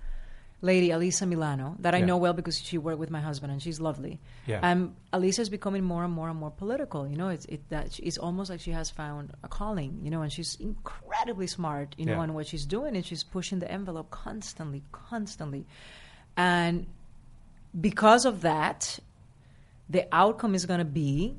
lady, 0.62 0.88
Alyssa 0.88 1.28
Milano, 1.28 1.76
that 1.80 1.94
I 1.94 1.98
Yeah. 1.98 2.06
know 2.06 2.16
well 2.16 2.32
because 2.32 2.58
she 2.58 2.78
worked 2.78 2.98
with 2.98 3.10
my 3.10 3.20
husband 3.20 3.52
and 3.52 3.62
she's 3.62 3.78
lovely. 3.80 4.18
Yeah. 4.46 4.60
Um, 4.68 4.96
Alisa 5.12 5.40
is 5.40 5.50
becoming 5.50 5.84
more 5.84 6.02
and 6.02 6.12
more 6.12 6.28
and 6.30 6.38
more 6.38 6.50
political. 6.50 7.06
You 7.06 7.16
know, 7.16 7.28
it's 7.28 7.44
it 7.46 7.68
that 7.68 7.92
she- 7.92 8.02
it's 8.04 8.16
almost 8.18 8.48
like 8.50 8.60
she 8.60 8.70
has 8.72 8.90
found 8.90 9.32
a 9.42 9.48
calling. 9.48 10.00
You 10.02 10.10
know, 10.10 10.22
and 10.22 10.32
she's 10.32 10.54
incredibly 10.56 11.46
smart. 11.46 11.94
You 11.98 12.06
know, 12.06 12.12
Yeah. 12.12 12.20
on 12.20 12.34
what 12.34 12.46
she's 12.46 12.64
doing, 12.64 12.96
and 12.96 13.04
she's 13.04 13.22
pushing 13.22 13.58
the 13.58 13.70
envelope 13.70 14.10
constantly, 14.10 14.82
constantly, 14.92 15.66
and 16.36 16.86
because 17.78 18.24
of 18.24 18.40
that, 18.40 18.98
the 19.90 20.08
outcome 20.12 20.54
is 20.54 20.64
going 20.66 20.78
to 20.78 20.84
be 20.86 21.36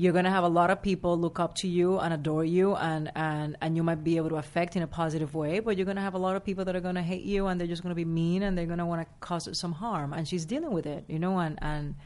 you're 0.00 0.12
going 0.12 0.24
to 0.24 0.30
have 0.30 0.44
a 0.44 0.48
lot 0.48 0.70
of 0.70 0.80
people 0.80 1.18
look 1.18 1.40
up 1.40 1.56
to 1.56 1.66
you 1.66 1.98
and 1.98 2.14
adore 2.14 2.44
you 2.44 2.76
and, 2.76 3.10
and, 3.16 3.56
and 3.60 3.76
you 3.76 3.82
might 3.82 4.04
be 4.04 4.16
able 4.16 4.28
to 4.28 4.36
affect 4.36 4.76
in 4.76 4.82
a 4.84 4.86
positive 4.86 5.34
way 5.34 5.58
but 5.58 5.76
you're 5.76 5.84
going 5.84 5.96
to 5.96 6.02
have 6.08 6.14
a 6.14 6.18
lot 6.26 6.36
of 6.36 6.44
people 6.44 6.64
that 6.66 6.76
are 6.76 6.80
going 6.80 6.94
to 6.94 7.02
hate 7.02 7.24
you 7.24 7.48
and 7.48 7.60
they're 7.60 7.66
just 7.66 7.82
going 7.82 7.90
to 7.90 7.96
be 7.96 8.04
mean 8.04 8.44
and 8.44 8.56
they're 8.56 8.66
going 8.66 8.78
to 8.78 8.86
want 8.86 9.00
to 9.02 9.08
cause 9.18 9.48
some 9.58 9.72
harm 9.72 10.12
and 10.12 10.28
she's 10.28 10.44
dealing 10.44 10.70
with 10.70 10.86
it 10.86 11.04
you 11.08 11.18
know 11.18 11.36
and 11.38 11.58
and, 11.62 11.96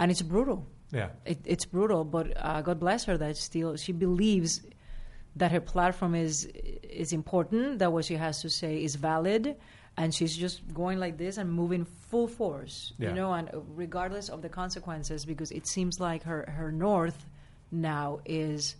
and 0.00 0.10
it's 0.10 0.22
brutal 0.22 0.66
Yeah. 0.90 1.10
it, 1.26 1.38
it's 1.44 1.66
brutal 1.66 2.02
but 2.04 2.32
uh, 2.36 2.62
god 2.62 2.80
bless 2.80 3.04
her 3.04 3.18
that 3.18 3.36
still 3.36 3.76
she 3.76 3.92
believes 3.92 4.62
that 5.36 5.52
her 5.52 5.60
platform 5.60 6.14
is 6.14 6.46
is 6.82 7.12
important 7.12 7.78
that 7.80 7.92
what 7.92 8.06
she 8.06 8.14
has 8.14 8.40
to 8.40 8.48
say 8.48 8.82
is 8.82 8.94
valid 8.96 9.56
and 9.98 10.14
she's 10.14 10.34
just 10.36 10.56
going 10.72 10.98
like 10.98 11.18
this 11.18 11.36
and 11.38 11.52
moving 11.52 11.84
full 12.10 12.28
force 12.28 12.92
Yeah. 12.98 13.08
you 13.10 13.14
know 13.14 13.32
and 13.32 13.50
regardless 13.74 14.28
of 14.30 14.40
the 14.42 14.48
consequences 14.48 15.24
because 15.26 15.50
it 15.50 15.66
seems 15.68 15.98
like 16.00 16.22
her 16.22 16.40
her 16.58 16.70
north 16.72 17.18
now 17.70 18.20
is 18.24 18.76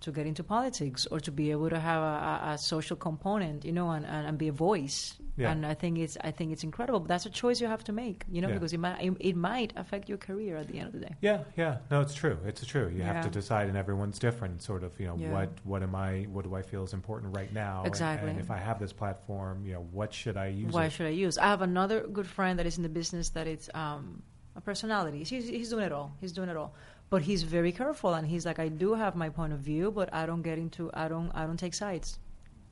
to 0.00 0.12
get 0.12 0.26
into 0.26 0.44
politics 0.44 1.06
or 1.06 1.18
to 1.20 1.32
be 1.32 1.50
able 1.50 1.68
to 1.70 1.78
have 1.78 2.02
a, 2.02 2.50
a, 2.52 2.58
social 2.58 2.96
component, 2.96 3.64
you 3.64 3.72
know, 3.72 3.90
and, 3.90 4.06
and, 4.06 4.26
and 4.28 4.38
be 4.38 4.48
a 4.48 4.52
voice. 4.52 5.14
Yeah. 5.36 5.50
And 5.50 5.64
I 5.64 5.74
think 5.74 5.98
it's 5.98 6.16
I 6.22 6.32
think 6.32 6.52
it's 6.52 6.64
incredible. 6.64 7.00
But 7.00 7.08
that's 7.08 7.26
a 7.26 7.30
choice 7.30 7.60
you 7.60 7.68
have 7.68 7.84
to 7.84 7.92
make, 7.92 8.24
you 8.30 8.40
know, 8.40 8.48
Yeah. 8.48 8.54
because 8.54 8.72
it 8.72 8.78
might 8.80 9.00
it, 9.00 9.16
it 9.20 9.36
might 9.36 9.72
affect 9.76 10.08
your 10.08 10.18
career 10.18 10.56
at 10.56 10.66
the 10.68 10.78
end 10.78 10.88
of 10.88 10.92
the 10.94 11.00
day. 11.06 11.14
Yeah, 11.20 11.44
yeah. 11.56 11.78
No, 11.90 12.00
it's 12.00 12.14
true. 12.14 12.38
It's 12.44 12.64
true. 12.64 12.88
You 12.88 13.02
have 13.02 13.24
to 13.24 13.30
decide, 13.30 13.68
and 13.68 13.76
everyone's 13.76 14.18
different. 14.18 14.62
Sort 14.62 14.82
of, 14.82 14.98
you 14.98 15.06
know, 15.06 15.16
Yeah. 15.16 15.32
what 15.32 15.50
what 15.64 15.82
am 15.82 15.94
I? 15.94 16.22
What 16.24 16.44
do 16.44 16.54
I 16.54 16.62
feel 16.62 16.82
is 16.84 16.92
important 16.92 17.36
right 17.36 17.52
now? 17.52 17.78
And- 17.78 17.88
Exactly. 17.88 18.30
And, 18.30 18.40
if 18.40 18.50
I 18.50 18.58
have 18.58 18.78
this 18.78 18.92
platform, 18.92 19.64
you 19.64 19.74
know, 19.74 19.86
what 19.92 20.12
should 20.12 20.36
I 20.36 20.48
use? 20.48 20.72
Why 20.72 20.86
it? 20.86 20.92
should 20.92 21.06
I 21.06 21.10
use? 21.10 21.38
I 21.38 21.46
have 21.46 21.62
another 21.62 22.06
good 22.06 22.26
friend 22.26 22.58
that 22.58 22.66
is 22.66 22.76
in 22.76 22.82
the 22.82 22.88
business 22.88 23.30
that 23.30 23.46
it's 23.46 23.68
um, 23.74 24.22
a 24.56 24.60
personality. 24.60 25.24
He's, 25.24 25.48
he's 25.48 25.70
doing 25.70 25.84
it 25.84 25.92
all. 25.92 26.12
He's 26.20 26.32
doing 26.32 26.48
it 26.48 26.56
all. 26.56 26.74
But 27.10 27.22
he's 27.22 27.42
very 27.42 27.72
careful, 27.72 28.12
and 28.14 28.26
he's 28.26 28.44
like, 28.44 28.58
I 28.58 28.68
do 28.68 28.94
have 28.94 29.16
my 29.16 29.30
point 29.30 29.52
of 29.54 29.60
view, 29.60 29.90
but 29.90 30.12
I 30.12 30.26
don't 30.26 30.42
get 30.42 30.58
into. 30.58 30.90
I 30.92 31.08
don't. 31.08 31.30
I 31.34 31.46
don't 31.46 31.56
take 31.56 31.74
sides. 31.74 32.18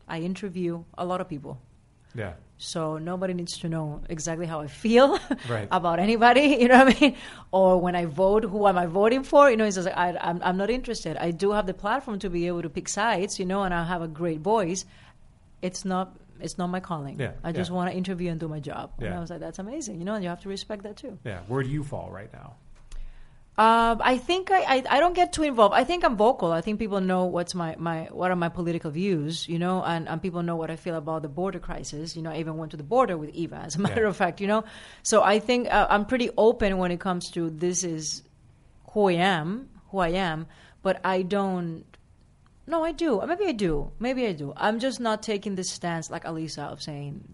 I 0.06 0.20
interview 0.20 0.84
a 0.98 1.04
lot 1.06 1.20
of 1.20 1.28
people. 1.28 1.58
Yeah. 2.14 2.34
So 2.58 2.96
nobody 2.98 3.34
needs 3.34 3.58
to 3.58 3.68
know 3.68 4.00
exactly 4.08 4.46
how 4.46 4.60
I 4.60 4.66
feel 4.68 5.18
Right. 5.48 5.68
about 5.70 5.98
anybody. 5.98 6.56
You 6.60 6.68
know 6.68 6.84
what 6.84 6.96
I 6.96 7.00
mean? 7.00 7.16
Or 7.50 7.78
when 7.80 7.94
I 7.96 8.06
vote, 8.06 8.44
who 8.44 8.66
am 8.66 8.78
I 8.78 8.86
voting 8.86 9.22
for? 9.24 9.50
You 9.50 9.56
know, 9.58 9.64
it's 9.64 9.76
just 9.76 9.86
like 9.86 9.96
I, 9.96 10.16
I'm, 10.18 10.40
I'm 10.42 10.56
not 10.56 10.70
interested. 10.70 11.16
I 11.18 11.30
do 11.32 11.52
have 11.52 11.66
the 11.66 11.74
platform 11.74 12.18
to 12.20 12.30
be 12.30 12.46
able 12.46 12.62
to 12.62 12.70
pick 12.70 12.88
sides. 12.88 13.38
You 13.38 13.44
know, 13.46 13.62
and 13.64 13.74
I 13.74 13.84
have 13.84 14.00
a 14.02 14.08
great 14.08 14.40
voice. 14.40 14.84
It's 15.62 15.84
not. 15.84 16.16
It's 16.40 16.58
not 16.58 16.66
my 16.68 16.80
calling. 16.80 17.18
Yeah, 17.18 17.32
I 17.42 17.52
just 17.52 17.70
yeah. 17.70 17.76
want 17.76 17.90
to 17.90 17.96
interview 17.96 18.30
and 18.30 18.38
do 18.38 18.48
my 18.48 18.60
job. 18.60 18.92
And 18.98 19.06
Yeah. 19.08 19.16
I 19.16 19.20
was 19.20 19.30
like, 19.30 19.40
that's 19.40 19.58
amazing. 19.58 19.98
You 19.98 20.04
know, 20.04 20.12
and 20.14 20.22
you 20.22 20.28
have 20.28 20.42
to 20.42 20.50
respect 20.50 20.82
that 20.82 20.96
too. 20.96 21.18
Yeah. 21.24 21.40
Where 21.48 21.62
do 21.62 21.70
you 21.70 21.82
fall 21.82 22.10
right 22.10 22.30
now? 22.32 22.56
Uh, 23.58 23.96
I 24.00 24.18
think 24.18 24.50
I, 24.50 24.60
I, 24.76 24.84
I 24.90 25.00
don't 25.00 25.14
get 25.14 25.32
too 25.32 25.42
involved. 25.42 25.74
I 25.74 25.82
think 25.84 26.04
I'm 26.04 26.14
vocal. 26.14 26.52
I 26.52 26.60
think 26.60 26.78
people 26.78 27.00
know 27.00 27.24
what's 27.24 27.54
my, 27.54 27.74
my 27.78 28.02
what 28.12 28.30
are 28.30 28.36
my 28.36 28.50
political 28.50 28.90
views, 28.90 29.48
you 29.48 29.58
know, 29.58 29.82
and, 29.82 30.06
and 30.08 30.20
people 30.20 30.42
know 30.42 30.56
what 30.56 30.70
I 30.70 30.76
feel 30.76 30.94
about 30.94 31.22
the 31.22 31.28
border 31.30 31.58
crisis. 31.58 32.14
You 32.16 32.20
know, 32.22 32.30
I 32.32 32.38
even 32.38 32.58
went 32.58 32.72
to 32.72 32.76
the 32.76 32.82
border 32.82 33.16
with 33.16 33.30
Eva, 33.30 33.56
as 33.56 33.76
a 33.76 33.80
matter 33.86 34.02
Yeah. 34.02 34.08
of 34.08 34.16
fact, 34.16 34.42
you 34.42 34.46
know. 34.46 34.64
So 35.02 35.22
I 35.22 35.38
think 35.38 35.72
uh, 35.72 35.86
I'm 35.88 36.04
pretty 36.04 36.28
open 36.36 36.76
when 36.76 36.90
it 36.90 37.00
comes 37.00 37.30
to 37.30 37.48
this 37.48 37.82
is 37.82 38.22
who 38.92 39.08
I 39.08 39.12
am, 39.12 39.70
who 39.90 39.98
I 40.00 40.08
am, 40.08 40.46
but 40.82 41.00
I 41.02 41.22
don't. 41.22 41.84
No, 42.66 42.84
I 42.84 42.92
do. 42.92 43.22
Maybe 43.26 43.46
I 43.46 43.52
do. 43.52 43.90
Maybe 44.00 44.26
I 44.26 44.32
do. 44.32 44.52
I'm 44.54 44.80
just 44.80 45.00
not 45.00 45.22
taking 45.22 45.54
this 45.54 45.70
stance 45.70 46.10
like 46.10 46.24
Alyssa 46.24 46.64
of 46.72 46.82
saying 46.82 47.24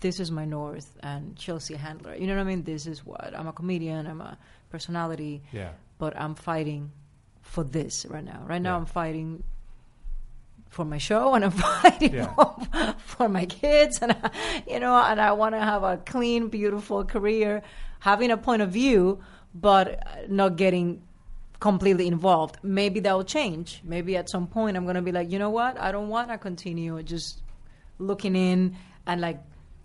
this 0.00 0.20
is 0.20 0.30
my 0.30 0.44
north 0.44 0.96
and 1.02 1.36
Chelsea 1.36 1.74
Handler. 1.74 2.14
You 2.14 2.26
know 2.28 2.34
what 2.36 2.42
I 2.42 2.44
mean? 2.44 2.62
This 2.62 2.86
is 2.86 3.04
what 3.04 3.32
I'm 3.36 3.48
a 3.48 3.52
comedian. 3.52 4.06
I'm 4.06 4.20
a 4.20 4.36
personality. 4.72 5.42
Yeah. 5.52 5.70
But 5.98 6.18
I'm 6.18 6.34
fighting 6.34 6.90
for 7.42 7.62
this 7.62 8.06
right 8.08 8.24
now. 8.24 8.42
Right 8.46 8.60
now, 8.62 8.72
Yeah. 8.74 8.78
I'm 8.78 8.86
fighting 8.86 9.44
for 10.70 10.84
my 10.86 10.98
show 10.98 11.34
and 11.34 11.44
I'm 11.44 11.50
fighting 11.68 12.14
Yeah. 12.14 12.32
for, 13.04 13.28
my 13.28 13.44
kids 13.46 13.98
and 14.02 14.12
I, 14.12 14.30
you 14.66 14.80
know 14.80 14.94
and 14.94 15.20
I 15.20 15.32
want 15.32 15.54
to 15.54 15.60
have 15.60 15.82
a 15.84 15.98
clean, 15.98 16.48
beautiful 16.48 17.04
career, 17.04 17.62
having 18.00 18.30
a 18.30 18.36
point 18.38 18.62
of 18.62 18.70
view, 18.70 19.20
but 19.54 20.02
not 20.28 20.56
getting 20.56 21.02
completely 21.60 22.06
involved. 22.08 22.56
Maybe 22.62 22.98
that 23.00 23.12
will 23.12 23.22
change. 23.38 23.82
Maybe 23.84 24.16
at 24.16 24.30
some 24.30 24.46
point 24.46 24.76
I'm 24.76 24.84
going 24.84 24.96
to 24.96 25.02
be 25.02 25.12
like, 25.12 25.30
you 25.30 25.38
know 25.38 25.50
what? 25.50 25.78
I 25.78 25.92
don't 25.92 26.08
want 26.08 26.30
to 26.30 26.38
continue 26.38 27.00
just 27.02 27.42
looking 27.98 28.34
in 28.34 28.74
and 29.06 29.20
like 29.20 29.38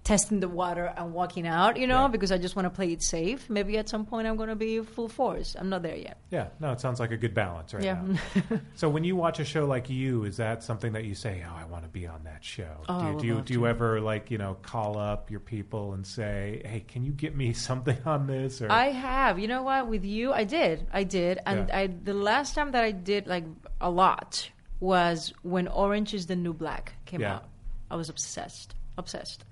testing 0.08 0.40
the 0.40 0.48
water 0.48 0.86
and 0.96 1.14
walking 1.14 1.46
out, 1.46 1.78
you 1.78 1.86
know, 1.86 2.08
because 2.08 2.32
I 2.32 2.38
just 2.38 2.56
want 2.56 2.66
to 2.66 2.70
play 2.70 2.94
it 2.94 3.04
safe. 3.04 3.50
Maybe 3.50 3.78
at 3.78 3.90
some 3.90 4.06
point 4.06 4.26
I'm 4.26 4.38
going 4.38 4.48
to 4.48 4.56
be 4.56 4.80
full 4.82 5.10
force. 5.10 5.54
I'm 5.60 5.68
not 5.68 5.84
there 5.84 5.98
yet. 5.98 6.18
Yeah. 6.32 6.48
No, 6.62 6.72
it 6.72 6.80
sounds 6.80 7.02
like 7.02 7.12
a 7.12 7.18
good 7.18 7.34
balance 7.34 7.74
right 7.74 7.84
Yeah. 7.84 8.02
now. 8.02 8.60
so 8.76 8.88
when 8.88 9.04
you 9.04 9.18
watch 9.18 9.42
a 9.42 9.46
show 9.46 9.66
like 9.66 9.90
you, 9.90 10.24
is 10.24 10.38
that 10.38 10.64
something 10.64 10.94
that 10.94 11.04
you 11.04 11.14
say, 11.14 11.44
"Oh, 11.46 11.54
I 11.54 11.66
want 11.66 11.84
to 11.84 11.90
be 11.90 12.08
on 12.08 12.24
that 12.24 12.42
show"? 12.44 12.72
Oh, 12.88 13.02
do 13.02 13.08
you 13.08 13.20
do 13.20 13.28
you, 13.28 13.42
do 13.42 13.54
you 13.54 13.68
ever 13.68 14.00
like 14.00 14.32
you 14.32 14.38
know 14.38 14.56
call 14.62 14.98
up 14.98 15.30
your 15.30 15.42
people 15.42 15.92
and 15.94 16.08
say, 16.08 16.62
"Hey, 16.64 16.80
can 16.88 17.04
you 17.04 17.12
get 17.12 17.36
me 17.36 17.52
something 17.70 17.98
on 18.06 18.28
this?" 18.28 18.62
Or 18.62 18.72
I 18.72 18.86
have. 18.92 19.38
You 19.40 19.50
know 19.50 19.64
what? 19.64 19.88
With 19.90 20.06
you, 20.06 20.32
I 20.32 20.46
did. 20.46 20.88
I 20.94 21.04
did. 21.04 21.40
And 21.46 21.68
Yeah. 21.68 21.78
I 21.78 21.88
the 21.88 22.14
last 22.14 22.56
time 22.56 22.72
that 22.72 22.84
I 22.86 22.92
did 22.92 23.28
like 23.28 23.44
a 23.82 23.90
lot 23.90 24.50
was 24.80 25.34
when 25.42 25.68
Orange 25.68 26.14
is 26.14 26.28
the 26.28 26.36
New 26.38 26.54
Black 26.54 26.94
came 27.06 27.20
Yeah. 27.22 27.36
out. 27.36 27.46
I 27.92 27.98
was 27.98 28.08
obsessed. 28.10 28.74
Obsessed. 28.98 29.44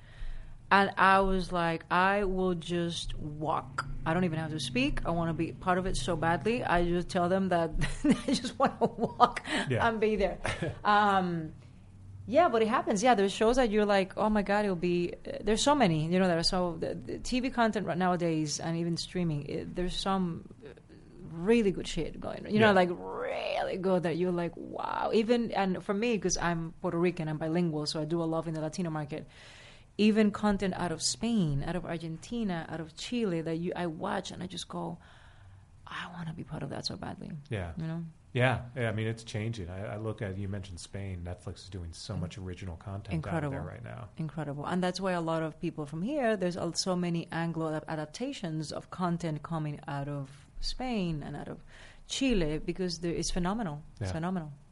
And 0.71 0.91
I 0.97 1.19
was 1.19 1.51
like, 1.51 1.85
I 1.91 2.23
will 2.23 2.55
just 2.55 3.15
walk. 3.19 3.85
I 4.05 4.13
don't 4.13 4.23
even 4.23 4.39
have 4.39 4.51
to 4.51 4.59
speak. 4.59 4.99
I 5.05 5.11
want 5.11 5.29
to 5.29 5.33
be 5.33 5.51
part 5.51 5.77
of 5.77 5.85
it 5.85 5.95
so 5.95 6.15
badly. 6.15 6.63
I 6.63 6.83
just 6.85 7.07
tell 7.09 7.29
them 7.29 7.49
that 7.49 7.71
I 8.27 8.33
just 8.33 8.57
want 8.57 8.79
to 8.79 8.87
walk 8.97 9.41
Yeah. 9.69 9.87
and 9.87 9.99
be 9.99 10.15
there. 10.15 10.39
um, 10.83 11.53
yeah, 12.27 12.49
but 12.49 12.63
it 12.63 12.67
happens. 12.67 13.03
Yeah, 13.03 13.13
there's 13.13 13.31
shows 13.31 13.57
that 13.57 13.69
you're 13.69 13.85
like, 13.85 14.13
oh 14.17 14.29
my 14.29 14.41
god, 14.41 14.65
it'll 14.65 14.75
be. 14.75 15.13
There's 15.41 15.61
so 15.61 15.75
many, 15.75 16.07
you 16.07 16.17
know. 16.17 16.27
There 16.27 16.39
are 16.39 16.43
so 16.43 16.77
the, 16.79 16.95
the 16.95 17.19
TV 17.19 17.53
content 17.53 17.85
right 17.85 17.97
nowadays, 17.97 18.59
and 18.59 18.75
even 18.77 18.97
streaming. 18.97 19.45
It, 19.45 19.75
there's 19.75 19.95
some 19.95 20.49
really 21.31 21.69
good 21.71 21.87
shit 21.87 22.19
going. 22.19 22.45
on. 22.47 22.51
You 22.51 22.59
know, 22.59 22.67
Yeah. 22.67 22.71
like 22.71 22.89
really 22.91 23.77
good 23.77 24.03
that 24.03 24.17
you're 24.17 24.31
like, 24.31 24.53
wow. 24.55 25.11
Even 25.13 25.51
and 25.51 25.83
for 25.83 25.93
me, 25.93 26.15
because 26.15 26.37
I'm 26.37 26.73
Puerto 26.81 26.97
Rican, 26.97 27.27
I'm 27.29 27.37
bilingual, 27.37 27.85
so 27.85 28.01
I 28.01 28.05
do 28.05 28.23
a 28.23 28.25
lot 28.25 28.47
in 28.47 28.55
the 28.55 28.61
Latino 28.61 28.89
market. 28.89 29.27
Even 29.97 30.31
content 30.31 30.73
out 30.75 30.91
of 30.91 31.01
Spain, 31.01 31.63
out 31.65 31.75
of 31.75 31.85
Argentina, 31.85 32.65
out 32.69 32.79
of 32.81 32.95
Chile 32.97 33.41
that 33.41 33.57
you 33.57 33.71
I 33.75 33.87
watch 33.87 34.31
and 34.31 34.43
I 34.43 34.47
just 34.47 34.67
go, 34.67 34.97
I 35.87 36.07
want 36.13 36.27
to 36.27 36.33
be 36.33 36.43
part 36.43 36.63
of 36.63 36.69
that 36.71 36.85
so 36.85 36.95
badly. 36.97 37.31
Yeah. 37.49 37.71
you 37.77 37.87
know. 37.87 38.03
Yeah, 38.33 38.59
yeah. 38.75 38.89
I 38.89 38.91
mean, 38.91 39.07
it's 39.07 39.23
changing. 39.23 39.69
I, 39.69 39.93
I 39.93 39.97
look 39.97 40.21
at 40.21 40.37
you 40.37 40.49
mentioned 40.49 40.77
Spain. 40.81 41.21
Netflix 41.23 41.63
is 41.63 41.69
doing 41.69 41.93
so 41.93 42.13
mm. 42.15 42.19
much 42.19 42.37
original 42.37 42.75
content 42.75 43.13
incredible 43.13 43.55
out 43.55 43.63
there 43.63 43.71
right 43.73 43.83
now. 43.83 44.09
incredible 44.17 44.65
and 44.65 44.83
that's 44.83 44.99
why 44.99 45.13
a 45.13 45.21
lot 45.21 45.41
of 45.41 45.57
people 45.61 45.85
from 45.85 46.01
here 46.01 46.35
there's 46.35 46.57
also 46.57 46.95
many 46.97 47.29
anglo 47.31 47.81
adaptations 47.87 48.73
of 48.73 48.89
content 48.91 49.41
coming 49.43 49.79
out 49.87 50.09
of 50.09 50.29
spain 50.59 51.23
and 51.25 51.33
out 51.37 51.47
of 51.47 51.59
chile 52.07 52.59
because 52.59 52.99
there, 52.99 53.13
it's 53.13 53.31
phenomenal 53.31 53.81
it's 54.01 54.09
Yeah. 54.09 54.13
phenomenal 54.13 54.51
Well, 54.51 54.64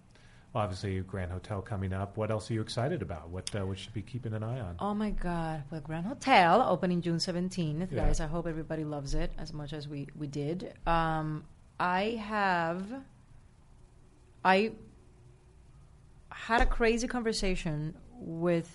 obviously, 0.56 1.00
Grand 1.02 1.32
Hotel 1.32 1.62
coming 1.62 1.94
up. 1.94 2.16
What 2.18 2.30
else 2.32 2.50
are 2.50 2.54
you 2.54 2.62
excited 2.62 3.02
about? 3.02 3.30
What 3.30 3.54
uh, 3.56 3.66
what 3.66 3.78
should 3.80 3.94
be 3.94 4.02
keeping 4.02 4.34
an 4.34 4.44
eye 4.44 4.60
on? 4.60 4.76
oh 4.80 4.94
my 4.94 5.10
god 5.12 5.64
well 5.72 5.82
grand 5.82 6.06
hotel 6.06 6.62
opening 6.68 7.02
june 7.02 7.18
17th 7.18 7.92
Yeah. 7.92 8.06
guys 8.06 8.20
i 8.20 8.26
hope 8.28 8.48
everybody 8.48 8.84
loves 8.84 9.14
it 9.14 9.32
as 9.38 9.54
much 9.54 9.72
as 9.74 9.88
we 9.88 10.08
we 10.18 10.28
did 10.28 10.74
um, 10.88 11.44
i 11.80 12.20
have 12.28 12.84
i 14.44 14.72
had 16.32 16.62
a 16.62 16.66
crazy 16.66 17.08
conversation 17.08 17.94
with 18.20 18.70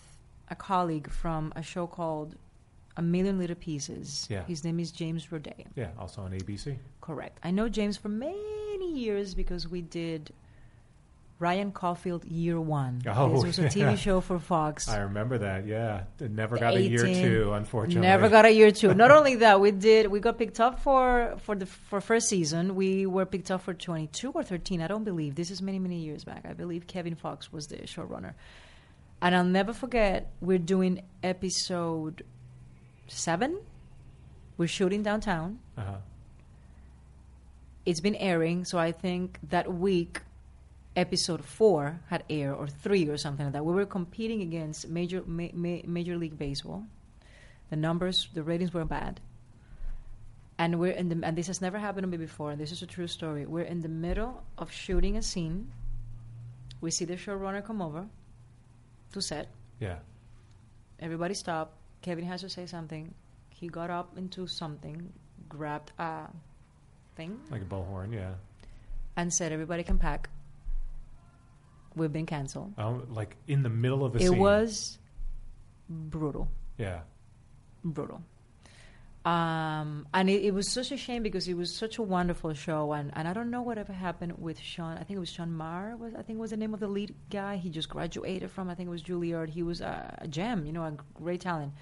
a 0.49 0.55
colleague 0.57 1.11
from 1.11 1.53
a 1.57 1.63
show 1.63 1.87
called 1.87 2.37
A 2.97 3.03
Million 3.03 3.39
Little 3.39 3.57
Pieces. 3.57 4.27
Yeah. 4.31 4.45
His 4.45 4.65
name 4.65 4.81
is 4.81 4.91
James 4.93 5.27
Roday. 5.27 5.67
Yeah, 5.77 5.91
also 5.99 6.23
on 6.23 6.31
ABC. 6.33 6.77
Correct. 7.01 7.39
I 7.45 7.51
know 7.51 7.69
James 7.69 7.97
for 7.97 8.09
many 8.09 8.93
years 8.93 9.35
because 9.35 9.69
we 9.69 9.83
did 9.83 10.33
Ryan 11.41 11.71
Caulfield 11.71 12.25
Year 12.25 12.61
One. 12.61 13.01
Oh, 13.07 13.33
this 13.33 13.45
was 13.45 13.59
a 13.61 13.69
TV 13.69 13.77
yeah. 13.77 13.95
show 13.95 14.21
for 14.21 14.41
Fox. 14.41 14.89
I 14.89 14.99
remember 14.99 15.39
that. 15.39 15.67
Yeah, 15.67 16.05
It 16.19 16.33
never 16.33 16.59
got 16.59 16.75
a 16.75 16.83
year 16.83 17.05
two, 17.05 17.53
unfortunately. 17.53 18.09
Never 18.09 18.29
got 18.29 18.45
a 18.45 18.51
year 18.51 18.73
two. 18.73 18.93
Not 18.93 19.11
only 19.19 19.37
that, 19.37 19.61
we 19.61 19.71
did. 19.71 20.09
We 20.09 20.19
got 20.19 20.37
picked 20.37 20.59
up 20.59 20.81
for 20.81 21.37
for 21.45 21.55
the 21.55 21.67
for 21.67 22.01
first 22.01 22.29
season. 22.29 22.75
We 22.75 23.07
were 23.07 23.25
picked 23.25 23.53
up 23.53 23.63
for 23.63 23.73
twenty 23.73 24.09
two 24.09 24.33
or 24.33 24.43
thirteen. 24.43 24.83
I 24.83 24.89
don't 24.89 25.05
believe 25.05 25.37
this 25.37 25.51
is 25.51 25.63
many 25.63 25.79
many 25.79 26.01
years 26.01 26.25
back. 26.25 26.45
I 26.45 26.55
believe 26.55 26.89
Kevin 26.89 27.15
Fox 27.15 27.53
was 27.53 27.69
the 27.69 27.77
showrunner, 27.79 28.35
and 29.23 29.37
I'll 29.37 29.45
never 29.45 29.73
forget. 29.73 30.33
We're 30.41 30.59
doing 30.59 31.03
episode 31.23 32.25
seven. 33.07 33.61
We're 34.57 34.67
shooting 34.67 35.05
downtown. 35.05 35.61
Uh-huh. 35.77 35.99
It's 37.87 38.01
been 38.01 38.17
airing, 38.17 38.65
so 38.65 38.77
I 38.77 38.91
think 38.91 39.39
that 39.51 39.73
week 39.73 40.21
episode 40.99 41.45
four 41.45 42.01
had 42.11 42.25
air 42.29 42.53
or 42.55 42.67
three 42.67 43.09
or 43.09 43.17
something 43.17 43.47
like 43.47 43.53
that. 43.55 43.65
We 43.65 43.73
were 43.73 43.87
competing 43.87 44.43
against 44.43 44.89
major 44.89 45.23
ma- 45.27 45.55
ma- 45.55 45.85
Major 45.87 46.17
League 46.19 46.37
Baseball. 46.37 46.85
The 47.71 47.77
numbers, 47.77 48.29
the 48.35 48.43
ratings 48.43 48.73
were 48.75 48.85
bad, 48.85 49.21
and 50.59 50.79
we're 50.81 50.93
in 50.93 51.09
the 51.09 51.19
and 51.23 51.37
this 51.37 51.47
has 51.47 51.61
never 51.61 51.79
happened 51.79 52.05
to 52.05 52.09
me 52.09 52.17
before. 52.17 52.51
And 52.51 52.61
this 52.61 52.73
is 52.73 52.83
a 52.83 52.87
true 52.87 53.07
story. 53.07 53.47
We're 53.47 53.69
in 53.75 53.81
the 53.81 53.89
middle 53.89 54.43
of 54.59 54.73
shooting 54.73 55.17
a 55.17 55.23
scene. 55.23 55.71
We 56.81 56.91
see 56.91 57.05
the 57.05 57.17
showrunner 57.17 57.65
come 57.65 57.81
over 57.83 58.07
to 59.13 59.21
set. 59.21 59.49
Yeah. 59.81 59.99
Everybody 61.01 61.35
stopped. 61.35 61.75
Kevin 62.03 62.25
has 62.25 62.41
to 62.41 62.49
say 62.49 62.67
something. 62.67 63.15
He 63.51 63.69
got 63.69 63.91
up 63.91 64.17
into 64.17 64.47
something, 64.47 65.13
grabbed 65.49 65.93
a 65.99 66.27
thing, 67.17 67.39
Like 67.51 67.63
a 67.63 67.65
bullhorn, 67.67 68.13
yeah. 68.15 68.35
and 69.17 69.33
said, 69.33 69.53
"Everybody 69.53 69.83
can 69.83 69.99
pack." 69.99 70.31
We've 71.99 72.13
been 72.13 72.27
canceled. 72.27 72.73
Oh, 72.79 73.03
like 73.11 73.37
in 73.47 73.63
the 73.63 73.69
middle 73.69 74.05
of 74.05 74.15
a 74.15 74.19
It 74.19 74.29
scene. 74.29 74.39
was 74.39 74.99
brutal, 75.89 76.49
Yeah. 76.79 77.01
brutal. 77.85 78.23
Um, 79.25 80.07
and 80.15 80.31
it, 80.31 80.45
it 80.45 80.55
was 80.55 80.71
such 80.73 80.91
a 80.91 80.97
shame 80.97 81.23
because 81.23 81.49
it 81.49 81.55
was 81.55 81.75
such 81.75 81.99
a 81.99 82.03
wonderful 82.03 82.55
show, 82.55 82.93
and, 82.93 83.11
and 83.15 83.29
I 83.29 83.35
don't 83.35 83.51
know 83.51 83.61
whatever 83.61 83.93
happened 83.93 84.39
with 84.39 84.59
Sean. 84.59 84.95
I 84.97 85.03
think 85.03 85.17
it 85.17 85.21
was 85.21 85.29
Sean 85.29 85.53
Maher. 85.53 85.97
Was 85.97 86.15
I 86.15 86.23
think 86.23 86.39
was 86.39 86.51
the 86.51 86.57
name 86.57 86.73
of 86.73 86.81
the 86.81 86.87
lead 86.89 87.15
guy. 87.29 87.57
He 87.57 87.69
just 87.69 87.91
graduated 87.91 88.51
from 88.51 88.71
I 88.71 88.75
think 88.75 88.87
it 88.87 88.91
was 88.91 89.03
Juilliard. 89.03 89.51
He 89.51 89.63
was 89.63 89.81
a, 89.83 90.17
a 90.23 90.29
gem, 90.29 90.65
you 90.65 90.73
know, 90.73 90.83
a 90.85 90.95
great 91.15 91.43
talent. 91.43 91.73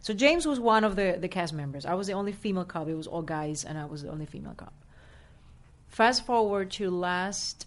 So 0.00 0.14
James 0.14 0.46
was 0.46 0.58
one 0.58 0.82
of 0.84 0.96
the 0.96 1.16
the 1.20 1.28
cast 1.28 1.52
members. 1.52 1.86
I 1.86 1.94
was 1.94 2.06
the 2.08 2.14
only 2.14 2.32
female 2.32 2.64
cop. 2.64 2.88
It 2.88 2.94
was 2.94 3.06
all 3.06 3.22
guys, 3.22 3.64
and 3.64 3.78
I 3.78 3.84
was 3.84 4.02
the 4.02 4.08
only 4.10 4.26
female 4.26 4.54
cop. 4.56 4.72
Fast 5.88 6.26
forward 6.26 6.70
to 6.72 6.90
last 6.90 7.66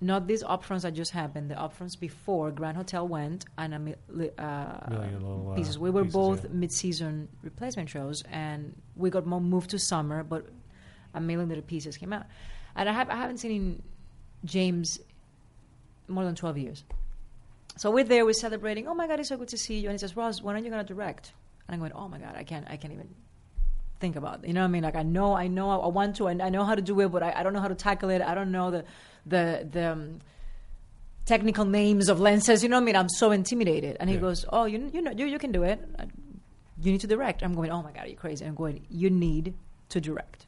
not 0.00 0.26
these 0.26 0.42
upfronts 0.44 0.82
that 0.82 0.94
just 0.94 1.10
happened. 1.10 1.50
The 1.50 1.56
upfronts 1.56 1.98
before 1.98 2.50
Grand 2.50 2.76
Hotel 2.76 3.06
went 3.06 3.46
and 3.56 3.74
a 3.74 3.78
mi- 3.78 3.94
uh, 4.38 4.78
Million 4.90 5.14
little, 5.14 5.50
uh, 5.52 5.54
pieces. 5.56 5.78
We 5.78 5.90
were 5.90 6.02
pieces, 6.02 6.14
both 6.14 6.44
yeah. 6.44 6.50
mid-season 6.52 7.28
replacement 7.42 7.88
shows, 7.88 8.22
and 8.30 8.80
we 8.96 9.10
got 9.10 9.26
mo- 9.26 9.40
moved 9.40 9.70
to 9.70 9.78
summer, 9.78 10.22
but 10.22 10.46
a 11.14 11.20
million 11.20 11.48
little 11.48 11.64
pieces 11.64 11.96
came 11.96 12.12
out. 12.12 12.26
And 12.76 12.88
I, 12.88 12.92
have, 12.92 13.10
I 13.10 13.16
haven't 13.16 13.38
seen 13.38 13.82
James 14.44 15.00
more 16.06 16.24
than 16.24 16.34
twelve 16.36 16.56
years. 16.58 16.84
So 17.76 17.90
we're 17.90 18.04
there, 18.04 18.24
we're 18.24 18.32
celebrating. 18.32 18.88
Oh 18.88 18.94
my 18.94 19.06
God, 19.06 19.20
it's 19.20 19.28
so 19.28 19.36
good 19.36 19.48
to 19.48 19.58
see 19.58 19.78
you. 19.78 19.88
And 19.88 19.94
he 19.94 19.98
says, 19.98 20.16
Ross, 20.16 20.42
when 20.42 20.56
are 20.56 20.58
you 20.58 20.68
going 20.70 20.84
to 20.84 20.94
direct? 20.94 21.32
And 21.66 21.74
I'm 21.74 21.80
going, 21.80 21.92
Oh 21.92 22.08
my 22.08 22.18
God, 22.18 22.34
I 22.36 22.42
can't, 22.42 22.66
I 22.68 22.76
can't 22.76 22.92
even 22.92 23.08
think 24.00 24.16
about. 24.16 24.46
You 24.46 24.52
know 24.54 24.60
what 24.60 24.66
I 24.66 24.70
mean? 24.70 24.82
Like 24.82 24.96
I 24.96 25.02
know, 25.02 25.34
I 25.34 25.46
know, 25.48 25.70
I 25.70 25.86
want 25.88 26.16
to, 26.16 26.26
and 26.28 26.40
I 26.42 26.48
know 26.48 26.64
how 26.64 26.74
to 26.74 26.82
do 26.82 27.00
it, 27.00 27.08
but 27.08 27.22
I, 27.22 27.32
I 27.36 27.42
don't 27.42 27.52
know 27.52 27.60
how 27.60 27.68
to 27.68 27.74
tackle 27.74 28.10
it. 28.10 28.22
I 28.22 28.34
don't 28.34 28.50
know 28.52 28.70
the 28.70 28.84
the 29.26 29.68
the 29.70 29.92
um, 29.92 30.18
technical 31.26 31.64
names 31.64 32.08
of 32.08 32.20
lenses. 32.20 32.62
You 32.62 32.68
know 32.68 32.76
what 32.76 32.82
I 32.82 32.86
mean? 32.86 32.96
I'm 32.96 33.08
so 33.08 33.30
intimidated. 33.32 33.96
And 34.00 34.08
he 34.08 34.16
Yeah. 34.16 34.20
goes, 34.22 34.44
"Oh, 34.50 34.64
you 34.64 34.90
you 34.92 35.02
know, 35.02 35.10
you 35.10 35.26
you 35.26 35.38
can 35.38 35.52
do 35.52 35.62
it. 35.62 35.78
Uh, 35.98 36.04
You 36.80 36.92
need 36.92 37.00
to 37.00 37.08
direct." 37.08 37.42
I'm 37.42 37.54
going, 37.54 37.70
"Oh 37.72 37.82
my 37.82 37.90
god, 37.92 38.04
are 38.06 38.08
you 38.08 38.16
crazy?" 38.16 38.44
I'm 38.46 38.54
going, 38.54 38.86
"You 38.88 39.10
need 39.10 39.54
to 39.88 40.00
direct." 40.00 40.46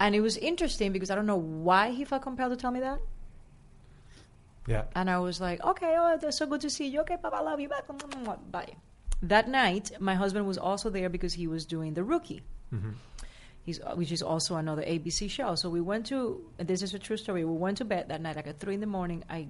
And 0.00 0.14
it 0.14 0.20
was 0.20 0.36
interesting 0.36 0.92
because 0.92 1.10
I 1.10 1.14
don't 1.14 1.26
know 1.26 1.36
why 1.68 1.90
he 1.90 2.04
felt 2.04 2.22
compelled 2.22 2.50
to 2.52 2.56
tell 2.56 2.70
me 2.70 2.80
that. 2.80 2.98
Yeah. 4.66 4.84
And 4.94 5.08
I 5.10 5.18
was 5.18 5.40
like, 5.40 5.64
okay, 5.64 5.96
oh, 5.98 6.18
that's 6.20 6.36
so 6.38 6.46
good 6.46 6.60
to 6.60 6.70
see 6.70 6.86
you. 6.86 7.00
Okay, 7.00 7.16
Papa, 7.16 7.36
I 7.36 7.40
love 7.40 7.58
you. 7.58 7.68
Bye. 7.68 7.80
Bye. 8.50 8.72
That 9.22 9.48
night, 9.48 9.90
my 9.98 10.14
husband 10.14 10.46
was 10.46 10.58
also 10.58 10.90
there 10.90 11.08
because 11.08 11.34
he 11.34 11.46
was 11.46 11.64
doing 11.64 11.94
The 11.94 12.04
Rookie, 12.04 12.42
Mm-hmm. 12.74 12.90
He's, 13.62 13.80
uh, 13.80 13.94
which 13.94 14.12
is 14.12 14.22
also 14.22 14.56
another 14.56 14.82
ABC 14.82 15.28
show. 15.28 15.54
So 15.54 15.68
we 15.68 15.80
went 15.80 16.06
to, 16.06 16.42
this 16.56 16.82
is 16.82 16.94
a 16.94 16.98
true 16.98 17.16
story, 17.16 17.44
we 17.44 17.56
went 17.56 17.76
to 17.78 17.84
bed 17.84 18.08
that 18.08 18.20
night, 18.20 18.36
like 18.36 18.46
at 18.46 18.58
3 18.58 18.74
in 18.74 18.80
the 18.80 18.86
morning. 18.86 19.24
I, 19.28 19.48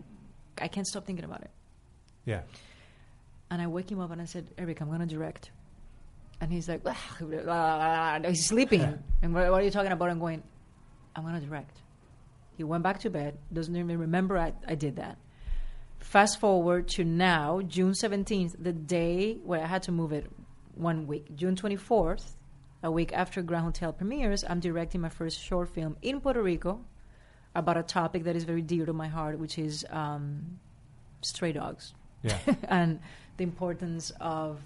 I 0.61 0.69
can't 0.69 0.87
stop 0.87 1.07
thinking 1.07 1.25
about 1.25 1.43
it. 1.43 1.51
Yeah. 2.25 2.41
And 3.51 3.63
I 3.63 3.69
wake 3.69 3.91
him 3.91 4.01
up 4.01 4.11
and 4.11 4.21
I 4.21 4.25
said, 4.25 4.49
Eric, 4.59 4.81
I'm 4.81 4.89
going 4.89 5.01
to 5.01 5.07
direct. 5.07 5.51
And 6.41 6.53
he's 6.53 6.69
like, 6.69 6.83
ah, 6.85 7.17
ah, 7.49 8.21
ah, 8.25 8.29
he's 8.29 8.47
sleeping. 8.47 8.83
and 9.23 9.35
what, 9.35 9.51
what 9.51 9.61
are 9.61 9.65
you 9.65 9.71
talking 9.71 9.93
about? 9.93 10.11
I'm 10.11 10.19
going, 10.19 10.43
I'm 11.15 11.23
going 11.23 11.41
to 11.41 11.47
direct. 11.47 11.79
He 12.57 12.65
went 12.65 12.83
back 12.83 12.99
to 13.01 13.11
bed, 13.11 13.39
doesn't 13.53 13.75
even 13.77 13.99
remember 13.99 14.37
I, 14.37 14.53
I 14.67 14.75
did 14.75 14.97
that. 14.97 15.17
Fast 15.99 16.41
forward 16.41 16.89
to 16.89 17.05
now, 17.05 17.61
June 17.61 17.93
17th, 17.93 18.57
the 18.59 18.73
day 18.73 19.35
where 19.45 19.63
I 19.63 19.67
had 19.67 19.83
to 19.85 19.93
move 19.93 20.13
it 20.13 20.31
one 20.75 21.07
week. 21.07 21.35
June 21.35 21.57
24th, 21.57 22.35
a 22.83 22.91
week 22.91 23.13
after 23.13 23.43
Grand 23.43 23.65
Hotel 23.65 23.93
premieres, 23.93 24.45
I'm 24.49 24.61
directing 24.61 25.01
my 25.01 25.09
first 25.09 25.41
short 25.41 25.69
film 25.75 25.97
in 26.01 26.21
Puerto 26.21 26.43
Rico 26.43 26.81
about 27.55 27.77
a 27.77 27.83
topic 27.83 28.25
that 28.25 28.37
is 28.37 28.45
very 28.45 28.63
dear 28.63 28.87
to 28.87 28.93
my 28.93 29.09
heart, 29.09 29.39
which 29.39 29.59
is 29.59 29.85
um, 29.91 30.59
stray 31.21 31.53
dogs. 31.53 31.95
Yeah. 32.23 32.39
and 32.69 33.01
the 33.37 33.45
importance 33.45 34.13
of 34.21 34.61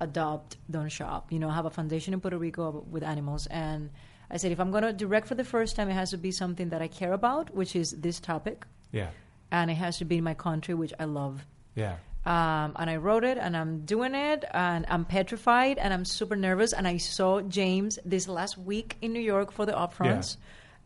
adopt, 0.00 0.56
don't 0.70 0.88
shop. 0.88 1.32
You 1.32 1.38
know, 1.38 1.48
I 1.48 1.54
have 1.54 1.66
a 1.66 1.70
foundation 1.70 2.14
in 2.14 2.20
Puerto 2.20 2.38
Rico 2.38 2.84
with 2.90 3.02
animals. 3.02 3.46
And 3.48 3.90
I 4.30 4.36
said, 4.36 4.52
if 4.52 4.60
I'm 4.60 4.70
going 4.70 4.84
to 4.84 4.92
direct 4.92 5.26
for 5.26 5.34
the 5.34 5.44
first 5.44 5.76
time, 5.76 5.90
it 5.90 5.94
has 5.94 6.10
to 6.10 6.16
be 6.16 6.30
something 6.30 6.70
that 6.70 6.80
I 6.80 6.88
care 6.88 7.12
about, 7.12 7.54
which 7.54 7.76
is 7.76 7.92
this 7.92 8.20
topic. 8.20 8.64
Yeah. 8.92 9.10
And 9.50 9.70
it 9.70 9.74
has 9.74 9.98
to 9.98 10.04
be 10.04 10.18
in 10.18 10.24
my 10.24 10.34
country, 10.34 10.74
which 10.74 10.92
I 10.98 11.04
love. 11.04 11.44
Yeah. 11.74 11.96
Um, 12.26 12.72
and 12.76 12.90
I 12.90 12.96
wrote 12.96 13.24
it, 13.24 13.38
and 13.38 13.56
I'm 13.56 13.80
doing 13.86 14.14
it, 14.14 14.44
and 14.52 14.84
I'm 14.88 15.04
petrified, 15.06 15.78
and 15.78 15.92
I'm 15.94 16.04
super 16.04 16.36
nervous. 16.36 16.72
And 16.74 16.86
I 16.86 16.98
saw 16.98 17.40
James 17.40 17.98
this 18.04 18.28
last 18.28 18.58
week 18.58 18.96
in 19.00 19.12
New 19.12 19.20
York 19.20 19.50
for 19.52 19.64
the 19.66 19.72
upfronts. 19.72 20.36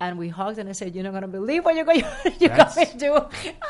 And 0.00 0.18
we 0.18 0.28
hugged, 0.28 0.58
and 0.58 0.68
I 0.68 0.72
said, 0.72 0.94
"You're 0.94 1.04
not 1.04 1.12
gonna 1.12 1.28
believe 1.28 1.64
what 1.64 1.76
you're 1.76 1.84
going 1.84 2.00
you're 2.40 2.50
to 2.50 2.92
do. 2.98 3.16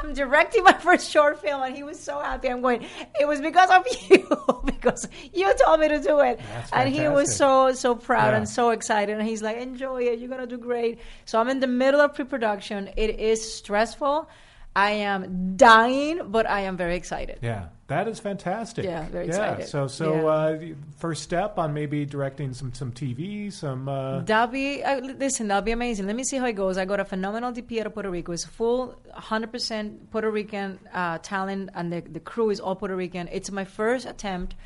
I'm 0.02 0.14
directing 0.14 0.64
my 0.64 0.72
first 0.72 1.10
short 1.10 1.40
film, 1.40 1.62
and 1.62 1.76
he 1.76 1.82
was 1.82 2.00
so 2.00 2.18
happy. 2.18 2.48
I'm 2.48 2.62
going. 2.62 2.86
It 3.20 3.26
was 3.28 3.40
because 3.42 3.68
of 3.70 3.86
you, 4.10 4.26
because 4.64 5.06
you 5.34 5.52
told 5.64 5.80
me 5.80 5.88
to 5.88 6.00
do 6.00 6.20
it. 6.20 6.40
That's 6.52 6.72
and 6.72 6.88
he 6.94 7.08
was 7.08 7.36
so 7.36 7.72
so 7.72 7.94
proud 7.94 8.30
Yeah. 8.30 8.38
and 8.38 8.48
so 8.48 8.70
excited. 8.70 9.18
And 9.18 9.26
he's 9.28 9.42
like, 9.42 9.58
"Enjoy 9.58 10.02
it. 10.04 10.18
You're 10.18 10.30
gonna 10.30 10.46
do 10.46 10.56
great." 10.58 10.98
So 11.26 11.38
I'm 11.38 11.48
in 11.50 11.60
the 11.60 11.66
middle 11.66 12.00
of 12.00 12.14
pre-production. 12.14 12.90
It 12.96 13.20
is 13.20 13.54
stressful. 13.56 14.28
I 14.76 14.90
am 14.90 15.56
dying, 15.56 16.20
but 16.30 16.48
I 16.50 16.62
am 16.62 16.76
very 16.76 16.96
excited. 16.96 17.38
Yeah, 17.42 17.66
that 17.86 18.08
is 18.08 18.18
fantastic. 18.18 18.84
Yeah, 18.84 19.08
very 19.08 19.26
yeah. 19.26 19.30
excited. 19.30 19.68
So, 19.68 19.86
so 19.86 20.14
Yeah. 20.14 20.26
uh, 20.26 20.58
first 20.98 21.22
step 21.22 21.58
on 21.58 21.72
maybe 21.74 22.04
directing 22.04 22.52
some 22.54 22.74
some 22.74 22.90
TV, 22.90 23.52
some. 23.52 23.88
Uh, 23.88 24.20
That'll 24.20 24.48
be 24.52 24.82
uh, 24.82 24.98
listen. 25.00 25.46
That'll 25.48 25.62
be 25.62 25.70
amazing. 25.72 26.06
Let 26.06 26.16
me 26.16 26.24
see 26.24 26.38
how 26.38 26.46
it 26.46 26.54
goes. 26.54 26.76
I 26.76 26.84
got 26.86 26.98
a 26.98 27.04
phenomenal 27.04 27.52
DP 27.52 27.78
out 27.80 27.86
of 27.86 27.94
Puerto 27.94 28.10
Rico. 28.10 28.32
It's 28.32 28.44
full, 28.44 29.00
hundred 29.12 29.52
percent 29.52 30.10
Puerto 30.10 30.30
Rican 30.30 30.80
uh, 30.92 31.18
talent, 31.18 31.70
and 31.74 31.92
the 31.92 32.00
the 32.00 32.20
crew 32.20 32.50
is 32.50 32.58
all 32.58 32.74
Puerto 32.74 32.96
Rican. 32.96 33.28
It's 33.30 33.50
my 33.52 33.64
first 33.64 34.06
attempt. 34.06 34.56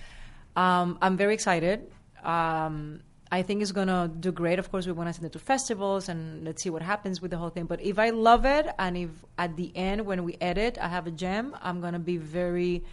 Um, 0.56 0.98
I'm 1.02 1.16
very 1.18 1.34
excited. 1.34 1.90
Um, 2.24 3.00
I 3.30 3.42
think 3.42 3.60
it's 3.60 3.72
gonna 3.72 4.08
do 4.08 4.32
great. 4.32 4.58
Of 4.58 4.70
course, 4.70 4.86
we 4.86 4.92
want 4.92 5.08
to 5.08 5.12
send 5.12 5.26
it 5.26 5.32
to 5.32 5.38
festivals, 5.38 6.08
and 6.08 6.44
let's 6.44 6.62
see 6.62 6.70
what 6.70 6.80
happens 6.82 7.20
with 7.20 7.30
the 7.30 7.36
whole 7.36 7.50
thing. 7.50 7.66
But 7.66 7.80
if 7.82 7.98
I 7.98 8.10
love 8.10 8.46
it, 8.46 8.66
and 8.78 8.96
if 8.96 9.10
at 9.36 9.56
the 9.56 9.70
end 9.76 10.06
when 10.06 10.24
we 10.24 10.36
edit, 10.40 10.78
I 10.80 10.88
have 10.88 11.06
a 11.06 11.10
gem, 11.10 11.54
I'm 11.60 11.80
gonna 11.80 11.98
be 11.98 12.16
very 12.16 12.84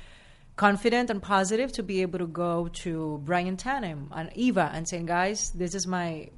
confident 0.58 1.10
and 1.10 1.22
positive 1.22 1.72
to 1.74 1.84
be 1.84 2.02
able 2.02 2.20
to 2.20 2.28
go 2.28 2.70
to 2.70 3.22
Brian 3.26 3.58
Tanen 3.58 4.08
and 4.12 4.30
Eva 4.36 4.72
and 4.74 4.88
saying, 4.88 5.06
guys, 5.06 5.52
this 5.52 5.76
is 5.76 5.86
my 5.86 6.30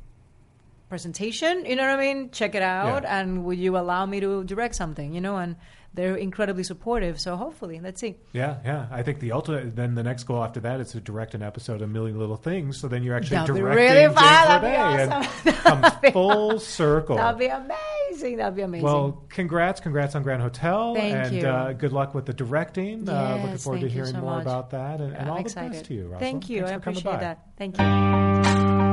presentation. 0.90 1.66
You 1.66 1.76
know 1.76 1.84
what 1.88 2.00
I 2.00 2.14
mean? 2.14 2.30
Check 2.32 2.56
it 2.56 2.62
out, 2.62 3.04
Yeah. 3.04 3.20
and 3.20 3.44
will 3.46 3.58
you 3.58 3.78
allow 3.78 4.06
me 4.06 4.20
to 4.20 4.44
direct 4.44 4.76
something? 4.76 5.14
You 5.14 5.22
know, 5.22 5.38
and 5.38 5.56
they're 5.98 6.16
incredibly 6.16 6.64
supportive. 6.64 7.20
So 7.20 7.36
hopefully, 7.36 7.82
let's 7.84 8.00
see. 8.00 8.16
yeah, 8.32 8.58
yeah. 8.64 8.88
I 8.90 9.04
think 9.04 9.20
the 9.20 9.34
ultimate. 9.34 9.76
Then 9.76 9.96
the 9.96 10.04
next 10.04 10.24
goal 10.24 10.42
after 10.44 10.62
that 10.62 10.80
is 10.80 10.92
to 10.92 11.02
direct 11.02 11.34
an 11.34 11.42
episode 11.44 11.82
of 11.82 11.90
Million 11.90 12.18
Little 12.18 12.38
Things. 12.38 12.80
So 12.80 12.88
then 12.88 13.04
you're 13.04 13.16
actually 13.16 13.38
That'd 13.38 13.56
be 13.56 13.62
directing 13.62 13.86
really 13.86 14.02
James 14.06 14.14
fun. 14.14 14.48
That'd 14.48 14.70
be 14.70 14.76
awesome. 14.78 15.44
and 15.46 15.56
comes 15.82 15.88
full 16.14 16.60
circle. 16.60 17.18
That'd 17.18 17.40
be 17.40 17.48
amazing. 17.48 18.38
That'd 18.38 18.56
be 18.56 18.62
amazing. 18.62 18.86
Well, 18.86 19.24
congrats, 19.30 19.80
congrats 19.82 20.16
on 20.16 20.24
Grand 20.24 20.42
Hotel, 20.42 20.96
Thank 20.96 21.14
and 21.16 21.36
you. 21.36 21.48
Uh, 21.48 21.74
good 21.74 21.92
luck 21.94 22.14
with 22.16 22.26
the 22.26 22.34
directing. 22.34 23.10
uh, 23.10 23.40
looking 23.42 23.58
forward 23.58 23.82
to 23.82 23.90
hearing 23.90 24.14
so 24.14 24.22
more 24.22 24.36
much. 24.36 24.44
about 24.44 24.70
that, 24.72 25.02
and, 25.02 25.14
and 25.14 25.24
I'm 25.28 25.32
all 25.32 25.38
excited. 25.40 25.72
the 25.72 25.76
best 25.78 25.86
to 25.88 25.94
you. 25.94 26.04
Roselyn. 26.06 26.20
Thank 26.20 26.50
you. 26.50 26.60
Thanks 26.62 26.72
I 26.72 26.76
appreciate 26.76 27.20
that. 27.20 27.40
Thank 27.58 27.80
you. 27.80 28.87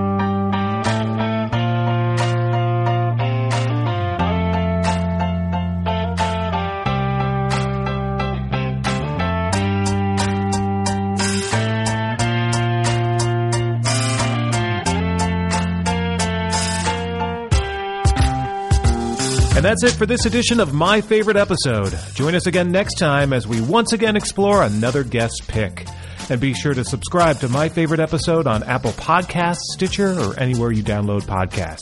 And 19.65 19.71
that's 19.71 19.95
it 19.95 19.97
for 19.97 20.05
this 20.05 20.27
edition 20.27 20.61
of 20.61 20.75
My 20.75 21.01
Favorite 21.01 21.39
Episode. 21.39 21.99
Join 22.13 22.35
us 22.35 22.47
again 22.47 22.71
next 22.71 22.99
time 22.99 23.33
as 23.33 23.49
we 23.49 23.63
once 23.63 23.95
again 23.95 24.15
explore 24.15 24.63
another 24.63 25.05
guest 25.05 25.45
pick. 25.49 25.89
And 26.29 26.39
be 26.39 26.53
sure 26.53 26.75
to 26.75 26.85
subscribe 26.85 27.39
to 27.39 27.49
My 27.49 27.71
Favorite 27.71 27.99
Episode 27.99 28.47
on 28.47 28.63
Apple 28.63 28.91
Podcasts, 28.91 29.63
Stitcher, 29.73 30.21
or 30.21 30.39
anywhere 30.39 30.71
you 30.71 30.83
download 30.85 31.23
podcasts. 31.23 31.79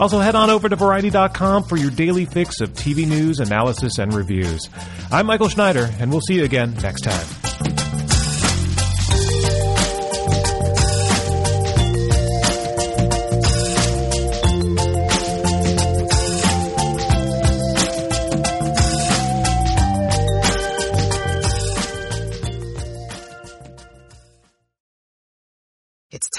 Also, 0.00 0.18
head 0.18 0.34
on 0.34 0.50
over 0.50 0.68
to 0.68 0.74
Variety.com 0.74 1.62
for 1.62 1.76
your 1.76 1.92
daily 1.92 2.24
fix 2.24 2.60
of 2.60 2.72
TV 2.72 3.06
news, 3.06 3.38
analysis, 3.38 3.98
and 3.98 4.12
reviews. 4.12 4.68
I'm 5.12 5.26
Michael 5.26 5.48
Schneider, 5.48 5.88
and 6.00 6.10
we'll 6.10 6.22
see 6.22 6.34
you 6.34 6.42
again 6.42 6.74
next 6.82 7.02
time. 7.02 7.51